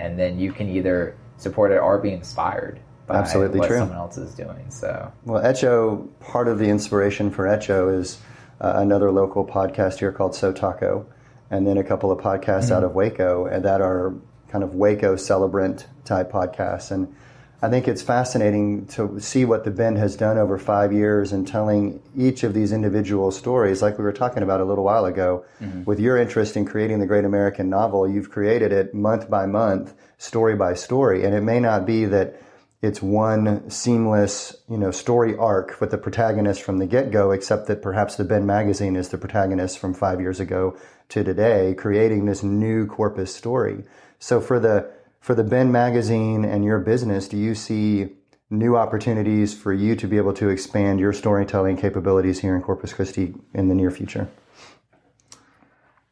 And 0.00 0.18
then 0.18 0.38
you 0.38 0.52
can 0.52 0.68
either 0.68 1.16
support 1.36 1.72
it 1.72 1.78
or 1.78 1.98
be 1.98 2.12
inspired 2.12 2.80
by 3.06 3.16
Absolutely 3.16 3.60
what 3.60 3.68
true. 3.68 3.78
someone 3.78 3.98
else 3.98 4.16
is 4.16 4.34
doing. 4.34 4.64
So 4.70 5.12
Well, 5.24 5.44
Echo, 5.44 6.08
part 6.20 6.48
of 6.48 6.58
the 6.58 6.68
inspiration 6.68 7.30
for 7.30 7.46
Echo 7.46 7.88
is 7.88 8.18
uh, 8.60 8.74
another 8.76 9.10
local 9.10 9.44
podcast 9.44 9.98
here 9.98 10.12
called 10.12 10.34
So 10.34 10.52
Taco, 10.52 11.06
and 11.50 11.66
then 11.66 11.76
a 11.76 11.84
couple 11.84 12.10
of 12.10 12.18
podcasts 12.18 12.70
out 12.70 12.82
of 12.82 12.94
Waco, 12.94 13.46
and 13.46 13.64
that 13.64 13.80
are 13.80 14.14
kind 14.48 14.64
of 14.64 14.74
Waco 14.74 15.16
celebrant 15.16 15.86
type 16.04 16.30
podcasts. 16.32 16.90
And 16.90 17.14
I 17.60 17.68
think 17.68 17.88
it's 17.88 18.02
fascinating 18.02 18.86
to 18.88 19.18
see 19.20 19.44
what 19.44 19.64
the 19.64 19.70
Bend 19.70 19.98
has 19.98 20.16
done 20.16 20.38
over 20.38 20.58
five 20.58 20.92
years 20.92 21.32
in 21.32 21.44
telling 21.44 22.02
each 22.16 22.42
of 22.42 22.54
these 22.54 22.72
individual 22.72 23.30
stories, 23.30 23.82
like 23.82 23.98
we 23.98 24.04
were 24.04 24.12
talking 24.12 24.42
about 24.42 24.60
a 24.60 24.64
little 24.64 24.84
while 24.84 25.06
ago. 25.06 25.44
With 25.84 25.98
your 25.98 26.16
interest 26.16 26.56
in 26.56 26.64
creating 26.66 27.00
the 27.00 27.06
great 27.06 27.24
American 27.24 27.68
novel, 27.70 28.08
you've 28.08 28.30
created 28.30 28.70
it 28.72 28.94
month 28.94 29.28
by 29.30 29.46
month, 29.46 29.94
story 30.24 30.56
by 30.56 30.74
story, 30.74 31.24
and 31.24 31.34
it 31.34 31.42
may 31.42 31.60
not 31.60 31.86
be 31.86 32.06
that 32.06 32.40
it's 32.82 33.00
one 33.00 33.70
seamless, 33.70 34.56
you 34.68 34.76
know, 34.76 34.90
story 34.90 35.36
arc 35.36 35.80
with 35.80 35.90
the 35.90 35.98
protagonist 35.98 36.62
from 36.62 36.78
the 36.78 36.86
get-go, 36.86 37.30
except 37.30 37.66
that 37.66 37.80
perhaps 37.80 38.16
the 38.16 38.24
Bend 38.24 38.46
magazine 38.46 38.96
is 38.96 39.08
the 39.08 39.18
protagonist 39.18 39.78
from 39.78 39.94
five 39.94 40.20
years 40.20 40.40
ago 40.40 40.76
to 41.08 41.24
today, 41.24 41.74
creating 41.76 42.26
this 42.26 42.42
new 42.42 42.86
corpus 42.86 43.34
story. 43.34 43.84
So 44.18 44.40
for 44.40 44.58
the 44.58 44.90
for 45.20 45.34
the 45.34 45.44
Bend 45.44 45.72
magazine 45.72 46.44
and 46.44 46.64
your 46.64 46.78
business, 46.78 47.28
do 47.28 47.38
you 47.38 47.54
see 47.54 48.10
new 48.50 48.76
opportunities 48.76 49.54
for 49.54 49.72
you 49.72 49.96
to 49.96 50.06
be 50.06 50.18
able 50.18 50.34
to 50.34 50.50
expand 50.50 51.00
your 51.00 51.14
storytelling 51.14 51.78
capabilities 51.78 52.40
here 52.40 52.54
in 52.54 52.60
Corpus 52.60 52.92
Christi 52.92 53.34
in 53.54 53.68
the 53.68 53.74
near 53.74 53.90
future? 53.90 54.28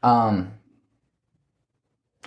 um 0.02 0.52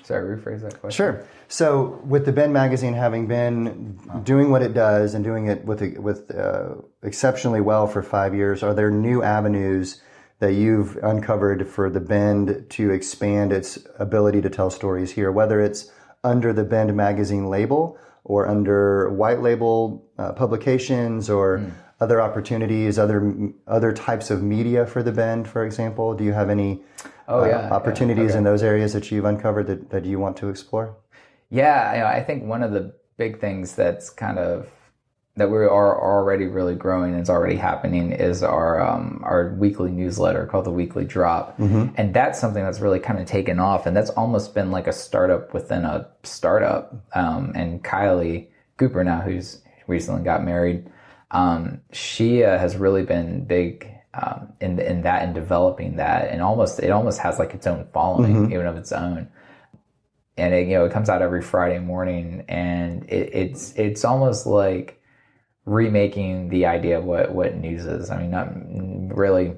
sorry, 0.05 0.37
rephrase 0.37 0.61
that 0.61 0.79
question. 0.79 0.95
Sure. 0.95 1.27
So, 1.47 2.01
with 2.05 2.25
the 2.25 2.31
Bend 2.31 2.53
magazine 2.53 2.93
having 2.93 3.27
been 3.27 3.99
doing 4.23 4.51
what 4.51 4.61
it 4.61 4.73
does 4.73 5.13
and 5.13 5.23
doing 5.23 5.47
it 5.47 5.65
with 5.65 5.81
with 5.97 6.33
uh, 6.33 6.75
exceptionally 7.03 7.61
well 7.61 7.87
for 7.87 8.01
five 8.03 8.33
years, 8.33 8.63
are 8.63 8.73
there 8.73 8.91
new 8.91 9.23
avenues 9.23 10.01
that 10.39 10.53
you've 10.53 10.97
uncovered 10.97 11.67
for 11.67 11.89
the 11.89 11.99
Bend 11.99 12.65
to 12.69 12.91
expand 12.91 13.51
its 13.51 13.79
ability 13.99 14.41
to 14.41 14.49
tell 14.49 14.69
stories 14.69 15.11
here, 15.11 15.31
whether 15.31 15.59
it's 15.61 15.91
under 16.23 16.51
the 16.53 16.63
Bend 16.63 16.95
magazine 16.95 17.49
label 17.49 17.97
or 18.23 18.47
under 18.47 19.09
white 19.11 19.41
label 19.41 20.05
uh, 20.17 20.33
publications 20.33 21.29
or 21.29 21.71
other 21.99 22.21
opportunities, 22.21 22.99
other 22.99 23.51
other 23.67 23.93
types 23.93 24.29
of 24.29 24.43
media 24.43 24.85
for 24.85 25.01
the 25.01 25.11
Bend, 25.11 25.47
for 25.47 25.65
example? 25.65 26.13
Do 26.13 26.23
you 26.23 26.33
have 26.33 26.49
any 26.49 26.83
Oh, 27.27 27.43
uh, 27.43 27.45
yeah, 27.45 27.67
yeah, 27.67 27.73
opportunities 27.73 28.31
okay. 28.31 28.37
in 28.37 28.43
those 28.43 28.63
areas 28.63 28.93
that 28.93 29.11
you've 29.11 29.25
uncovered 29.25 29.67
that, 29.67 29.89
that 29.89 30.05
you 30.05 30.19
want 30.19 30.37
to 30.37 30.49
explore? 30.49 30.95
Yeah, 31.49 31.93
you 31.93 31.99
know, 31.99 32.05
I 32.07 32.23
think 32.23 32.43
one 32.43 32.63
of 32.63 32.71
the 32.71 32.93
big 33.17 33.39
things 33.39 33.75
that's 33.75 34.09
kind 34.09 34.37
of 34.37 34.69
that 35.37 35.49
we 35.49 35.57
are 35.57 36.01
already 36.01 36.45
really 36.45 36.75
growing 36.75 37.11
and 37.13 37.21
is 37.21 37.29
already 37.29 37.57
happening 37.57 38.13
is 38.13 38.41
our 38.41 38.81
um, 38.81 39.21
our 39.23 39.53
weekly 39.57 39.91
newsletter 39.91 40.45
called 40.45 40.65
the 40.65 40.71
Weekly 40.71 41.03
Drop, 41.03 41.59
and 41.97 42.13
that's 42.13 42.39
something 42.39 42.63
that's 42.63 42.79
really 42.79 42.99
kind 42.99 43.19
of 43.19 43.25
taken 43.25 43.59
off, 43.59 43.85
and 43.85 43.95
that's 43.95 44.09
almost 44.11 44.53
been 44.53 44.71
like 44.71 44.87
a 44.87 44.93
startup 44.93 45.53
within 45.53 45.83
a 45.83 46.07
startup. 46.23 46.95
Um, 47.13 47.51
and 47.53 47.83
Kylie 47.83 48.47
Cooper 48.77 49.03
now, 49.03 49.21
who's 49.21 49.61
recently 49.87 50.23
got 50.23 50.43
married, 50.43 50.89
um, 51.31 51.81
she 51.91 52.43
uh, 52.43 52.57
has 52.57 52.77
really 52.77 53.03
been 53.03 53.43
big 53.43 53.94
um, 54.21 54.53
in 54.61 54.79
in 54.79 55.01
that 55.01 55.23
and 55.23 55.33
developing 55.33 55.97
that, 55.97 56.29
and 56.29 56.41
almost 56.41 56.79
it 56.79 56.91
almost 56.91 57.19
has 57.19 57.39
like 57.39 57.53
its 57.53 57.67
own 57.67 57.87
following, 57.93 58.51
even 58.51 58.65
of 58.67 58.77
its 58.77 58.91
own 58.91 59.29
and 60.37 60.53
it, 60.53 60.67
you 60.67 60.73
know 60.73 60.85
it 60.85 60.91
comes 60.91 61.09
out 61.09 61.21
every 61.21 61.41
Friday 61.41 61.79
morning, 61.79 62.45
and 62.47 63.03
it, 63.09 63.29
it's 63.33 63.73
it's 63.75 64.03
almost 64.03 64.45
like 64.45 65.01
remaking 65.65 66.49
the 66.49 66.65
idea 66.65 66.97
of 66.97 67.05
what 67.05 67.33
what 67.33 67.55
news 67.55 67.85
is. 67.85 68.09
I 68.09 68.21
mean, 68.21 68.31
not 68.31 68.49
really. 69.15 69.55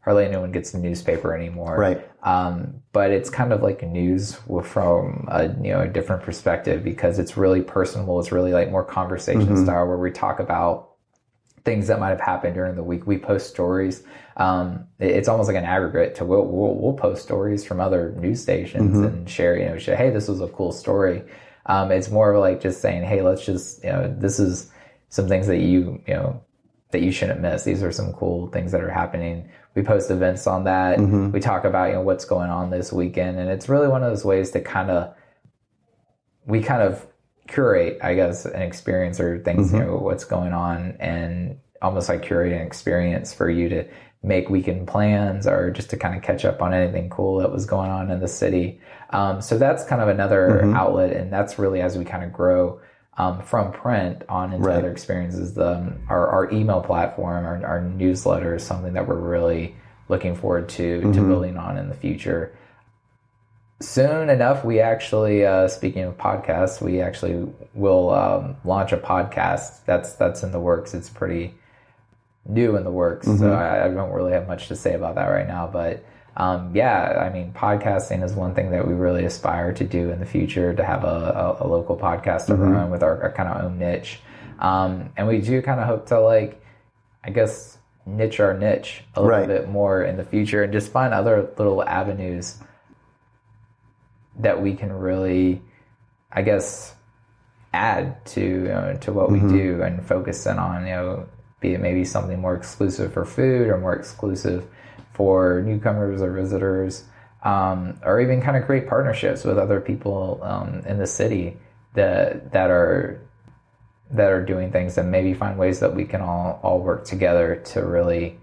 Hardly 0.00 0.26
anyone 0.26 0.52
gets 0.52 0.72
the 0.72 0.78
newspaper 0.78 1.34
anymore, 1.34 1.78
Right. 1.78 2.10
Um, 2.22 2.82
but 2.92 3.10
it's 3.10 3.30
kind 3.30 3.54
of 3.54 3.62
like 3.62 3.82
news 3.82 4.36
from 4.64 5.26
a 5.30 5.44
you 5.44 5.72
know 5.72 5.80
a 5.80 5.88
different 5.88 6.22
perspective 6.22 6.84
because 6.84 7.18
it's 7.18 7.38
really 7.38 7.62
personable. 7.62 8.20
It's 8.20 8.30
really 8.30 8.52
like 8.52 8.70
more 8.70 8.84
conversation 8.84 9.64
style 9.64 9.86
where 9.86 9.96
we 9.96 10.10
talk 10.10 10.40
about 10.40 10.93
things 11.64 11.86
that 11.86 11.98
might 11.98 12.10
have 12.10 12.20
happened 12.20 12.54
during 12.54 12.76
the 12.76 12.82
week. 12.82 13.06
We 13.06 13.18
post 13.18 13.48
stories. 13.48 14.02
Um, 14.36 14.86
it's 14.98 15.28
almost 15.28 15.46
like 15.46 15.56
an 15.56 15.64
aggregate 15.64 16.14
to 16.16 16.24
we'll, 16.24 16.44
we'll, 16.44 16.74
we'll 16.74 16.92
post 16.92 17.22
stories 17.22 17.64
from 17.64 17.80
other 17.80 18.12
news 18.18 18.42
stations 18.42 18.96
and 19.04 19.30
share, 19.30 19.56
you 19.56 19.66
know, 19.66 19.78
share, 19.78 19.96
hey, 19.96 20.10
this 20.10 20.28
was 20.28 20.40
a 20.40 20.48
cool 20.48 20.72
story. 20.72 21.22
Um, 21.66 21.90
it's 21.90 22.10
more 22.10 22.38
like 22.38 22.60
just 22.60 22.82
saying, 22.82 23.04
hey, 23.04 23.22
let's 23.22 23.44
just, 23.44 23.82
you 23.82 23.90
know, 23.90 24.14
this 24.18 24.38
is 24.38 24.70
some 25.08 25.28
things 25.28 25.46
that 25.46 25.58
you, 25.60 26.02
you 26.06 26.14
know, 26.14 26.42
that 26.90 27.00
you 27.00 27.10
shouldn't 27.10 27.40
miss. 27.40 27.64
These 27.64 27.82
are 27.82 27.90
some 27.92 28.12
cool 28.12 28.48
things 28.48 28.70
that 28.72 28.82
are 28.82 28.90
happening. 28.90 29.48
We 29.74 29.82
post 29.82 30.10
events 30.10 30.46
on 30.46 30.64
that. 30.64 30.98
We 31.32 31.40
talk 31.40 31.64
about, 31.64 31.88
you 31.88 31.94
know, 31.94 32.02
what's 32.02 32.26
going 32.26 32.50
on 32.50 32.70
this 32.70 32.92
weekend. 32.92 33.38
And 33.38 33.48
it's 33.48 33.68
really 33.68 33.88
one 33.88 34.02
of 34.02 34.10
those 34.10 34.24
ways 34.24 34.50
to 34.50 34.60
kind 34.60 34.90
of, 34.90 35.14
we 36.46 36.62
kind 36.62 36.82
of 36.82 37.06
curate, 37.48 37.98
I 38.02 38.14
guess, 38.14 38.46
an 38.46 38.62
experience 38.62 39.20
or 39.20 39.38
things, 39.40 39.72
you 39.72 39.78
know, 39.80 39.96
what's 39.96 40.24
going 40.24 40.52
on 40.52 40.96
and 40.98 41.58
almost 41.82 42.08
like 42.08 42.22
curate 42.22 42.52
an 42.52 42.66
experience 42.66 43.34
for 43.34 43.50
you 43.50 43.68
to 43.68 43.84
make 44.22 44.48
weekend 44.48 44.86
plans 44.88 45.46
or 45.46 45.70
just 45.70 45.90
to 45.90 45.96
kind 45.98 46.16
of 46.16 46.22
catch 46.22 46.46
up 46.46 46.62
on 46.62 46.72
anything 46.72 47.10
cool 47.10 47.38
that 47.38 47.52
was 47.52 47.66
going 47.66 47.90
on 47.90 48.10
in 48.10 48.20
the 48.20 48.28
city. 48.28 48.80
Um, 49.10 49.42
so 49.42 49.58
that's 49.58 49.84
kind 49.84 50.00
of 50.00 50.08
another 50.08 50.64
outlet. 50.74 51.12
And 51.12 51.30
that's 51.30 51.58
really 51.58 51.82
as 51.82 51.98
we 51.98 52.04
kind 52.06 52.24
of 52.24 52.32
grow 52.32 52.80
um, 53.18 53.42
from 53.42 53.70
print 53.72 54.22
on 54.28 54.52
into 54.54 54.66
Right. 54.68 54.78
other 54.78 54.90
experiences. 54.90 55.54
The, 55.54 55.76
um, 55.76 55.98
our, 56.08 56.26
our 56.28 56.50
email 56.50 56.80
platform, 56.80 57.44
our, 57.44 57.64
our 57.66 57.82
newsletter 57.82 58.54
is 58.54 58.64
something 58.64 58.94
that 58.94 59.06
we're 59.06 59.20
really 59.20 59.76
looking 60.08 60.34
forward 60.34 60.68
to, 60.70 61.00
to 61.12 61.20
building 61.20 61.56
on 61.56 61.76
in 61.76 61.88
the 61.88 61.94
future 61.94 62.56
soon 63.80 64.30
enough 64.30 64.64
we 64.64 64.80
actually 64.80 65.44
uh, 65.44 65.68
speaking 65.68 66.04
of 66.04 66.16
podcasts 66.16 66.80
we 66.80 67.00
actually 67.00 67.46
will 67.74 68.10
um, 68.10 68.56
launch 68.64 68.92
a 68.92 68.96
podcast. 68.96 69.84
That's 69.84 70.12
that's 70.14 70.42
in 70.42 70.52
the 70.52 70.60
works. 70.60 70.94
It's 70.94 71.10
pretty 71.10 71.54
new 72.46 72.76
in 72.76 72.84
the 72.84 72.90
works 72.90 73.26
so 73.26 73.52
I, 73.54 73.86
I 73.86 73.88
don't 73.88 74.12
really 74.12 74.32
have 74.32 74.46
much 74.46 74.68
to 74.68 74.76
say 74.76 74.92
about 74.94 75.14
that 75.14 75.28
right 75.28 75.48
now 75.48 75.66
but 75.66 76.04
um, 76.36 76.72
yeah 76.76 77.24
i 77.26 77.32
mean 77.32 77.54
podcasting 77.54 78.22
is 78.22 78.34
one 78.34 78.54
thing 78.54 78.70
that 78.72 78.86
we 78.86 78.92
really 78.92 79.24
aspire 79.24 79.72
to 79.72 79.82
do 79.84 80.10
in 80.10 80.20
the 80.20 80.26
future 80.26 80.74
to 80.74 80.84
have 80.84 81.04
a, 81.04 81.56
a, 81.60 81.64
a 81.64 81.66
local 81.66 81.96
podcast 81.96 82.50
of 82.50 82.60
our 82.60 82.74
own 82.74 82.90
with 82.90 83.02
our, 83.02 83.22
our 83.22 83.32
kind 83.32 83.48
of 83.48 83.64
own 83.64 83.78
niche. 83.78 84.20
Um, 84.58 85.08
and 85.16 85.26
we 85.26 85.40
do 85.40 85.62
kind 85.62 85.80
of 85.80 85.86
hope 85.86 86.04
to 86.08 86.20
like 86.20 86.62
i 87.24 87.30
guess 87.30 87.78
niche 88.04 88.40
our 88.40 88.52
niche 88.52 89.04
a 89.14 89.22
little 89.22 89.38
Right. 89.38 89.48
bit 89.48 89.70
more 89.70 90.04
in 90.04 90.18
the 90.18 90.24
future 90.24 90.62
and 90.64 90.70
just 90.72 90.92
find 90.92 91.14
other 91.14 91.48
little 91.56 91.82
avenues 91.82 92.58
that 94.38 94.60
we 94.60 94.74
can 94.74 94.92
really, 94.92 95.62
I 96.32 96.42
guess, 96.42 96.94
add 97.72 98.24
to 98.26 98.40
you 98.40 98.68
know, 98.68 98.98
to 99.00 99.12
what 99.12 99.30
we 99.30 99.40
do 99.40 99.82
and 99.82 100.04
focus 100.06 100.46
in 100.46 100.58
on. 100.58 100.86
You 100.86 100.92
know, 100.92 101.28
be 101.60 101.74
it 101.74 101.80
maybe 101.80 102.04
something 102.04 102.40
more 102.40 102.54
exclusive 102.54 103.12
for 103.12 103.24
food 103.24 103.68
or 103.68 103.78
more 103.78 103.94
exclusive 103.94 104.66
for 105.12 105.62
newcomers 105.62 106.20
or 106.20 106.32
visitors, 106.32 107.04
um, 107.42 107.98
or 108.04 108.20
even 108.20 108.42
kind 108.42 108.56
of 108.56 108.64
create 108.64 108.88
partnerships 108.88 109.44
with 109.44 109.58
other 109.58 109.80
people 109.80 110.40
um, 110.42 110.82
in 110.86 110.98
the 110.98 111.06
city 111.06 111.56
that 111.94 112.52
that 112.52 112.70
are 112.70 113.20
that 114.10 114.30
are 114.30 114.44
doing 114.44 114.70
things 114.70 114.98
and 114.98 115.10
maybe 115.10 115.34
find 115.34 115.58
ways 115.58 115.80
that 115.80 115.94
we 115.94 116.04
can 116.04 116.20
all 116.20 116.60
all 116.62 116.80
work 116.80 117.04
together 117.04 117.56
to 117.64 117.84
really 117.84 118.38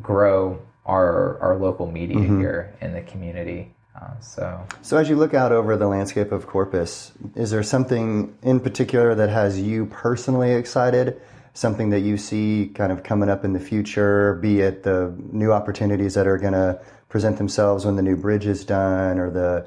grow 0.00 0.60
our 0.86 1.38
our 1.40 1.56
local 1.56 1.90
media 1.90 2.20
here 2.20 2.76
in 2.80 2.92
the 2.92 3.02
community. 3.02 3.74
Uh, 3.94 4.20
so 4.20 4.66
So, 4.82 4.96
as 4.96 5.08
you 5.08 5.16
look 5.16 5.34
out 5.34 5.52
over 5.52 5.76
the 5.76 5.88
landscape 5.88 6.32
of 6.32 6.46
Corpus, 6.46 7.12
is 7.34 7.50
there 7.50 7.62
something 7.62 8.36
in 8.42 8.60
particular 8.60 9.14
that 9.14 9.30
has 9.30 9.60
you 9.60 9.86
personally 9.86 10.52
excited? 10.52 11.20
Something 11.54 11.90
that 11.90 12.00
you 12.00 12.16
see 12.16 12.70
kind 12.74 12.92
of 12.92 13.02
coming 13.02 13.28
up 13.28 13.44
in 13.44 13.52
the 13.52 13.60
future, 13.60 14.34
be 14.34 14.60
it 14.60 14.84
the 14.84 15.12
new 15.32 15.52
opportunities 15.52 16.14
that 16.14 16.26
are 16.26 16.38
going 16.38 16.52
to 16.52 16.80
present 17.08 17.38
themselves 17.38 17.84
when 17.84 17.96
the 17.96 18.02
new 18.02 18.16
bridge 18.16 18.46
is 18.46 18.64
done, 18.64 19.18
or 19.18 19.30
the 19.30 19.66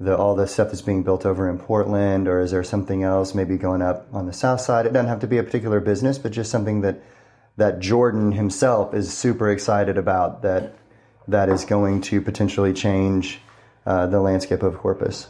the 0.00 0.16
all 0.16 0.34
the 0.34 0.46
stuff 0.48 0.68
that's 0.68 0.82
being 0.82 1.04
built 1.04 1.24
over 1.24 1.48
in 1.48 1.58
Portland, 1.58 2.26
or 2.26 2.40
is 2.40 2.50
there 2.50 2.64
something 2.64 3.04
else 3.04 3.34
maybe 3.34 3.56
going 3.56 3.82
up 3.82 4.08
on 4.12 4.26
the 4.26 4.32
south 4.32 4.60
side? 4.60 4.86
It 4.86 4.92
doesn't 4.92 5.08
have 5.08 5.20
to 5.20 5.28
be 5.28 5.38
a 5.38 5.44
particular 5.44 5.78
business, 5.78 6.18
but 6.18 6.32
just 6.32 6.50
something 6.50 6.80
that 6.80 7.00
that 7.56 7.78
Jordan 7.78 8.32
himself 8.32 8.94
is 8.94 9.12
super 9.12 9.50
excited 9.50 9.98
about 9.98 10.42
that 10.42 10.74
that 11.28 11.48
is 11.48 11.64
going 11.64 12.00
to 12.02 12.20
potentially 12.20 12.72
change 12.72 13.40
uh, 13.86 14.06
the 14.06 14.20
landscape 14.20 14.62
of 14.62 14.78
Corpus. 14.78 15.28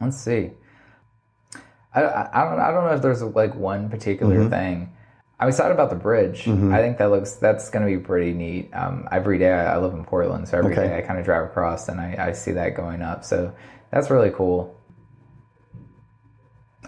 let's 0.00 0.16
see. 0.18 0.50
I, 1.94 2.02
I, 2.02 2.40
I 2.42 2.44
don't 2.48 2.60
I 2.60 2.70
don't 2.70 2.84
know 2.84 2.94
if 2.94 3.02
there's 3.02 3.22
like 3.22 3.54
one 3.54 3.88
particular 3.90 4.36
Mm-hmm. 4.36 4.48
thing. 4.50 4.92
I'm 5.38 5.48
excited 5.48 5.72
about 5.72 5.88
the 5.88 5.96
bridge. 5.96 6.46
I 6.46 6.82
think 6.82 6.98
that 6.98 7.10
looks 7.10 7.32
that's 7.36 7.70
going 7.70 7.86
to 7.90 7.98
be 7.98 8.02
pretty 8.02 8.32
neat. 8.34 8.70
Um, 8.74 9.08
every 9.10 9.38
day 9.38 9.50
I, 9.50 9.74
I 9.74 9.78
live 9.78 9.94
in 9.94 10.04
Portland, 10.04 10.46
so 10.48 10.58
every 10.58 10.74
day 10.74 10.82
Okay. 10.84 10.98
I 10.98 11.00
kind 11.00 11.18
of 11.18 11.24
drive 11.24 11.44
across 11.44 11.88
and 11.88 11.98
I, 11.98 12.14
I 12.28 12.32
see 12.32 12.52
that 12.52 12.74
going 12.76 13.00
up. 13.00 13.24
So 13.24 13.54
that's 13.90 14.10
really 14.10 14.30
cool. 14.30 14.76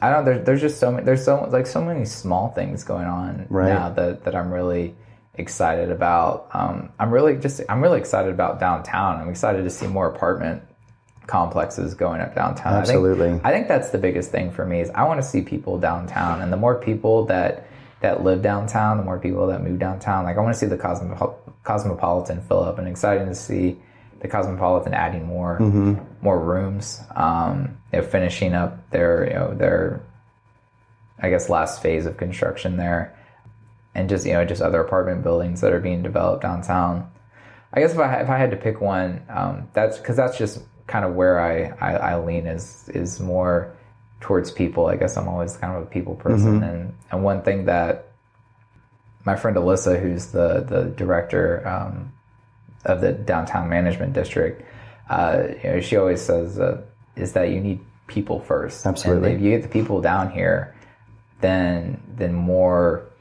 I 0.02 0.10
don't. 0.10 0.24
There, 0.26 0.38
there's 0.38 0.60
just 0.60 0.78
so 0.80 0.90
many. 0.90 1.04
There's 1.04 1.24
so 1.24 1.48
like 1.50 1.66
so 1.66 1.80
many 1.82 2.04
small 2.04 2.50
things 2.50 2.84
going 2.84 3.06
on 3.06 3.46
Right. 3.48 3.68
now 3.68 3.88
that 3.90 4.24
that 4.24 4.34
I'm 4.34 4.52
really 4.52 4.96
excited 5.34 5.90
about. 5.90 6.48
Um, 6.52 6.90
I'm 6.98 7.10
really 7.10 7.36
just. 7.36 7.60
I'm 7.68 7.80
really 7.82 7.98
excited 7.98 8.32
about 8.32 8.60
downtown. 8.60 9.20
I'm 9.20 9.28
excited 9.28 9.62
to 9.64 9.70
see 9.70 9.86
more 9.86 10.06
apartment 10.08 10.62
complexes 11.26 11.94
going 11.94 12.20
up 12.20 12.34
downtown. 12.34 12.72
I 12.74 12.76
think- 12.84 12.96
Absolutely. 12.96 13.40
I 13.44 13.52
think 13.52 13.68
that's 13.68 13.90
the 13.90 13.98
biggest 13.98 14.30
thing 14.30 14.50
for 14.50 14.66
me 14.66 14.80
is 14.80 14.90
I 14.90 15.04
want 15.04 15.22
to 15.22 15.26
see 15.26 15.40
people 15.42 15.78
downtown, 15.78 16.42
and 16.42 16.52
the 16.52 16.56
more 16.56 16.74
people 16.76 17.26
that 17.26 17.66
that 18.00 18.24
live 18.24 18.42
downtown, 18.42 18.96
the 18.98 19.04
more 19.04 19.18
people 19.18 19.46
that 19.46 19.62
move 19.62 19.78
downtown. 19.78 20.24
Like 20.24 20.36
I 20.36 20.40
want 20.40 20.54
to 20.54 20.58
see 20.58 20.66
the 20.66 20.76
Cosmo- 20.76 21.36
cosmopolitan 21.62 22.40
fill 22.42 22.64
up, 22.64 22.78
and 22.78 22.88
exciting 22.88 23.28
to 23.28 23.34
see 23.34 23.78
the 24.20 24.28
cosmopolitan 24.28 24.94
adding 24.94 25.24
more 25.26 25.58
more 26.20 26.38
rooms. 26.38 27.00
Um, 27.14 27.78
you 27.92 28.00
know, 28.00 28.04
finishing 28.06 28.54
up 28.54 28.90
their 28.90 29.26
you 29.28 29.34
know 29.34 29.54
their 29.54 30.00
I 31.20 31.30
guess 31.30 31.48
last 31.48 31.80
phase 31.82 32.04
of 32.06 32.16
construction 32.16 32.76
there, 32.76 33.16
and 33.94 34.08
just 34.08 34.26
you 34.26 34.32
know 34.32 34.44
just 34.44 34.62
other 34.62 34.80
apartment 34.80 35.22
buildings 35.22 35.60
that 35.60 35.72
are 35.72 35.80
being 35.80 36.02
developed 36.02 36.42
downtown. 36.42 37.10
I 37.72 37.80
guess 37.80 37.92
if 37.92 37.98
I 37.98 38.20
if 38.20 38.28
I 38.28 38.38
had 38.38 38.50
to 38.50 38.56
pick 38.56 38.80
one, 38.80 39.22
um, 39.28 39.68
that's 39.72 39.98
because 39.98 40.16
that's 40.16 40.36
just 40.36 40.62
kind 40.86 41.04
of 41.04 41.14
where 41.14 41.40
I, 41.40 41.72
I 41.80 41.96
I 42.12 42.18
lean 42.18 42.46
is 42.46 42.88
is 42.94 43.20
more 43.20 43.76
towards 44.20 44.50
people. 44.50 44.86
I 44.86 44.96
guess 44.96 45.16
I'm 45.16 45.28
always 45.28 45.56
kind 45.56 45.76
of 45.76 45.82
a 45.82 45.86
people 45.86 46.14
person, 46.14 46.62
and 46.62 46.94
and 47.10 47.24
one 47.24 47.42
thing 47.42 47.66
that 47.66 48.12
my 49.24 49.36
friend 49.36 49.56
Alyssa, 49.56 50.00
who's 50.00 50.28
the 50.28 50.64
the 50.68 50.84
director 50.96 51.66
um, 51.66 52.12
of 52.84 53.00
the 53.00 53.12
downtown 53.12 53.68
management 53.68 54.12
district, 54.12 54.64
uh, 55.08 55.44
you 55.62 55.70
know, 55.70 55.80
she 55.80 55.96
always 55.96 56.20
says 56.20 56.58
uh, 56.58 56.82
is 57.16 57.32
that 57.32 57.50
you 57.50 57.60
need 57.60 57.80
people 58.06 58.40
first. 58.40 58.84
Absolutely. 58.84 59.30
And 59.30 59.38
if 59.38 59.44
you 59.44 59.50
get 59.50 59.62
the 59.62 59.68
people 59.68 60.00
down 60.00 60.30
here, 60.30 60.74
then 61.40 62.02
then 62.16 62.34
more 62.34 63.11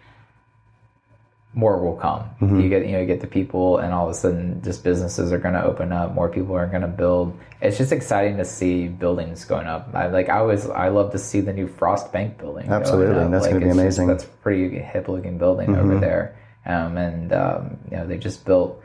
more 1.54 1.84
will 1.84 1.97
come. 1.97 2.24
You 2.39 2.70
get 2.70 2.86
you 2.86 2.93
know 2.93 2.99
you 3.02 3.06
get 3.06 3.20
the 3.20 3.28
people, 3.28 3.80
and 3.80 3.93
all 3.93 4.06
of 4.06 4.12
a 4.12 4.14
sudden, 4.14 4.62
just 4.64 4.84
businesses 4.86 5.34
are 5.34 5.38
going 5.38 5.54
to 5.54 5.64
open 5.64 5.91
up. 5.91 6.14
More 6.14 6.30
people 6.30 6.56
are 6.56 6.66
going 6.68 6.82
to 6.84 6.88
build. 6.88 7.38
It's 7.62 7.78
just 7.78 7.91
exciting 7.91 8.38
to 8.38 8.45
see 8.45 8.88
buildings 8.88 9.43
going 9.45 9.68
up. 9.68 9.89
I 9.93 10.08
like 10.08 10.30
I 10.30 10.38
always 10.39 10.66
I 10.70 10.88
love 10.88 11.12
to 11.12 11.20
see 11.20 11.41
the 11.41 11.52
new 11.54 11.68
Frost 11.68 12.14
Bank 12.14 12.38
building. 12.38 12.70
Absolutely. 12.70 13.16
That's 13.30 13.43
Like, 13.43 13.52
gonna 13.52 13.60
be 13.60 13.66
it's 13.68 13.76
just- 13.76 13.80
amazing. 13.80 14.04
Mm-hmm. 14.08 14.12
that's 14.14 14.24
a 14.24 14.28
pretty 14.43 14.80
hip 14.80 15.08
looking 15.10 15.38
building 15.38 15.76
over 15.76 15.99
there. 15.99 16.38
Um, 16.66 16.97
and 16.97 17.34
um, 17.34 17.78
you 17.91 17.97
know 17.97 18.08
they 18.08 18.18
just 18.18 18.45
built 18.45 18.82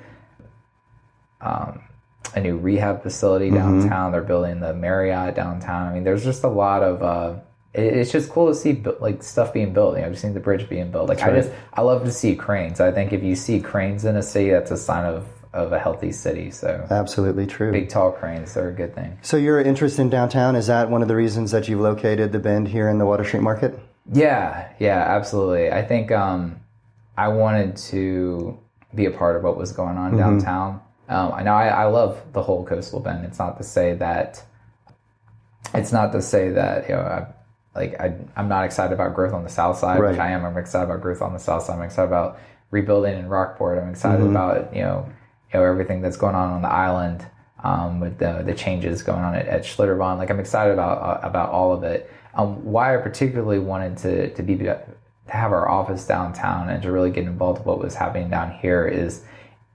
um, 1.40 1.82
a 2.34 2.40
new 2.40 2.56
rehab 2.56 3.02
facility 3.02 3.50
Mm-hmm. 3.50 3.80
downtown. 3.80 4.12
They're 4.12 4.22
building 4.22 4.60
the 4.60 4.74
Marriott 4.74 5.34
downtown. 5.36 5.88
I 5.88 5.94
mean, 5.94 6.04
there's 6.04 6.24
just 6.24 6.42
a 6.44 6.48
lot 6.48 6.82
of. 6.82 7.02
Uh, 7.02 7.40
it's 7.76 8.10
just 8.10 8.30
cool 8.30 8.48
to 8.48 8.54
see 8.54 8.82
like 9.00 9.22
stuff 9.22 9.52
being 9.52 9.72
built. 9.72 9.96
You 9.96 10.02
know, 10.02 10.08
I've 10.08 10.18
seen 10.18 10.34
the 10.34 10.40
bridge 10.40 10.68
being 10.68 10.90
built. 10.90 11.08
Like 11.08 11.22
I 11.22 11.30
just, 11.34 11.50
I 11.74 11.82
love 11.82 12.04
to 12.04 12.12
see 12.12 12.34
cranes. 12.34 12.80
I 12.80 12.90
think 12.90 13.12
if 13.12 13.22
you 13.22 13.36
see 13.36 13.60
cranes 13.60 14.04
in 14.04 14.16
a 14.16 14.22
city, 14.22 14.50
that's 14.50 14.70
a 14.70 14.76
sign 14.76 15.04
of 15.04 15.26
of 15.52 15.72
a 15.72 15.78
healthy 15.78 16.12
city. 16.12 16.50
So 16.50 16.86
Absolutely 16.90 17.46
true. 17.46 17.72
big 17.72 17.88
tall 17.88 18.12
cranes, 18.12 18.52
they're 18.52 18.68
a 18.68 18.72
good 18.72 18.94
thing. 18.94 19.18
So 19.22 19.38
your 19.38 19.58
interest 19.60 19.98
in 19.98 20.10
downtown 20.10 20.54
is 20.54 20.66
that 20.66 20.90
one 20.90 21.00
of 21.00 21.08
the 21.08 21.16
reasons 21.16 21.50
that 21.52 21.66
you've 21.66 21.80
located 21.80 22.32
the 22.32 22.38
Bend 22.38 22.68
here 22.68 22.90
in 22.90 22.98
the 22.98 23.06
Water 23.06 23.24
Street 23.24 23.42
Market? 23.42 23.78
Yeah, 24.12 24.70
yeah, 24.78 24.98
absolutely. 24.98 25.72
I 25.72 25.82
think 25.82 26.12
um, 26.12 26.60
I 27.16 27.28
wanted 27.28 27.76
to 27.76 28.58
be 28.94 29.06
a 29.06 29.10
part 29.10 29.36
of 29.36 29.42
what 29.42 29.56
was 29.56 29.72
going 29.72 29.96
on 29.96 30.16
downtown. 30.16 30.80
Um, 31.08 31.32
I 31.32 31.42
know 31.42 31.52
I, 31.54 31.68
I 31.68 31.84
love 31.84 32.20
the 32.32 32.42
whole 32.42 32.64
coastal 32.66 33.00
bend. 33.00 33.24
It's 33.24 33.38
not 33.38 33.56
to 33.58 33.64
say 33.64 33.94
that 33.94 34.44
it's 35.74 35.92
not 35.92 36.12
to 36.12 36.22
say 36.22 36.50
that 36.50 36.88
you 36.88 36.94
know 36.94 37.00
I, 37.00 37.26
like 37.76 38.00
I, 38.00 38.14
I'm 38.36 38.48
not 38.48 38.64
excited 38.64 38.92
about 38.92 39.14
growth 39.14 39.32
on 39.32 39.44
the 39.44 39.50
south 39.50 39.78
side, 39.78 40.00
which 40.00 40.18
I 40.18 40.30
am. 40.30 40.44
I'm 40.44 40.56
excited 40.56 40.84
about 40.84 41.02
growth 41.02 41.22
on 41.22 41.32
the 41.32 41.38
south 41.38 41.64
side. 41.64 41.76
I'm 41.76 41.82
excited 41.82 42.08
about 42.08 42.38
rebuilding 42.70 43.18
in 43.18 43.28
Rockport. 43.28 43.78
I'm 43.78 43.90
excited 43.90 44.26
about 44.26 44.74
you 44.74 44.82
know 44.82 45.08
you 45.52 45.60
know 45.60 45.64
everything 45.64 46.00
that's 46.02 46.16
going 46.16 46.34
on 46.34 46.50
on 46.50 46.62
the 46.62 46.70
island 46.70 47.26
um, 47.62 48.00
with 48.00 48.18
the 48.18 48.42
the 48.44 48.54
changes 48.54 49.02
going 49.02 49.22
on 49.22 49.34
at, 49.34 49.46
at 49.46 49.62
Schlitterbahn. 49.62 50.18
Like 50.18 50.30
I'm 50.30 50.40
excited 50.40 50.72
about 50.72 50.98
uh, 50.98 51.26
about 51.26 51.50
all 51.50 51.72
of 51.72 51.82
it. 51.84 52.10
Um, 52.34 52.64
why 52.64 52.94
I 52.94 53.00
particularly 53.00 53.58
wanted 53.58 53.98
to 53.98 54.34
to 54.34 54.42
be 54.42 54.56
to 54.58 54.80
have 55.28 55.52
our 55.52 55.68
office 55.68 56.06
downtown 56.06 56.68
and 56.68 56.82
to 56.82 56.92
really 56.92 57.10
get 57.10 57.24
involved 57.24 57.60
with 57.60 57.66
what 57.66 57.78
was 57.78 57.94
happening 57.94 58.30
down 58.30 58.52
here 58.52 58.86
is 58.86 59.24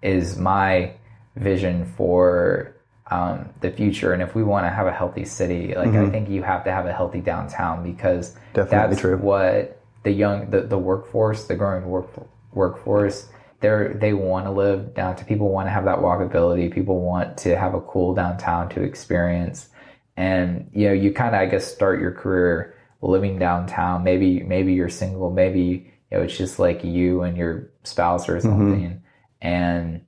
is 0.02 0.38
my 0.38 0.94
vision 1.36 1.86
for 1.98 2.76
um, 3.12 3.50
the 3.60 3.70
future. 3.70 4.14
And 4.14 4.24
if 4.24 4.34
we 4.34 4.42
want 4.42 4.66
to 4.66 4.70
have 4.70 4.88
a 4.88 4.92
healthy 4.92 5.26
city, 5.26 5.76
like 5.76 5.90
I 5.90 6.10
think 6.10 6.30
you 6.30 6.44
have 6.44 6.64
to 6.64 6.72
have 6.72 6.86
a 6.86 6.94
healthy 6.94 7.20
downtown 7.20 7.84
because 7.84 8.36
Definitely 8.54 8.96
that's 8.96 9.02
true. 9.02 9.18
what 9.18 9.82
the 10.04 10.12
young 10.12 10.50
the, 10.50 10.62
the 10.62 10.78
workforce, 10.78 11.44
the 11.44 11.56
growing 11.56 11.86
work 11.86 12.10
workforce, 12.54 13.28
they're 13.60 13.94
they 13.94 14.14
want 14.14 14.46
to 14.46 14.52
live 14.52 14.96
down 14.96 15.18
to 15.18 15.26
people 15.26 15.50
want 15.50 15.68
to 15.68 15.72
have 15.72 15.84
that 15.86 15.98
walkability. 16.00 16.74
People 16.74 17.02
want 17.02 17.38
to 17.40 17.58
have 17.58 17.74
a 17.74 17.82
cool 17.82 18.16
downtown 18.16 18.70
to 18.70 18.82
experience. 18.82 19.68
And 20.16 20.70
you 20.74 20.88
know, 20.88 20.94
you 20.94 21.12
kind 21.12 21.36
of 21.36 21.42
I 21.42 21.46
guess 21.48 21.72
start 21.72 22.00
your 22.00 22.12
career 22.14 22.76
living 23.02 23.38
downtown. 23.38 24.04
Maybe 24.04 24.42
maybe 24.42 24.74
you're 24.74 24.90
single, 24.90 25.32
maybe 25.32 25.92
you 26.10 26.18
know 26.18 26.24
it's 26.24 26.38
just 26.38 26.60
like 26.60 26.84
you 26.86 27.24
and 27.24 27.36
your 27.36 27.72
spouse 27.84 28.30
or 28.30 28.40
something. 28.40 29.04
And 29.42 30.02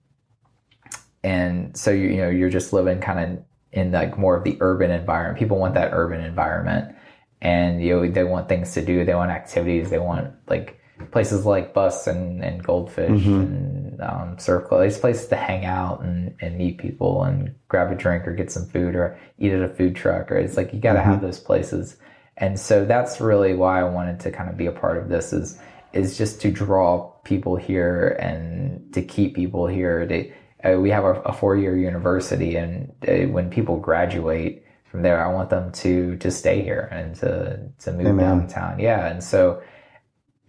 and 1.23 1.75
so 1.77 1.91
you 1.91 2.09
you 2.09 2.17
know 2.17 2.29
you're 2.29 2.49
just 2.49 2.73
living 2.73 2.99
kind 2.99 3.19
of 3.19 3.45
in 3.71 3.91
like 3.91 4.17
more 4.17 4.37
of 4.37 4.43
the 4.43 4.57
urban 4.59 4.91
environment. 4.91 5.39
People 5.39 5.57
want 5.57 5.73
that 5.75 5.91
urban 5.93 6.21
environment, 6.21 6.95
and 7.41 7.81
you 7.83 7.95
know 7.95 8.09
they 8.09 8.23
want 8.23 8.49
things 8.49 8.73
to 8.73 8.83
do. 8.83 9.03
They 9.03 9.15
want 9.15 9.31
activities. 9.31 9.89
They 9.89 9.99
want 9.99 10.33
like 10.47 10.79
places 11.11 11.45
like 11.45 11.73
Bus 11.73 12.07
and, 12.07 12.43
and 12.43 12.63
Goldfish 12.63 13.25
and 13.25 14.01
um, 14.01 14.37
Surf 14.37 14.67
Club. 14.67 14.83
These 14.83 14.99
places 14.99 15.27
to 15.27 15.35
hang 15.35 15.65
out 15.65 16.01
and, 16.01 16.35
and 16.39 16.57
meet 16.57 16.77
people 16.77 17.23
and 17.23 17.53
grab 17.67 17.91
a 17.91 17.95
drink 17.95 18.27
or 18.27 18.33
get 18.33 18.51
some 18.51 18.67
food 18.67 18.95
or 18.95 19.19
eat 19.39 19.51
at 19.51 19.61
a 19.61 19.73
food 19.73 19.95
truck. 19.95 20.31
Or 20.31 20.37
it's 20.37 20.57
like 20.57 20.73
you 20.73 20.79
got 20.79 20.93
to 20.93 21.01
have 21.01 21.21
those 21.21 21.39
places. 21.39 21.97
And 22.37 22.59
so 22.59 22.85
that's 22.85 23.21
really 23.21 23.53
why 23.53 23.81
I 23.81 23.83
wanted 23.83 24.19
to 24.21 24.31
kind 24.31 24.49
of 24.49 24.57
be 24.57 24.65
a 24.65 24.71
part 24.71 24.97
of 24.97 25.09
this 25.09 25.33
is 25.33 25.59
is 25.93 26.17
just 26.17 26.41
to 26.41 26.51
draw 26.51 27.11
people 27.23 27.55
here 27.55 28.17
and 28.19 28.91
to 28.93 29.01
keep 29.03 29.35
people 29.35 29.67
here. 29.67 30.07
They, 30.07 30.33
uh, 30.63 30.79
we 30.79 30.89
have 30.89 31.03
a, 31.03 31.13
a 31.21 31.33
four 31.33 31.55
year 31.55 31.77
university, 31.77 32.55
and 32.55 32.93
uh, 33.07 33.27
when 33.31 33.49
people 33.49 33.77
graduate 33.77 34.63
from 34.85 35.01
there, 35.01 35.25
I 35.25 35.31
want 35.33 35.49
them 35.49 35.71
to 35.71 36.17
to 36.17 36.31
stay 36.31 36.61
here 36.61 36.87
and 36.91 37.15
to 37.15 37.69
to 37.79 37.91
move 37.91 38.07
Amen. 38.07 38.39
downtown. 38.39 38.79
Yeah, 38.79 39.07
and 39.07 39.23
so 39.23 39.61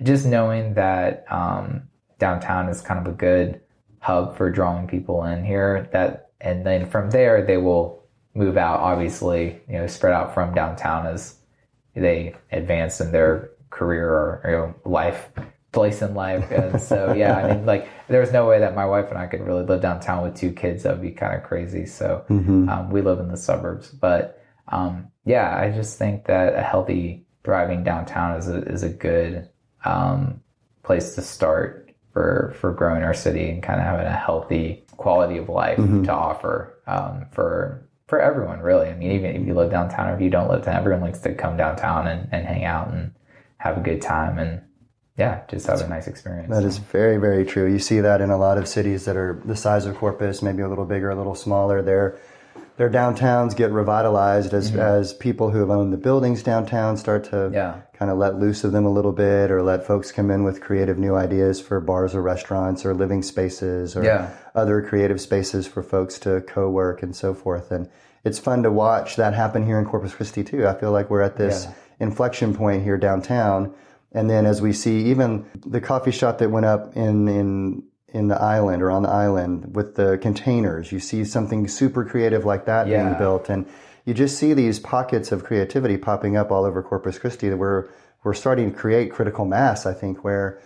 just 0.03 0.27
knowing 0.27 0.75
that 0.75 1.25
um, 1.31 1.89
downtown 2.19 2.69
is 2.69 2.81
kind 2.81 3.05
of 3.05 3.13
a 3.13 3.17
good 3.17 3.61
hub 4.01 4.37
for 4.37 4.51
drawing 4.51 4.87
people 4.87 5.25
in 5.25 5.45
here. 5.45 5.89
That 5.93 6.31
and 6.41 6.65
then 6.65 6.87
from 6.89 7.11
there 7.11 7.45
they 7.45 7.57
will 7.57 8.05
move 8.35 8.57
out. 8.57 8.81
Obviously, 8.81 9.61
you 9.69 9.79
know, 9.79 9.87
spread 9.87 10.13
out 10.13 10.35
from 10.35 10.55
downtown 10.55 11.07
as 11.07 11.37
they 11.95 12.35
advance 12.53 13.01
in 13.01 13.13
their 13.13 13.51
career 13.71 14.09
or 14.09 14.43
you 14.45 14.53
know 14.53 14.75
life 14.91 15.31
place 15.75 16.01
in 16.01 16.15
life. 16.15 16.51
And 16.51 16.81
so 16.81 17.13
yeah 17.13 17.37
i 17.37 17.55
mean 17.55 17.67
like 17.67 17.89
there's 18.09 18.33
no 18.33 18.47
way 18.47 18.59
that 18.61 18.75
my 18.75 18.87
wife 18.87 19.09
and 19.11 19.19
i 19.19 19.27
could 19.27 19.41
really 19.41 19.65
live 19.65 19.83
downtown 19.83 20.23
with 20.23 20.35
two 20.37 20.53
kids. 20.53 20.85
That 20.85 20.95
would 20.95 21.03
be 21.03 21.11
kind 21.11 21.37
of 21.37 21.43
crazy. 21.43 21.87
So 21.87 22.25
um, 22.69 22.91
we 22.91 23.03
live 23.03 23.19
in 23.19 23.29
the 23.29 23.37
suburbs. 23.37 23.91
But 23.91 24.43
um, 24.69 25.09
yeah 25.25 25.57
i 25.59 25.71
just 25.71 25.99
think 25.99 26.27
that 26.27 26.55
a 26.55 26.63
healthy 26.63 27.27
thriving 27.45 27.85
downtown 27.85 28.39
is 28.39 28.49
a, 28.49 28.63
is 28.63 28.83
a 28.83 28.89
good 28.89 29.49
um, 29.85 30.41
place 30.83 31.15
to 31.15 31.23
start 31.23 31.91
for 32.13 32.55
for 32.59 32.73
growing 32.73 33.03
our 33.03 33.15
city 33.15 33.51
and 33.51 33.63
kind 33.63 33.81
of 33.81 33.87
having 33.87 34.07
a 34.07 34.17
healthy 34.17 34.85
quality 34.97 35.37
of 35.37 35.49
life 35.49 35.77
to 36.05 36.13
offer 36.13 36.81
um, 36.87 37.27
for 37.33 37.87
for 38.07 38.21
everyone 38.21 38.61
really. 38.61 38.89
I 38.89 38.95
mean 38.95 39.13
even 39.13 39.35
if 39.35 39.47
you 39.47 39.55
live 39.55 39.71
downtown 39.71 40.09
or 40.09 40.15
if 40.15 40.21
you 40.21 40.31
don't 40.31 40.49
live 40.49 40.65
downtown 40.65 40.81
everyone 40.81 41.03
likes 41.03 41.21
to 41.21 41.35
come 41.35 41.57
downtown 41.57 42.07
and, 42.07 42.29
and 42.33 42.47
hang 42.47 42.65
out 42.65 42.93
and 42.93 43.13
have 43.59 43.79
a 43.79 43.81
good 43.81 44.01
time. 44.01 44.39
And 44.39 44.63
yeah 45.17 45.43
just 45.49 45.67
have 45.67 45.81
a 45.81 45.89
nice 45.89 46.07
experience 46.07 46.51
That 46.51 46.65
is 46.65 46.79
very, 46.79 47.17
very 47.19 47.45
true. 47.45 47.71
You 47.71 47.79
see 47.79 48.01
that 48.01 48.21
in 48.21 48.31
a 48.31 48.37
lot 48.37 48.59
of 48.59 48.67
cities 48.69 49.05
that 49.05 49.17
are 49.17 49.41
the 49.45 49.57
size 49.57 49.87
of 49.87 49.97
Corpus, 49.97 50.43
maybe 50.43 50.63
a 50.63 50.69
little 50.69 50.85
bigger, 50.85 51.11
a 51.11 51.15
little 51.15 51.35
smaller. 51.37 51.83
Their 51.83 52.19
their 52.77 52.91
downtowns 52.91 53.55
get 53.55 53.71
revitalized 53.71 54.53
as 54.53 54.75
as 54.75 55.15
people 55.15 55.51
who 55.51 55.61
have 55.61 55.71
owned 55.71 55.93
the 55.93 55.97
buildings 55.97 56.43
downtown 56.43 56.97
start 56.97 57.25
to 57.25 57.31
Mm-hmm. 57.37 57.55
Yeah. 57.55 57.81
kind 57.93 58.11
of 58.11 58.19
let 58.19 58.41
loose 58.41 58.65
of 58.65 58.73
them 58.73 58.85
a 58.85 58.91
little 58.91 59.13
bit, 59.13 59.51
or 59.53 59.63
let 59.63 59.87
folks 59.87 60.11
come 60.11 60.31
in 60.33 60.43
with 60.43 60.61
creative 60.61 60.99
new 60.99 61.15
ideas 61.15 61.61
for 61.61 61.81
bars 61.81 62.15
or 62.17 62.21
restaurants 62.23 62.85
or 62.85 62.93
living 62.93 63.23
spaces 63.23 63.95
or 63.97 64.03
Yeah. 64.03 64.31
other 64.57 64.83
creative 64.83 65.21
spaces 65.21 65.67
for 65.69 65.83
folks 65.85 66.19
to 66.21 66.41
co-work 66.43 67.03
and 67.05 67.15
so 67.15 67.33
forth. 67.35 67.71
And 67.71 67.89
it's 68.25 68.41
fun 68.41 68.65
to 68.65 68.71
watch 68.73 69.15
that 69.17 69.35
happen 69.35 69.65
here 69.65 69.79
in 69.79 69.85
Corpus 69.85 70.13
Christi 70.15 70.43
too. 70.43 70.67
I 70.67 70.75
feel 70.75 70.91
like 70.91 71.09
we're 71.11 71.23
at 71.23 71.37
this 71.37 71.67
Yeah. 71.67 71.73
inflection 72.01 72.53
point 72.55 72.83
here 72.83 72.97
downtown. 72.99 73.73
And 74.15 74.31
then 74.31 74.47
as 74.47 74.63
we 74.63 74.73
see 74.73 75.07
even 75.07 75.45
the 75.67 75.81
coffee 75.81 76.13
shop 76.13 76.39
that 76.39 76.51
went 76.51 76.67
up 76.67 76.97
in, 76.97 77.29
in, 77.29 77.83
in 78.09 78.29
the 78.29 78.41
island 78.41 78.83
or 78.83 78.91
on 78.91 79.03
the 79.03 79.11
island 79.11 79.75
with 79.75 79.97
the 79.97 80.19
containers, 80.19 80.93
you 80.93 81.01
see 81.01 81.25
something 81.25 81.67
super 81.67 82.05
creative 82.05 82.45
like 82.45 82.67
that 82.67 82.87
being 82.87 83.19
built. 83.19 83.49
And 83.49 83.67
you 84.05 84.15
just 84.15 84.39
see 84.39 84.55
these 84.55 84.79
pockets 84.79 85.33
of 85.33 85.45
creativity 85.45 85.97
popping 85.97 86.37
up 86.37 86.51
all 86.51 86.65
over 86.65 86.83
Corpus 86.83 87.19
Christi 87.19 87.49
that 87.49 87.57
we're 87.57 87.89
we're 88.23 88.35
starting 88.35 88.73
to 88.73 88.77
create 88.77 89.13
critical 89.13 89.45
mass. 89.45 89.85
I 89.85 89.93
think 89.93 90.25
where 90.25 90.61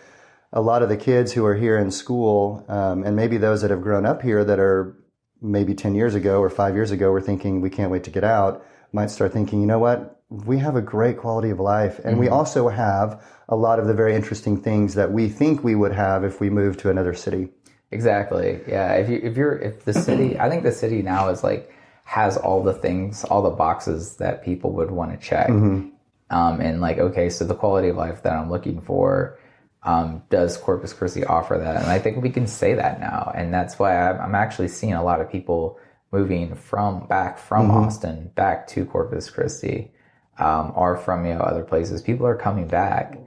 a 0.52 0.60
lot 0.60 0.82
of 0.82 0.88
the 0.88 0.96
kids 0.96 1.32
who 1.32 1.44
are 1.44 1.56
here 1.56 1.76
in 1.76 1.90
school, 1.90 2.64
um, 2.68 3.02
and 3.04 3.16
maybe 3.16 3.36
those 3.36 3.62
that 3.62 3.70
have 3.70 3.82
grown 3.82 4.06
up 4.06 4.22
here 4.22 4.44
that 4.44 4.60
are 4.60 4.96
maybe 5.42 5.74
10 5.74 5.94
years 5.94 6.14
ago 6.14 6.40
or 6.40 6.50
five 6.50 6.74
years 6.74 6.90
ago 6.90 7.10
were 7.10 7.20
thinking 7.20 7.60
we 7.60 7.70
can't 7.70 7.90
wait 7.90 8.04
to 8.04 8.10
get 8.10 8.24
out, 8.24 8.64
might 8.92 9.10
start 9.10 9.32
thinking, 9.32 9.60
you 9.60 9.66
know 9.66 9.78
what, 9.78 10.17
we 10.30 10.58
have 10.58 10.76
a 10.76 10.82
great 10.82 11.16
quality 11.16 11.50
of 11.50 11.60
life. 11.60 11.98
And 11.98 12.12
mm-hmm. 12.12 12.20
we 12.20 12.28
also 12.28 12.68
have 12.68 13.22
a 13.48 13.56
lot 13.56 13.78
of 13.78 13.86
the 13.86 13.94
very 13.94 14.14
interesting 14.14 14.60
things 14.60 14.94
that 14.94 15.12
we 15.12 15.28
think 15.28 15.64
we 15.64 15.74
would 15.74 15.92
have 15.92 16.24
if 16.24 16.40
we 16.40 16.50
moved 16.50 16.80
to 16.80 16.90
another 16.90 17.14
city. 17.14 17.48
Exactly. 17.90 18.60
Yeah. 18.68 18.92
If 18.94 19.08
you 19.08 19.20
if 19.22 19.36
you're 19.36 19.58
if 19.58 19.84
the 19.84 19.94
city, 19.94 20.38
I 20.38 20.50
think 20.50 20.62
the 20.62 20.72
city 20.72 21.00
now 21.00 21.30
is 21.30 21.42
like 21.42 21.72
has 22.04 22.36
all 22.36 22.62
the 22.62 22.74
things, 22.74 23.24
all 23.24 23.42
the 23.42 23.50
boxes 23.50 24.16
that 24.16 24.44
people 24.44 24.72
would 24.72 24.90
want 24.90 25.10
to 25.12 25.26
check. 25.26 25.48
Mm-hmm. 25.48 25.88
Um, 26.30 26.60
and 26.60 26.80
like, 26.82 26.98
okay, 26.98 27.30
so 27.30 27.46
the 27.46 27.54
quality 27.54 27.88
of 27.88 27.96
life 27.96 28.22
that 28.22 28.34
I'm 28.34 28.50
looking 28.50 28.82
for, 28.82 29.38
um, 29.82 30.22
does 30.28 30.58
Corpus 30.58 30.92
Christi 30.92 31.24
offer 31.24 31.56
that? 31.56 31.76
And 31.76 31.86
I 31.86 31.98
think 31.98 32.22
we 32.22 32.28
can 32.28 32.46
say 32.46 32.74
that 32.74 33.00
now, 33.00 33.32
and 33.34 33.52
that's 33.52 33.78
why 33.78 33.96
I'm, 33.96 34.20
I'm 34.20 34.34
actually 34.34 34.68
seeing 34.68 34.92
a 34.92 35.02
lot 35.02 35.22
of 35.22 35.30
people 35.30 35.78
moving 36.12 36.54
from 36.54 37.06
back 37.06 37.38
from 37.38 37.68
mm-hmm. 37.68 37.78
Austin 37.78 38.30
back 38.34 38.66
to 38.68 38.84
Corpus 38.84 39.30
Christi, 39.30 39.90
um, 40.38 40.72
or 40.74 40.96
from 40.96 41.26
you 41.26 41.34
know 41.34 41.40
other 41.40 41.64
places. 41.64 42.02
People 42.02 42.26
are 42.26 42.36
coming 42.36 42.66
back, 42.66 43.18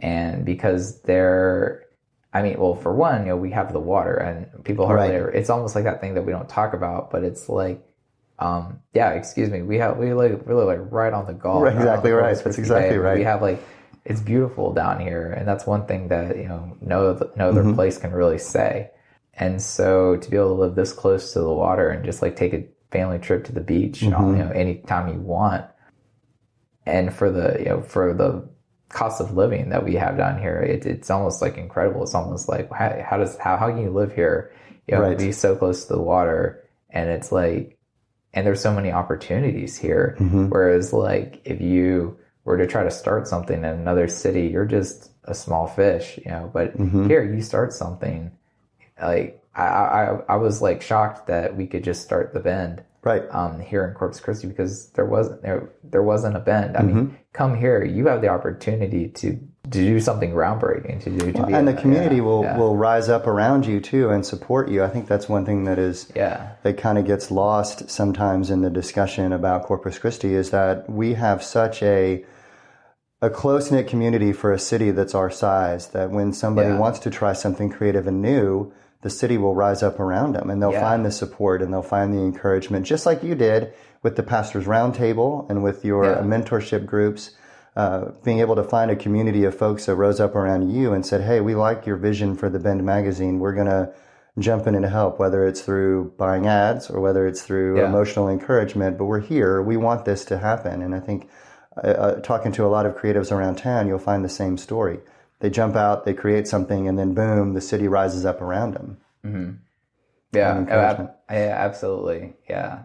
and 0.00 0.44
because 0.44 1.02
they're 1.02 1.86
I 2.32 2.42
mean, 2.42 2.58
well, 2.60 2.74
for 2.74 2.94
one, 2.94 3.22
you 3.22 3.28
know, 3.30 3.36
we 3.36 3.50
have 3.50 3.72
the 3.72 3.80
water, 3.80 4.14
and 4.14 4.64
people 4.64 4.86
hardly. 4.86 5.16
Right. 5.16 5.34
It's 5.34 5.50
almost 5.50 5.74
like 5.74 5.84
that 5.84 6.00
thing 6.00 6.14
that 6.14 6.22
we 6.22 6.32
don't 6.32 6.48
talk 6.48 6.74
about, 6.74 7.10
but 7.10 7.24
it's 7.24 7.48
like, 7.48 7.84
um, 8.38 8.80
yeah, 8.94 9.10
excuse 9.10 9.50
me, 9.50 9.62
we 9.62 9.78
have 9.78 9.96
we 9.96 10.14
like 10.14 10.46
really 10.46 10.64
like 10.64 10.78
right 10.92 11.12
on 11.12 11.26
the 11.26 11.32
Gulf. 11.32 11.62
Right, 11.62 11.74
exactly 11.74 12.12
right. 12.12 12.36
That's 12.36 12.58
exactly 12.58 12.96
Bay. 12.96 12.98
right. 12.98 13.18
We 13.18 13.24
have 13.24 13.42
like 13.42 13.62
it's 14.04 14.20
beautiful 14.20 14.72
down 14.72 15.00
here, 15.00 15.32
and 15.32 15.46
that's 15.46 15.66
one 15.66 15.86
thing 15.86 16.08
that 16.08 16.36
you 16.36 16.48
know 16.48 16.76
no 16.80 17.30
no 17.36 17.48
other 17.48 17.62
mm-hmm. 17.62 17.74
place 17.74 17.98
can 17.98 18.12
really 18.12 18.38
say. 18.38 18.90
And 19.34 19.60
so 19.60 20.16
to 20.16 20.30
be 20.30 20.36
able 20.36 20.54
to 20.54 20.60
live 20.60 20.74
this 20.74 20.92
close 20.92 21.32
to 21.32 21.40
the 21.40 21.52
water 21.52 21.88
and 21.88 22.04
just 22.04 22.22
like 22.22 22.36
take 22.36 22.52
a 22.52 22.66
family 22.92 23.18
trip 23.18 23.44
to 23.44 23.52
the 23.52 23.60
beach, 23.60 24.00
mm-hmm. 24.00 24.36
you 24.36 24.44
know, 24.44 24.50
anytime 24.50 25.08
you 25.12 25.20
want, 25.20 25.64
and 26.90 27.14
for 27.14 27.30
the 27.30 27.56
you 27.58 27.66
know 27.66 27.82
for 27.82 28.12
the 28.12 28.48
cost 28.88 29.20
of 29.20 29.36
living 29.36 29.68
that 29.70 29.84
we 29.84 29.94
have 29.94 30.16
down 30.16 30.40
here, 30.40 30.58
it, 30.58 30.84
it's 30.84 31.10
almost 31.10 31.40
like 31.40 31.56
incredible. 31.56 32.02
It's 32.02 32.14
almost 32.14 32.48
like 32.48 32.70
how, 32.72 33.02
how 33.08 33.16
does 33.16 33.38
how 33.38 33.56
how 33.56 33.68
can 33.68 33.78
you 33.78 33.90
live 33.90 34.14
here? 34.14 34.52
You 34.86 34.96
know, 34.96 35.02
right. 35.02 35.18
be 35.18 35.32
so 35.32 35.54
close 35.54 35.86
to 35.86 35.94
the 35.94 36.02
water, 36.02 36.68
and 36.90 37.08
it's 37.08 37.30
like, 37.30 37.78
and 38.34 38.46
there's 38.46 38.60
so 38.60 38.74
many 38.74 38.90
opportunities 38.90 39.78
here. 39.78 40.16
Mm-hmm. 40.18 40.48
Whereas, 40.48 40.92
like, 40.92 41.40
if 41.44 41.60
you 41.60 42.18
were 42.44 42.58
to 42.58 42.66
try 42.66 42.82
to 42.82 42.90
start 42.90 43.28
something 43.28 43.58
in 43.58 43.64
another 43.64 44.08
city, 44.08 44.48
you're 44.48 44.66
just 44.66 45.12
a 45.24 45.34
small 45.34 45.68
fish, 45.68 46.18
you 46.24 46.30
know. 46.30 46.50
But 46.52 46.76
mm-hmm. 46.76 47.06
here, 47.06 47.22
you 47.22 47.40
start 47.40 47.72
something. 47.72 48.32
Like 49.00 49.40
I, 49.54 49.62
I, 49.62 50.18
I 50.28 50.36
was 50.36 50.60
like 50.60 50.82
shocked 50.82 51.28
that 51.28 51.56
we 51.56 51.66
could 51.66 51.84
just 51.84 52.02
start 52.02 52.34
the 52.34 52.40
bend 52.40 52.82
right 53.02 53.22
um, 53.30 53.60
here 53.60 53.86
in 53.86 53.94
Corpus 53.94 54.20
Christi 54.20 54.46
because 54.46 54.90
there 54.90 55.06
wasn't 55.06 55.42
there 55.42 55.70
there 55.84 56.02
wasn't 56.02 56.36
a 56.36 56.40
bend. 56.40 56.76
I 56.76 56.80
mm-hmm. 56.80 56.96
mean, 56.96 57.18
come 57.32 57.56
here, 57.56 57.84
you 57.84 58.06
have 58.06 58.20
the 58.20 58.28
opportunity 58.28 59.08
to 59.08 59.38
to 59.64 59.68
do 59.70 60.00
something 60.00 60.32
groundbreaking 60.32 61.02
to 61.04 61.10
do 61.10 61.32
to 61.32 61.42
well, 61.42 61.54
and 61.54 61.68
the 61.68 61.74
community 61.74 62.16
yeah, 62.16 62.22
will 62.22 62.42
yeah. 62.42 62.56
will 62.56 62.76
rise 62.76 63.08
up 63.08 63.26
around 63.26 63.66
you 63.66 63.80
too 63.80 64.10
and 64.10 64.24
support 64.24 64.68
you. 64.68 64.82
I 64.82 64.88
think 64.88 65.06
that's 65.06 65.28
one 65.28 65.44
thing 65.44 65.64
that 65.64 65.78
is 65.78 66.10
yeah 66.14 66.52
that 66.62 66.76
kind 66.76 66.98
of 66.98 67.06
gets 67.06 67.30
lost 67.30 67.90
sometimes 67.90 68.50
in 68.50 68.62
the 68.62 68.70
discussion 68.70 69.32
about 69.32 69.64
Corpus 69.64 69.98
Christi 69.98 70.34
is 70.34 70.50
that 70.50 70.88
we 70.88 71.14
have 71.14 71.42
such 71.42 71.82
a 71.82 72.24
a 73.22 73.30
close 73.30 73.70
knit 73.70 73.86
community 73.86 74.32
for 74.32 74.52
a 74.52 74.58
city 74.58 74.90
that's 74.90 75.14
our 75.14 75.30
size 75.30 75.88
that 75.88 76.10
when 76.10 76.32
somebody 76.32 76.70
yeah. 76.70 76.78
wants 76.78 76.98
to 77.00 77.10
try 77.10 77.32
something 77.32 77.70
creative 77.70 78.06
and 78.06 78.22
new 78.22 78.72
the 79.02 79.10
city 79.10 79.38
will 79.38 79.54
rise 79.54 79.82
up 79.82 79.98
around 79.98 80.34
them 80.34 80.50
and 80.50 80.62
they'll 80.62 80.72
yeah. 80.72 80.80
find 80.80 81.04
the 81.04 81.10
support 81.10 81.62
and 81.62 81.72
they'll 81.72 81.82
find 81.82 82.12
the 82.12 82.18
encouragement, 82.18 82.86
just 82.86 83.06
like 83.06 83.22
you 83.22 83.34
did 83.34 83.72
with 84.02 84.16
the 84.16 84.22
Pastors 84.22 84.66
Roundtable 84.66 85.48
and 85.48 85.62
with 85.62 85.84
your 85.84 86.04
yeah. 86.04 86.18
mentorship 86.18 86.86
groups. 86.86 87.32
Uh, 87.76 88.10
being 88.24 88.40
able 88.40 88.56
to 88.56 88.64
find 88.64 88.90
a 88.90 88.96
community 88.96 89.44
of 89.44 89.56
folks 89.56 89.86
that 89.86 89.94
rose 89.94 90.18
up 90.18 90.34
around 90.34 90.70
you 90.70 90.92
and 90.92 91.06
said, 91.06 91.20
Hey, 91.20 91.40
we 91.40 91.54
like 91.54 91.86
your 91.86 91.96
vision 91.96 92.34
for 92.34 92.50
the 92.50 92.58
Bend 92.58 92.84
magazine. 92.84 93.38
We're 93.38 93.54
going 93.54 93.68
to 93.68 93.94
jump 94.40 94.66
in 94.66 94.74
and 94.74 94.84
help, 94.84 95.20
whether 95.20 95.46
it's 95.46 95.60
through 95.62 96.12
buying 96.18 96.46
ads 96.46 96.90
or 96.90 97.00
whether 97.00 97.28
it's 97.28 97.42
through 97.42 97.78
yeah. 97.78 97.86
emotional 97.86 98.28
encouragement. 98.28 98.98
But 98.98 99.04
we're 99.04 99.20
here. 99.20 99.62
We 99.62 99.76
want 99.76 100.04
this 100.04 100.24
to 100.26 100.38
happen. 100.38 100.82
And 100.82 100.96
I 100.96 101.00
think 101.00 101.28
uh, 101.76 101.86
uh, 101.86 102.20
talking 102.22 102.50
to 102.52 102.66
a 102.66 102.68
lot 102.68 102.86
of 102.86 102.96
creatives 102.96 103.30
around 103.30 103.56
town, 103.56 103.86
you'll 103.86 104.00
find 104.00 104.24
the 104.24 104.28
same 104.28 104.58
story 104.58 104.98
they 105.40 105.50
jump 105.50 105.74
out, 105.74 106.04
they 106.04 106.14
create 106.14 106.46
something, 106.46 106.86
and 106.86 106.98
then 106.98 107.14
boom, 107.14 107.54
the 107.54 107.60
city 107.60 107.88
rises 107.88 108.24
up 108.24 108.40
around 108.40 108.74
them. 108.74 108.98
Mm-hmm. 109.24 109.50
Yeah, 110.32 110.64
oh, 110.70 111.34
yeah, 111.34 111.56
absolutely. 111.58 112.34
Yeah. 112.48 112.82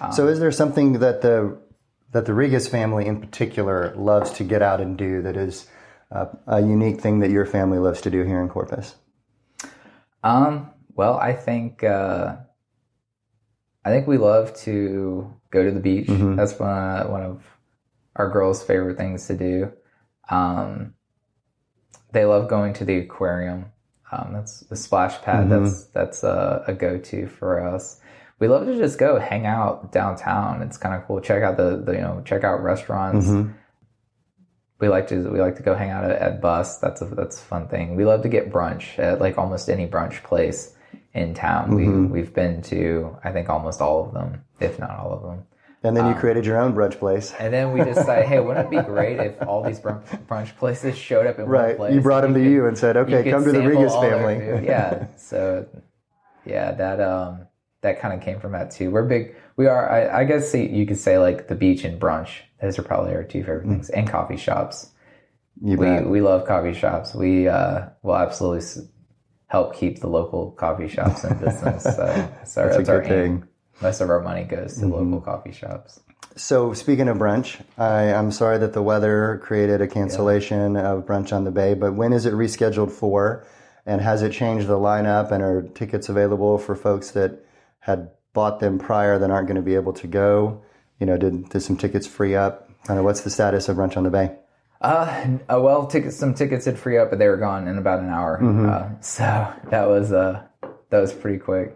Um, 0.00 0.12
so, 0.12 0.28
is 0.28 0.38
there 0.38 0.52
something 0.52 0.98
that 0.98 1.22
the 1.22 1.58
that 2.12 2.26
the 2.26 2.32
Regas 2.32 2.68
family 2.68 3.06
in 3.06 3.20
particular 3.20 3.94
loves 3.96 4.30
to 4.32 4.44
get 4.44 4.62
out 4.62 4.80
and 4.80 4.96
do 4.96 5.22
that 5.22 5.36
is 5.36 5.66
uh, 6.12 6.26
a 6.46 6.60
unique 6.60 7.00
thing 7.00 7.20
that 7.20 7.30
your 7.30 7.46
family 7.46 7.78
loves 7.78 8.02
to 8.02 8.10
do 8.10 8.22
here 8.24 8.42
in 8.42 8.48
Corpus? 8.48 8.94
Um. 10.22 10.70
Well, 10.94 11.18
I 11.18 11.34
think 11.34 11.84
uh, 11.84 12.36
I 13.84 13.90
think 13.90 14.06
we 14.06 14.18
love 14.18 14.54
to 14.62 15.32
go 15.50 15.64
to 15.64 15.70
the 15.70 15.80
beach. 15.80 16.08
Mm-hmm. 16.08 16.36
That's 16.36 16.58
one 16.58 16.70
of, 16.70 17.10
one 17.10 17.22
of 17.22 17.44
our 18.16 18.28
girls' 18.30 18.62
favorite 18.62 18.96
things 18.96 19.28
to 19.28 19.36
do. 19.36 19.72
Um, 20.28 20.95
they 22.16 22.24
love 22.24 22.48
going 22.48 22.72
to 22.72 22.84
the 22.84 22.96
aquarium. 22.96 23.66
Um, 24.10 24.30
that's 24.32 24.60
the 24.60 24.76
splash 24.76 25.20
pad. 25.20 25.48
Mm-hmm. 25.48 25.64
That's 25.64 25.84
that's 25.86 26.24
a, 26.24 26.64
a 26.66 26.72
go 26.72 26.96
to 26.98 27.26
for 27.26 27.60
us. 27.60 28.00
We 28.38 28.48
love 28.48 28.64
to 28.66 28.76
just 28.76 28.98
go 28.98 29.18
hang 29.18 29.44
out 29.44 29.92
downtown. 29.92 30.62
It's 30.62 30.78
kind 30.78 30.94
of 30.94 31.06
cool. 31.06 31.20
Check 31.20 31.42
out 31.42 31.58
the, 31.58 31.76
the 31.76 31.92
you 31.92 32.00
know 32.00 32.22
check 32.24 32.42
out 32.42 32.62
restaurants. 32.62 33.26
Mm-hmm. 33.26 33.52
We 34.78 34.88
like 34.88 35.08
to 35.08 35.30
we 35.30 35.40
like 35.40 35.56
to 35.56 35.62
go 35.62 35.74
hang 35.74 35.90
out 35.90 36.04
at, 36.04 36.12
at 36.12 36.40
Bus. 36.40 36.78
That's 36.78 37.02
a 37.02 37.04
that's 37.04 37.38
a 37.38 37.44
fun 37.44 37.68
thing. 37.68 37.96
We 37.96 38.06
love 38.06 38.22
to 38.22 38.30
get 38.30 38.50
brunch 38.50 38.98
at 38.98 39.20
like 39.20 39.36
almost 39.36 39.68
any 39.68 39.86
brunch 39.86 40.22
place 40.22 40.74
in 41.12 41.34
town. 41.34 41.72
Mm-hmm. 41.72 42.12
We 42.12 42.20
we've 42.20 42.32
been 42.32 42.62
to 42.62 43.14
I 43.24 43.30
think 43.30 43.50
almost 43.50 43.82
all 43.82 44.06
of 44.06 44.14
them, 44.14 44.42
if 44.58 44.78
not 44.78 44.96
all 44.98 45.12
of 45.12 45.22
them. 45.22 45.46
And 45.86 45.96
then 45.96 46.06
you 46.06 46.12
um, 46.12 46.18
created 46.18 46.44
your 46.44 46.58
own 46.58 46.74
brunch 46.74 46.98
place. 46.98 47.32
And 47.38 47.52
then 47.52 47.72
we 47.72 47.82
decided, 47.84 48.26
hey, 48.26 48.40
wouldn't 48.40 48.66
it 48.66 48.70
be 48.70 48.82
great 48.86 49.18
if 49.18 49.40
all 49.46 49.62
these 49.62 49.78
brunch, 49.78 50.26
brunch 50.26 50.56
places 50.56 50.96
showed 50.98 51.26
up 51.26 51.38
in 51.38 51.46
right. 51.46 51.68
one 51.68 51.76
place? 51.76 51.94
You 51.94 52.00
brought 52.00 52.22
them 52.22 52.34
to 52.34 52.42
you 52.42 52.66
and 52.66 52.76
said, 52.76 52.96
okay, 52.96 53.30
come 53.30 53.44
to 53.44 53.52
the 53.52 53.58
Regas 53.58 54.00
family. 54.00 54.66
yeah. 54.66 55.06
So, 55.16 55.66
yeah, 56.44 56.72
that 56.72 57.00
um, 57.00 57.46
that 57.82 58.00
kind 58.00 58.14
of 58.14 58.20
came 58.20 58.38
from 58.38 58.52
that 58.52 58.70
too. 58.70 58.90
We're 58.90 59.04
big. 59.04 59.34
We 59.56 59.66
are. 59.66 59.90
I, 59.90 60.20
I 60.20 60.24
guess 60.24 60.54
you 60.54 60.86
could 60.86 60.98
say 60.98 61.18
like 61.18 61.48
the 61.48 61.56
beach 61.56 61.84
and 61.84 62.00
brunch. 62.00 62.28
Those 62.60 62.78
are 62.78 62.82
probably 62.82 63.12
our 63.14 63.24
two 63.24 63.40
favorite 63.40 63.66
things, 63.66 63.90
mm. 63.90 63.98
and 63.98 64.08
coffee 64.08 64.36
shops. 64.36 64.92
You 65.60 65.76
we 65.76 65.86
bet. 65.86 66.08
we 66.08 66.20
love 66.20 66.46
coffee 66.46 66.74
shops. 66.74 67.14
We 67.14 67.48
uh, 67.48 67.86
will 68.02 68.16
absolutely 68.16 68.84
help 69.48 69.74
keep 69.74 70.00
the 70.00 70.08
local 70.08 70.52
coffee 70.52 70.88
shops 70.88 71.24
in 71.24 71.36
business. 71.38 71.82
So, 71.82 71.90
so 71.92 72.02
that's, 72.04 72.54
that's 72.54 72.76
a 72.76 72.82
good 72.82 73.04
thing. 73.06 73.32
Aim 73.32 73.48
most 73.80 74.00
of 74.00 74.10
our 74.10 74.20
money 74.20 74.44
goes 74.44 74.74
to 74.74 74.86
mm-hmm. 74.86 75.12
local 75.12 75.20
coffee 75.20 75.52
shops. 75.52 76.00
So 76.36 76.74
speaking 76.74 77.08
of 77.08 77.16
brunch, 77.16 77.62
I, 77.78 78.04
am 78.04 78.30
sorry 78.30 78.58
that 78.58 78.74
the 78.74 78.82
weather 78.82 79.40
created 79.42 79.80
a 79.80 79.86
cancellation 79.86 80.74
yeah. 80.74 80.92
of 80.92 81.06
brunch 81.06 81.32
on 81.32 81.44
the 81.44 81.50
bay. 81.50 81.74
But 81.74 81.94
when 81.94 82.12
is 82.12 82.26
it 82.26 82.34
rescheduled 82.34 82.90
for? 82.90 83.46
And 83.86 84.00
has 84.00 84.22
it 84.22 84.32
changed 84.32 84.66
the 84.66 84.76
lineup? 84.76 85.30
And 85.30 85.42
are 85.42 85.62
tickets 85.62 86.08
available 86.08 86.58
for 86.58 86.76
folks 86.76 87.12
that 87.12 87.44
had 87.80 88.10
bought 88.34 88.60
them 88.60 88.78
prior 88.78 89.18
that 89.18 89.30
aren't 89.30 89.46
going 89.46 89.56
to 89.56 89.62
be 89.62 89.76
able 89.76 89.94
to 89.94 90.06
go? 90.06 90.62
You 91.00 91.06
know, 91.06 91.16
did 91.16 91.48
did 91.48 91.60
some 91.60 91.76
tickets 91.76 92.06
free 92.06 92.34
up? 92.34 92.70
Kind 92.84 92.98
of 92.98 93.04
what's 93.04 93.22
the 93.22 93.30
status 93.30 93.68
of 93.68 93.76
brunch 93.76 93.96
on 93.96 94.04
the 94.04 94.10
bay? 94.10 94.36
Uh, 94.80 95.38
uh, 95.50 95.58
well, 95.58 95.86
tickets 95.86 96.18
some 96.18 96.34
tickets 96.34 96.66
did 96.66 96.78
free 96.78 96.98
up, 96.98 97.08
but 97.08 97.18
they 97.18 97.28
were 97.28 97.38
gone 97.38 97.66
in 97.66 97.78
about 97.78 98.00
an 98.00 98.10
hour. 98.10 98.38
Mm-hmm. 98.42 98.68
Uh, 98.68 99.00
so 99.00 99.54
that 99.70 99.88
was 99.88 100.12
uh 100.12 100.42
that 100.90 101.00
was 101.00 101.12
pretty 101.14 101.38
quick 101.38 101.74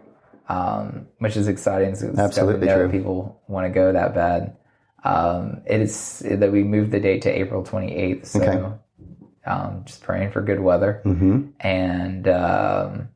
um, 0.51 1.07
which 1.19 1.37
is 1.37 1.47
exciting. 1.47 1.95
So 1.95 2.13
Absolutely 2.17 2.67
true. 2.67 2.89
People 2.89 3.41
want 3.47 3.65
to 3.65 3.69
go 3.69 3.93
that 3.93 4.13
bad. 4.13 4.57
Um, 5.03 5.61
it 5.65 5.81
is 5.81 6.19
that 6.25 6.51
we 6.51 6.63
moved 6.63 6.91
the 6.91 6.99
date 6.99 7.21
to 7.23 7.29
April 7.29 7.63
28th. 7.63 8.25
So 8.25 8.41
okay. 8.41 9.49
um, 9.49 9.83
just 9.85 10.03
praying 10.03 10.31
for 10.31 10.41
good 10.41 10.59
weather. 10.59 11.01
Mm-hmm. 11.05 11.51
And 11.61 12.27
um, 12.27 13.09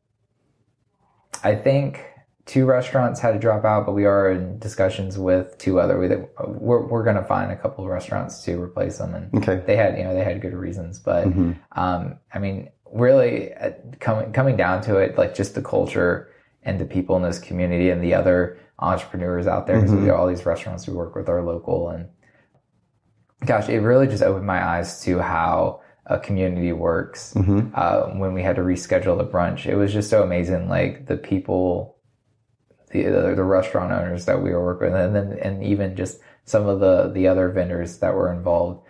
I 1.44 1.54
think 1.54 2.00
two 2.46 2.64
restaurants 2.64 3.20
had 3.20 3.32
to 3.32 3.38
drop 3.38 3.64
out, 3.64 3.84
but 3.84 3.92
we 3.92 4.06
are 4.06 4.30
in 4.30 4.58
discussions 4.58 5.18
with 5.18 5.58
two 5.58 5.78
other. 5.78 5.98
We, 5.98 6.08
we're 6.46 6.86
we're 6.86 7.04
going 7.04 7.16
to 7.16 7.24
find 7.24 7.52
a 7.52 7.56
couple 7.56 7.84
of 7.84 7.90
restaurants 7.90 8.42
to 8.44 8.60
replace 8.60 8.96
them, 8.96 9.14
and 9.14 9.34
okay. 9.36 9.62
they 9.66 9.76
had 9.76 9.98
you 9.98 10.04
know 10.04 10.14
they 10.14 10.24
had 10.24 10.40
good 10.40 10.54
reasons. 10.54 10.98
But 10.98 11.26
mm-hmm. 11.26 11.52
um, 11.78 12.18
I 12.32 12.38
mean, 12.38 12.70
really, 12.90 13.52
uh, 13.54 13.72
coming 14.00 14.32
coming 14.32 14.56
down 14.56 14.80
to 14.82 14.96
it, 14.96 15.18
like 15.18 15.34
just 15.34 15.54
the 15.54 15.62
culture 15.62 16.30
and 16.66 16.78
the 16.80 16.84
people 16.84 17.16
in 17.16 17.22
this 17.22 17.38
community 17.38 17.88
and 17.88 18.02
the 18.02 18.12
other 18.12 18.58
entrepreneurs 18.80 19.46
out 19.46 19.66
there. 19.66 19.80
Because 19.80 19.94
mm-hmm. 19.94 20.10
all 20.10 20.26
these 20.26 20.44
restaurants 20.44 20.86
we 20.86 20.92
work 20.92 21.14
with 21.14 21.28
are 21.28 21.42
local, 21.42 21.88
and 21.88 22.08
gosh, 23.46 23.68
it 23.68 23.78
really 23.78 24.06
just 24.06 24.22
opened 24.22 24.46
my 24.46 24.62
eyes 24.62 25.02
to 25.04 25.20
how 25.20 25.80
a 26.06 26.18
community 26.18 26.72
works. 26.72 27.32
Mm-hmm. 27.34 27.70
Uh, 27.74 28.18
when 28.18 28.34
we 28.34 28.42
had 28.42 28.56
to 28.56 28.62
reschedule 28.62 29.16
the 29.16 29.24
brunch, 29.24 29.64
it 29.64 29.76
was 29.76 29.92
just 29.92 30.10
so 30.10 30.22
amazing. 30.22 30.68
Like 30.68 31.06
the 31.06 31.16
people, 31.16 31.96
the 32.90 33.04
the 33.34 33.44
restaurant 33.44 33.92
owners 33.92 34.26
that 34.26 34.42
we 34.42 34.50
were 34.50 34.64
working 34.64 34.92
with, 34.92 35.00
and 35.00 35.14
then 35.14 35.38
and 35.40 35.64
even 35.64 35.96
just 35.96 36.20
some 36.44 36.66
of 36.66 36.80
the 36.80 37.10
the 37.12 37.28
other 37.28 37.48
vendors 37.50 37.98
that 37.98 38.14
were 38.14 38.32
involved. 38.32 38.84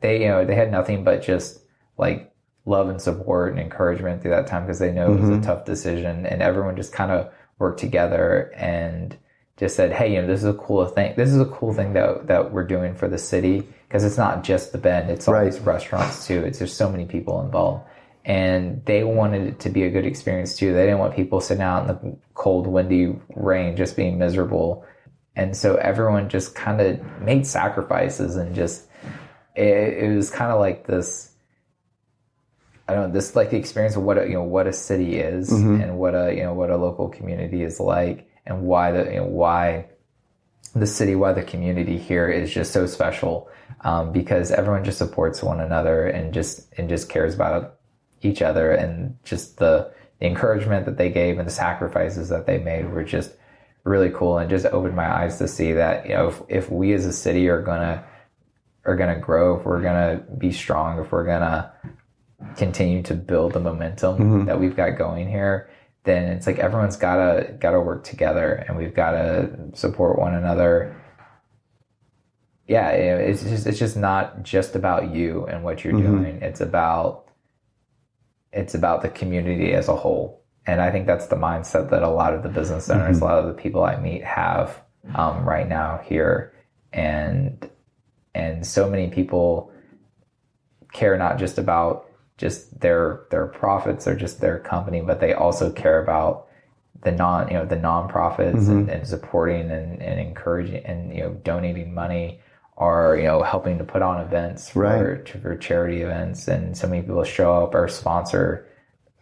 They 0.00 0.22
you 0.22 0.28
know 0.28 0.44
they 0.44 0.56
had 0.56 0.70
nothing 0.70 1.04
but 1.04 1.22
just 1.22 1.60
like 1.96 2.32
love 2.66 2.88
and 2.88 3.00
support 3.00 3.50
and 3.50 3.60
encouragement 3.60 4.22
through 4.22 4.32
that 4.32 4.46
time 4.46 4.64
because 4.64 4.78
they 4.78 4.92
know 4.92 5.08
mm-hmm. 5.08 5.18
it 5.18 5.20
was 5.20 5.30
a 5.30 5.32
mm-hmm. 5.34 5.42
tough 5.42 5.64
decision, 5.64 6.26
and 6.26 6.42
everyone 6.42 6.76
just 6.76 6.92
kind 6.92 7.10
of 7.10 7.32
worked 7.58 7.80
together 7.80 8.52
and 8.56 9.16
just 9.56 9.76
said, 9.76 9.92
"Hey, 9.92 10.14
you 10.14 10.20
know, 10.20 10.26
this 10.26 10.40
is 10.40 10.48
a 10.48 10.54
cool 10.54 10.86
thing. 10.86 11.14
This 11.16 11.30
is 11.30 11.40
a 11.40 11.46
cool 11.46 11.72
thing 11.74 11.92
that 11.94 12.26
that 12.26 12.52
we're 12.52 12.66
doing 12.66 12.94
for 12.94 13.08
the 13.08 13.18
city." 13.18 13.66
because 13.90 14.04
it's 14.04 14.16
not 14.16 14.44
just 14.44 14.70
the 14.70 14.78
bend; 14.78 15.10
it's 15.10 15.26
all 15.26 15.34
right. 15.34 15.50
these 15.50 15.58
restaurants 15.60 16.24
too. 16.24 16.44
It's 16.44 16.60
just 16.60 16.76
so 16.76 16.88
many 16.88 17.06
people 17.06 17.42
involved, 17.42 17.84
and 18.24 18.84
they 18.84 19.02
wanted 19.02 19.48
it 19.48 19.60
to 19.60 19.68
be 19.68 19.82
a 19.82 19.90
good 19.90 20.06
experience 20.06 20.56
too. 20.56 20.72
They 20.72 20.84
didn't 20.84 21.00
want 21.00 21.16
people 21.16 21.40
sitting 21.40 21.62
out 21.62 21.82
in 21.82 21.88
the 21.88 22.16
cold, 22.34 22.68
windy 22.68 23.18
rain 23.34 23.76
just 23.76 23.96
being 23.96 24.16
miserable, 24.16 24.84
and 25.34 25.56
so 25.56 25.74
everyone 25.74 26.28
just 26.28 26.54
kind 26.54 26.80
of 26.80 27.00
made 27.20 27.48
sacrifices 27.48 28.36
and 28.36 28.54
just 28.54 28.86
it, 29.56 30.04
it 30.04 30.14
was 30.14 30.30
kind 30.30 30.52
of 30.52 30.60
like 30.60 30.86
this. 30.86 31.32
I 32.90 32.94
don't 32.94 33.08
know 33.08 33.12
this 33.12 33.36
like 33.36 33.50
the 33.50 33.56
experience 33.56 33.94
of 33.94 34.02
what 34.02 34.18
a, 34.18 34.26
you 34.26 34.34
know 34.34 34.42
what 34.42 34.66
a 34.66 34.72
city 34.72 35.18
is 35.18 35.50
mm-hmm. 35.50 35.80
and 35.80 35.96
what 35.96 36.14
a 36.14 36.34
you 36.34 36.42
know 36.42 36.54
what 36.54 36.70
a 36.70 36.76
local 36.76 37.08
community 37.08 37.62
is 37.62 37.78
like 37.78 38.28
and 38.46 38.62
why 38.62 38.90
the 38.90 39.04
you 39.04 39.18
know 39.18 39.26
why 39.26 39.86
the 40.74 40.86
city 40.86 41.14
why 41.14 41.32
the 41.32 41.42
community 41.42 41.96
here 41.96 42.28
is 42.28 42.52
just 42.52 42.72
so 42.72 42.86
special 42.86 43.48
um, 43.82 44.12
because 44.12 44.50
everyone 44.50 44.82
just 44.82 44.98
supports 44.98 45.40
one 45.40 45.60
another 45.60 46.06
and 46.06 46.34
just 46.34 46.72
and 46.76 46.88
just 46.88 47.08
cares 47.08 47.32
about 47.32 47.76
each 48.22 48.42
other 48.42 48.72
and 48.72 49.16
just 49.22 49.58
the, 49.58 49.92
the 50.18 50.26
encouragement 50.26 50.84
that 50.84 50.98
they 50.98 51.10
gave 51.10 51.38
and 51.38 51.46
the 51.46 51.52
sacrifices 51.52 52.28
that 52.28 52.46
they 52.46 52.58
made 52.58 52.90
were 52.90 53.04
just 53.04 53.32
really 53.84 54.10
cool 54.10 54.36
and 54.38 54.50
just 54.50 54.66
opened 54.66 54.96
my 54.96 55.08
eyes 55.08 55.38
to 55.38 55.46
see 55.46 55.72
that 55.72 56.06
you 56.06 56.14
know 56.14 56.28
if, 56.28 56.42
if 56.48 56.70
we 56.70 56.92
as 56.92 57.06
a 57.06 57.12
city 57.12 57.48
are 57.48 57.62
gonna 57.62 58.04
are 58.84 58.96
gonna 58.96 59.18
grow 59.18 59.58
if 59.58 59.64
we're 59.64 59.80
gonna 59.80 60.22
be 60.38 60.50
strong 60.50 60.98
if 60.98 61.12
we're 61.12 61.24
gonna 61.24 61.72
continue 62.56 63.02
to 63.02 63.14
build 63.14 63.52
the 63.52 63.60
momentum 63.60 64.14
mm-hmm. 64.18 64.44
that 64.46 64.58
we've 64.58 64.76
got 64.76 64.90
going 64.90 65.28
here 65.28 65.70
then 66.04 66.24
it's 66.24 66.46
like 66.46 66.58
everyone's 66.58 66.96
gotta 66.96 67.54
gotta 67.60 67.80
work 67.80 68.04
together 68.04 68.64
and 68.66 68.76
we've 68.76 68.94
gotta 68.94 69.50
support 69.74 70.18
one 70.18 70.34
another 70.34 70.96
yeah, 72.70 72.90
it's 72.90 73.42
just 73.42 73.66
it's 73.66 73.80
just 73.80 73.96
not 73.96 74.44
just 74.44 74.76
about 74.76 75.12
you 75.12 75.44
and 75.46 75.64
what 75.64 75.82
you're 75.82 75.92
mm-hmm. 75.92 76.22
doing. 76.22 76.40
It's 76.40 76.60
about 76.60 77.26
it's 78.52 78.76
about 78.76 79.02
the 79.02 79.08
community 79.08 79.72
as 79.72 79.88
a 79.88 79.96
whole, 79.96 80.44
and 80.68 80.80
I 80.80 80.92
think 80.92 81.08
that's 81.08 81.26
the 81.26 81.34
mindset 81.34 81.90
that 81.90 82.04
a 82.04 82.08
lot 82.08 82.32
of 82.32 82.44
the 82.44 82.48
business 82.48 82.88
owners, 82.88 83.16
mm-hmm. 83.16 83.24
a 83.24 83.28
lot 83.28 83.38
of 83.40 83.48
the 83.48 83.60
people 83.60 83.82
I 83.82 83.96
meet 83.96 84.22
have 84.22 84.80
um, 85.16 85.44
right 85.44 85.68
now 85.68 86.00
here, 86.04 86.54
and 86.92 87.68
and 88.36 88.64
so 88.64 88.88
many 88.88 89.08
people 89.08 89.72
care 90.92 91.18
not 91.18 91.40
just 91.40 91.58
about 91.58 92.08
just 92.40 92.80
their 92.80 93.26
their 93.30 93.46
profits 93.46 94.08
or 94.08 94.16
just 94.16 94.40
their 94.40 94.58
company, 94.58 95.02
but 95.02 95.20
they 95.20 95.34
also 95.34 95.70
care 95.70 96.02
about 96.02 96.46
the 97.02 97.12
non 97.12 97.48
you 97.48 97.54
know 97.54 97.66
the 97.66 97.76
nonprofits 97.76 98.54
mm-hmm. 98.54 98.70
and, 98.70 98.88
and 98.88 99.06
supporting 99.06 99.70
and, 99.70 100.02
and 100.02 100.18
encouraging 100.18 100.84
and 100.86 101.14
you 101.14 101.20
know 101.20 101.34
donating 101.44 101.92
money 101.92 102.40
or 102.76 103.16
you 103.16 103.24
know 103.24 103.42
helping 103.42 103.76
to 103.76 103.84
put 103.84 104.00
on 104.00 104.22
events 104.22 104.70
for, 104.70 104.82
right. 104.82 105.28
for 105.28 105.54
charity 105.56 106.00
events, 106.00 106.48
and 106.48 106.76
so 106.76 106.88
many 106.88 107.02
people 107.02 107.22
show 107.24 107.62
up 107.62 107.74
or 107.74 107.86
sponsor 107.88 108.66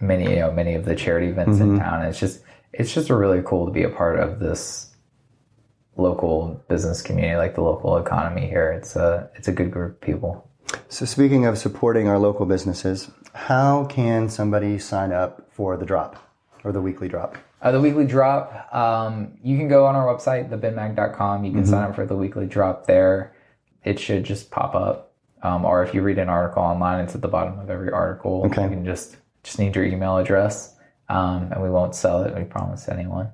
many 0.00 0.30
you 0.30 0.36
know 0.36 0.52
many 0.52 0.74
of 0.74 0.84
the 0.84 0.94
charity 0.94 1.26
events 1.26 1.58
mm-hmm. 1.58 1.74
in 1.74 1.78
town. 1.80 2.00
And 2.00 2.08
it's 2.08 2.20
just 2.20 2.42
it's 2.72 2.94
just 2.94 3.10
really 3.10 3.42
cool 3.44 3.66
to 3.66 3.72
be 3.72 3.82
a 3.82 3.90
part 3.90 4.20
of 4.20 4.38
this 4.38 4.94
local 5.96 6.62
business 6.68 7.02
community, 7.02 7.36
like 7.36 7.56
the 7.56 7.62
local 7.62 7.96
economy 7.96 8.46
here. 8.46 8.70
It's 8.70 8.94
a 8.94 9.28
it's 9.34 9.48
a 9.48 9.52
good 9.52 9.72
group 9.72 9.94
of 9.94 10.00
people. 10.00 10.47
So 10.88 11.04
speaking 11.04 11.46
of 11.46 11.58
supporting 11.58 12.08
our 12.08 12.18
local 12.18 12.46
businesses, 12.46 13.10
how 13.34 13.84
can 13.86 14.28
somebody 14.28 14.78
sign 14.78 15.12
up 15.12 15.48
for 15.52 15.76
the 15.76 15.86
drop 15.86 16.16
or 16.64 16.72
the 16.72 16.80
weekly 16.80 17.08
drop? 17.08 17.36
Uh, 17.60 17.72
the 17.72 17.80
weekly 17.80 18.06
drop, 18.06 18.72
um, 18.74 19.36
you 19.42 19.56
can 19.56 19.68
go 19.68 19.86
on 19.86 19.96
our 19.96 20.06
website, 20.06 20.48
thebendmag.com. 20.48 21.44
You 21.44 21.52
can 21.52 21.62
mm-hmm. 21.62 21.70
sign 21.70 21.90
up 21.90 21.94
for 21.94 22.06
the 22.06 22.16
weekly 22.16 22.46
drop 22.46 22.86
there 22.86 23.32
it 23.84 23.98
should 23.98 24.24
just 24.24 24.50
pop 24.50 24.74
up. 24.74 25.12
Um, 25.42 25.64
or 25.64 25.82
if 25.84 25.94
you 25.94 26.02
read 26.02 26.18
an 26.18 26.28
article 26.28 26.62
online, 26.62 27.04
it's 27.04 27.14
at 27.14 27.22
the 27.22 27.28
bottom 27.28 27.58
of 27.58 27.70
every 27.70 27.90
article. 27.90 28.42
Okay. 28.46 28.64
You 28.64 28.68
can 28.68 28.84
just 28.84 29.16
just 29.44 29.58
need 29.58 29.74
your 29.74 29.84
email 29.84 30.18
address, 30.18 30.74
um, 31.08 31.50
and 31.52 31.62
we 31.62 31.70
won't 31.70 31.94
sell 31.94 32.22
it. 32.24 32.36
We 32.36 32.44
promise 32.44 32.88
anyone. 32.88 33.32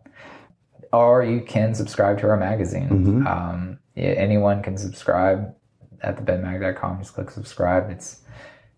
Or 0.92 1.24
you 1.24 1.40
can 1.40 1.74
subscribe 1.74 2.20
to 2.20 2.28
our 2.28 2.36
magazine. 2.36 2.88
Mm-hmm. 2.88 3.26
Um, 3.26 3.78
yeah, 3.96 4.10
anyone 4.10 4.62
can 4.62 4.76
subscribe 4.76 5.54
at 6.04 6.16
thebendmag.com. 6.16 6.98
Just 6.98 7.14
click 7.14 7.30
subscribe. 7.30 7.90
It's 7.90 8.20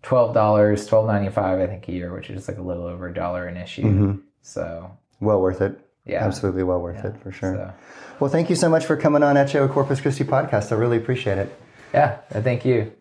twelve 0.01 0.33
dollars, 0.33 0.87
twelve 0.87 1.05
ninety 1.07 1.29
five, 1.29 1.59
I 1.59 1.67
think, 1.67 1.87
a 1.87 1.91
year, 1.91 2.13
which 2.13 2.29
is 2.29 2.47
like 2.47 2.57
a 2.57 2.61
little 2.61 2.85
over 2.85 3.07
a 3.07 3.13
dollar 3.13 3.45
an 3.45 3.57
issue. 3.57 3.83
Mm-hmm. 3.83 4.15
So 4.41 4.97
well 5.19 5.41
worth 5.41 5.61
it. 5.61 5.79
Yeah, 6.05 6.23
absolutely 6.23 6.63
well 6.63 6.79
worth 6.79 7.03
yeah. 7.03 7.11
it 7.11 7.21
for 7.21 7.31
sure. 7.31 7.55
So. 7.55 7.73
Well, 8.19 8.31
thank 8.31 8.49
you 8.49 8.55
so 8.55 8.69
much 8.69 8.85
for 8.85 8.95
coming 8.95 9.21
on 9.21 9.37
Echo 9.37 9.67
Corpus 9.67 10.01
Christi 10.01 10.23
podcast. 10.23 10.71
I 10.71 10.75
really 10.75 10.97
appreciate 10.97 11.37
it. 11.37 11.61
Yeah, 11.93 12.17
thank 12.31 12.65
you. 12.65 12.93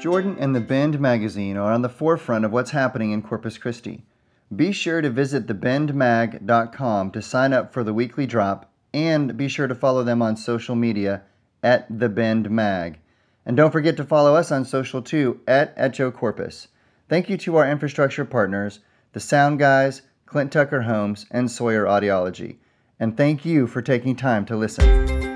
Jordan 0.00 0.36
and 0.38 0.54
the 0.54 0.60
Bend 0.60 1.00
magazine 1.00 1.56
are 1.56 1.72
on 1.72 1.82
the 1.82 1.88
forefront 1.88 2.44
of 2.44 2.52
what's 2.52 2.70
happening 2.70 3.10
in 3.10 3.22
Corpus 3.22 3.58
Christi. 3.58 4.04
Be 4.54 4.70
sure 4.70 5.00
to 5.00 5.10
visit 5.10 5.48
thebendmag.com 5.48 7.10
to 7.10 7.22
sign 7.22 7.52
up 7.52 7.72
for 7.72 7.82
the 7.82 7.92
weekly 7.92 8.26
drop 8.26 8.70
and 8.96 9.36
be 9.36 9.46
sure 9.46 9.66
to 9.66 9.74
follow 9.74 10.02
them 10.02 10.22
on 10.22 10.38
social 10.38 10.74
media 10.74 11.20
at 11.62 11.86
the 11.90 12.08
Bend 12.08 12.50
Mag. 12.50 12.98
And 13.44 13.54
don't 13.54 13.70
forget 13.70 13.94
to 13.98 14.04
follow 14.04 14.34
us 14.34 14.50
on 14.50 14.64
social 14.64 15.02
too 15.02 15.38
at 15.46 15.74
Echo 15.76 16.10
Corpus. 16.10 16.68
Thank 17.06 17.28
you 17.28 17.36
to 17.36 17.56
our 17.56 17.70
infrastructure 17.70 18.24
partners, 18.24 18.80
the 19.12 19.20
Sound 19.20 19.58
Guys, 19.58 20.00
Clint 20.24 20.50
Tucker 20.50 20.80
Homes, 20.80 21.26
and 21.30 21.50
Sawyer 21.50 21.84
Audiology. 21.84 22.56
And 22.98 23.18
thank 23.18 23.44
you 23.44 23.66
for 23.66 23.82
taking 23.82 24.16
time 24.16 24.46
to 24.46 24.56
listen. 24.56 25.35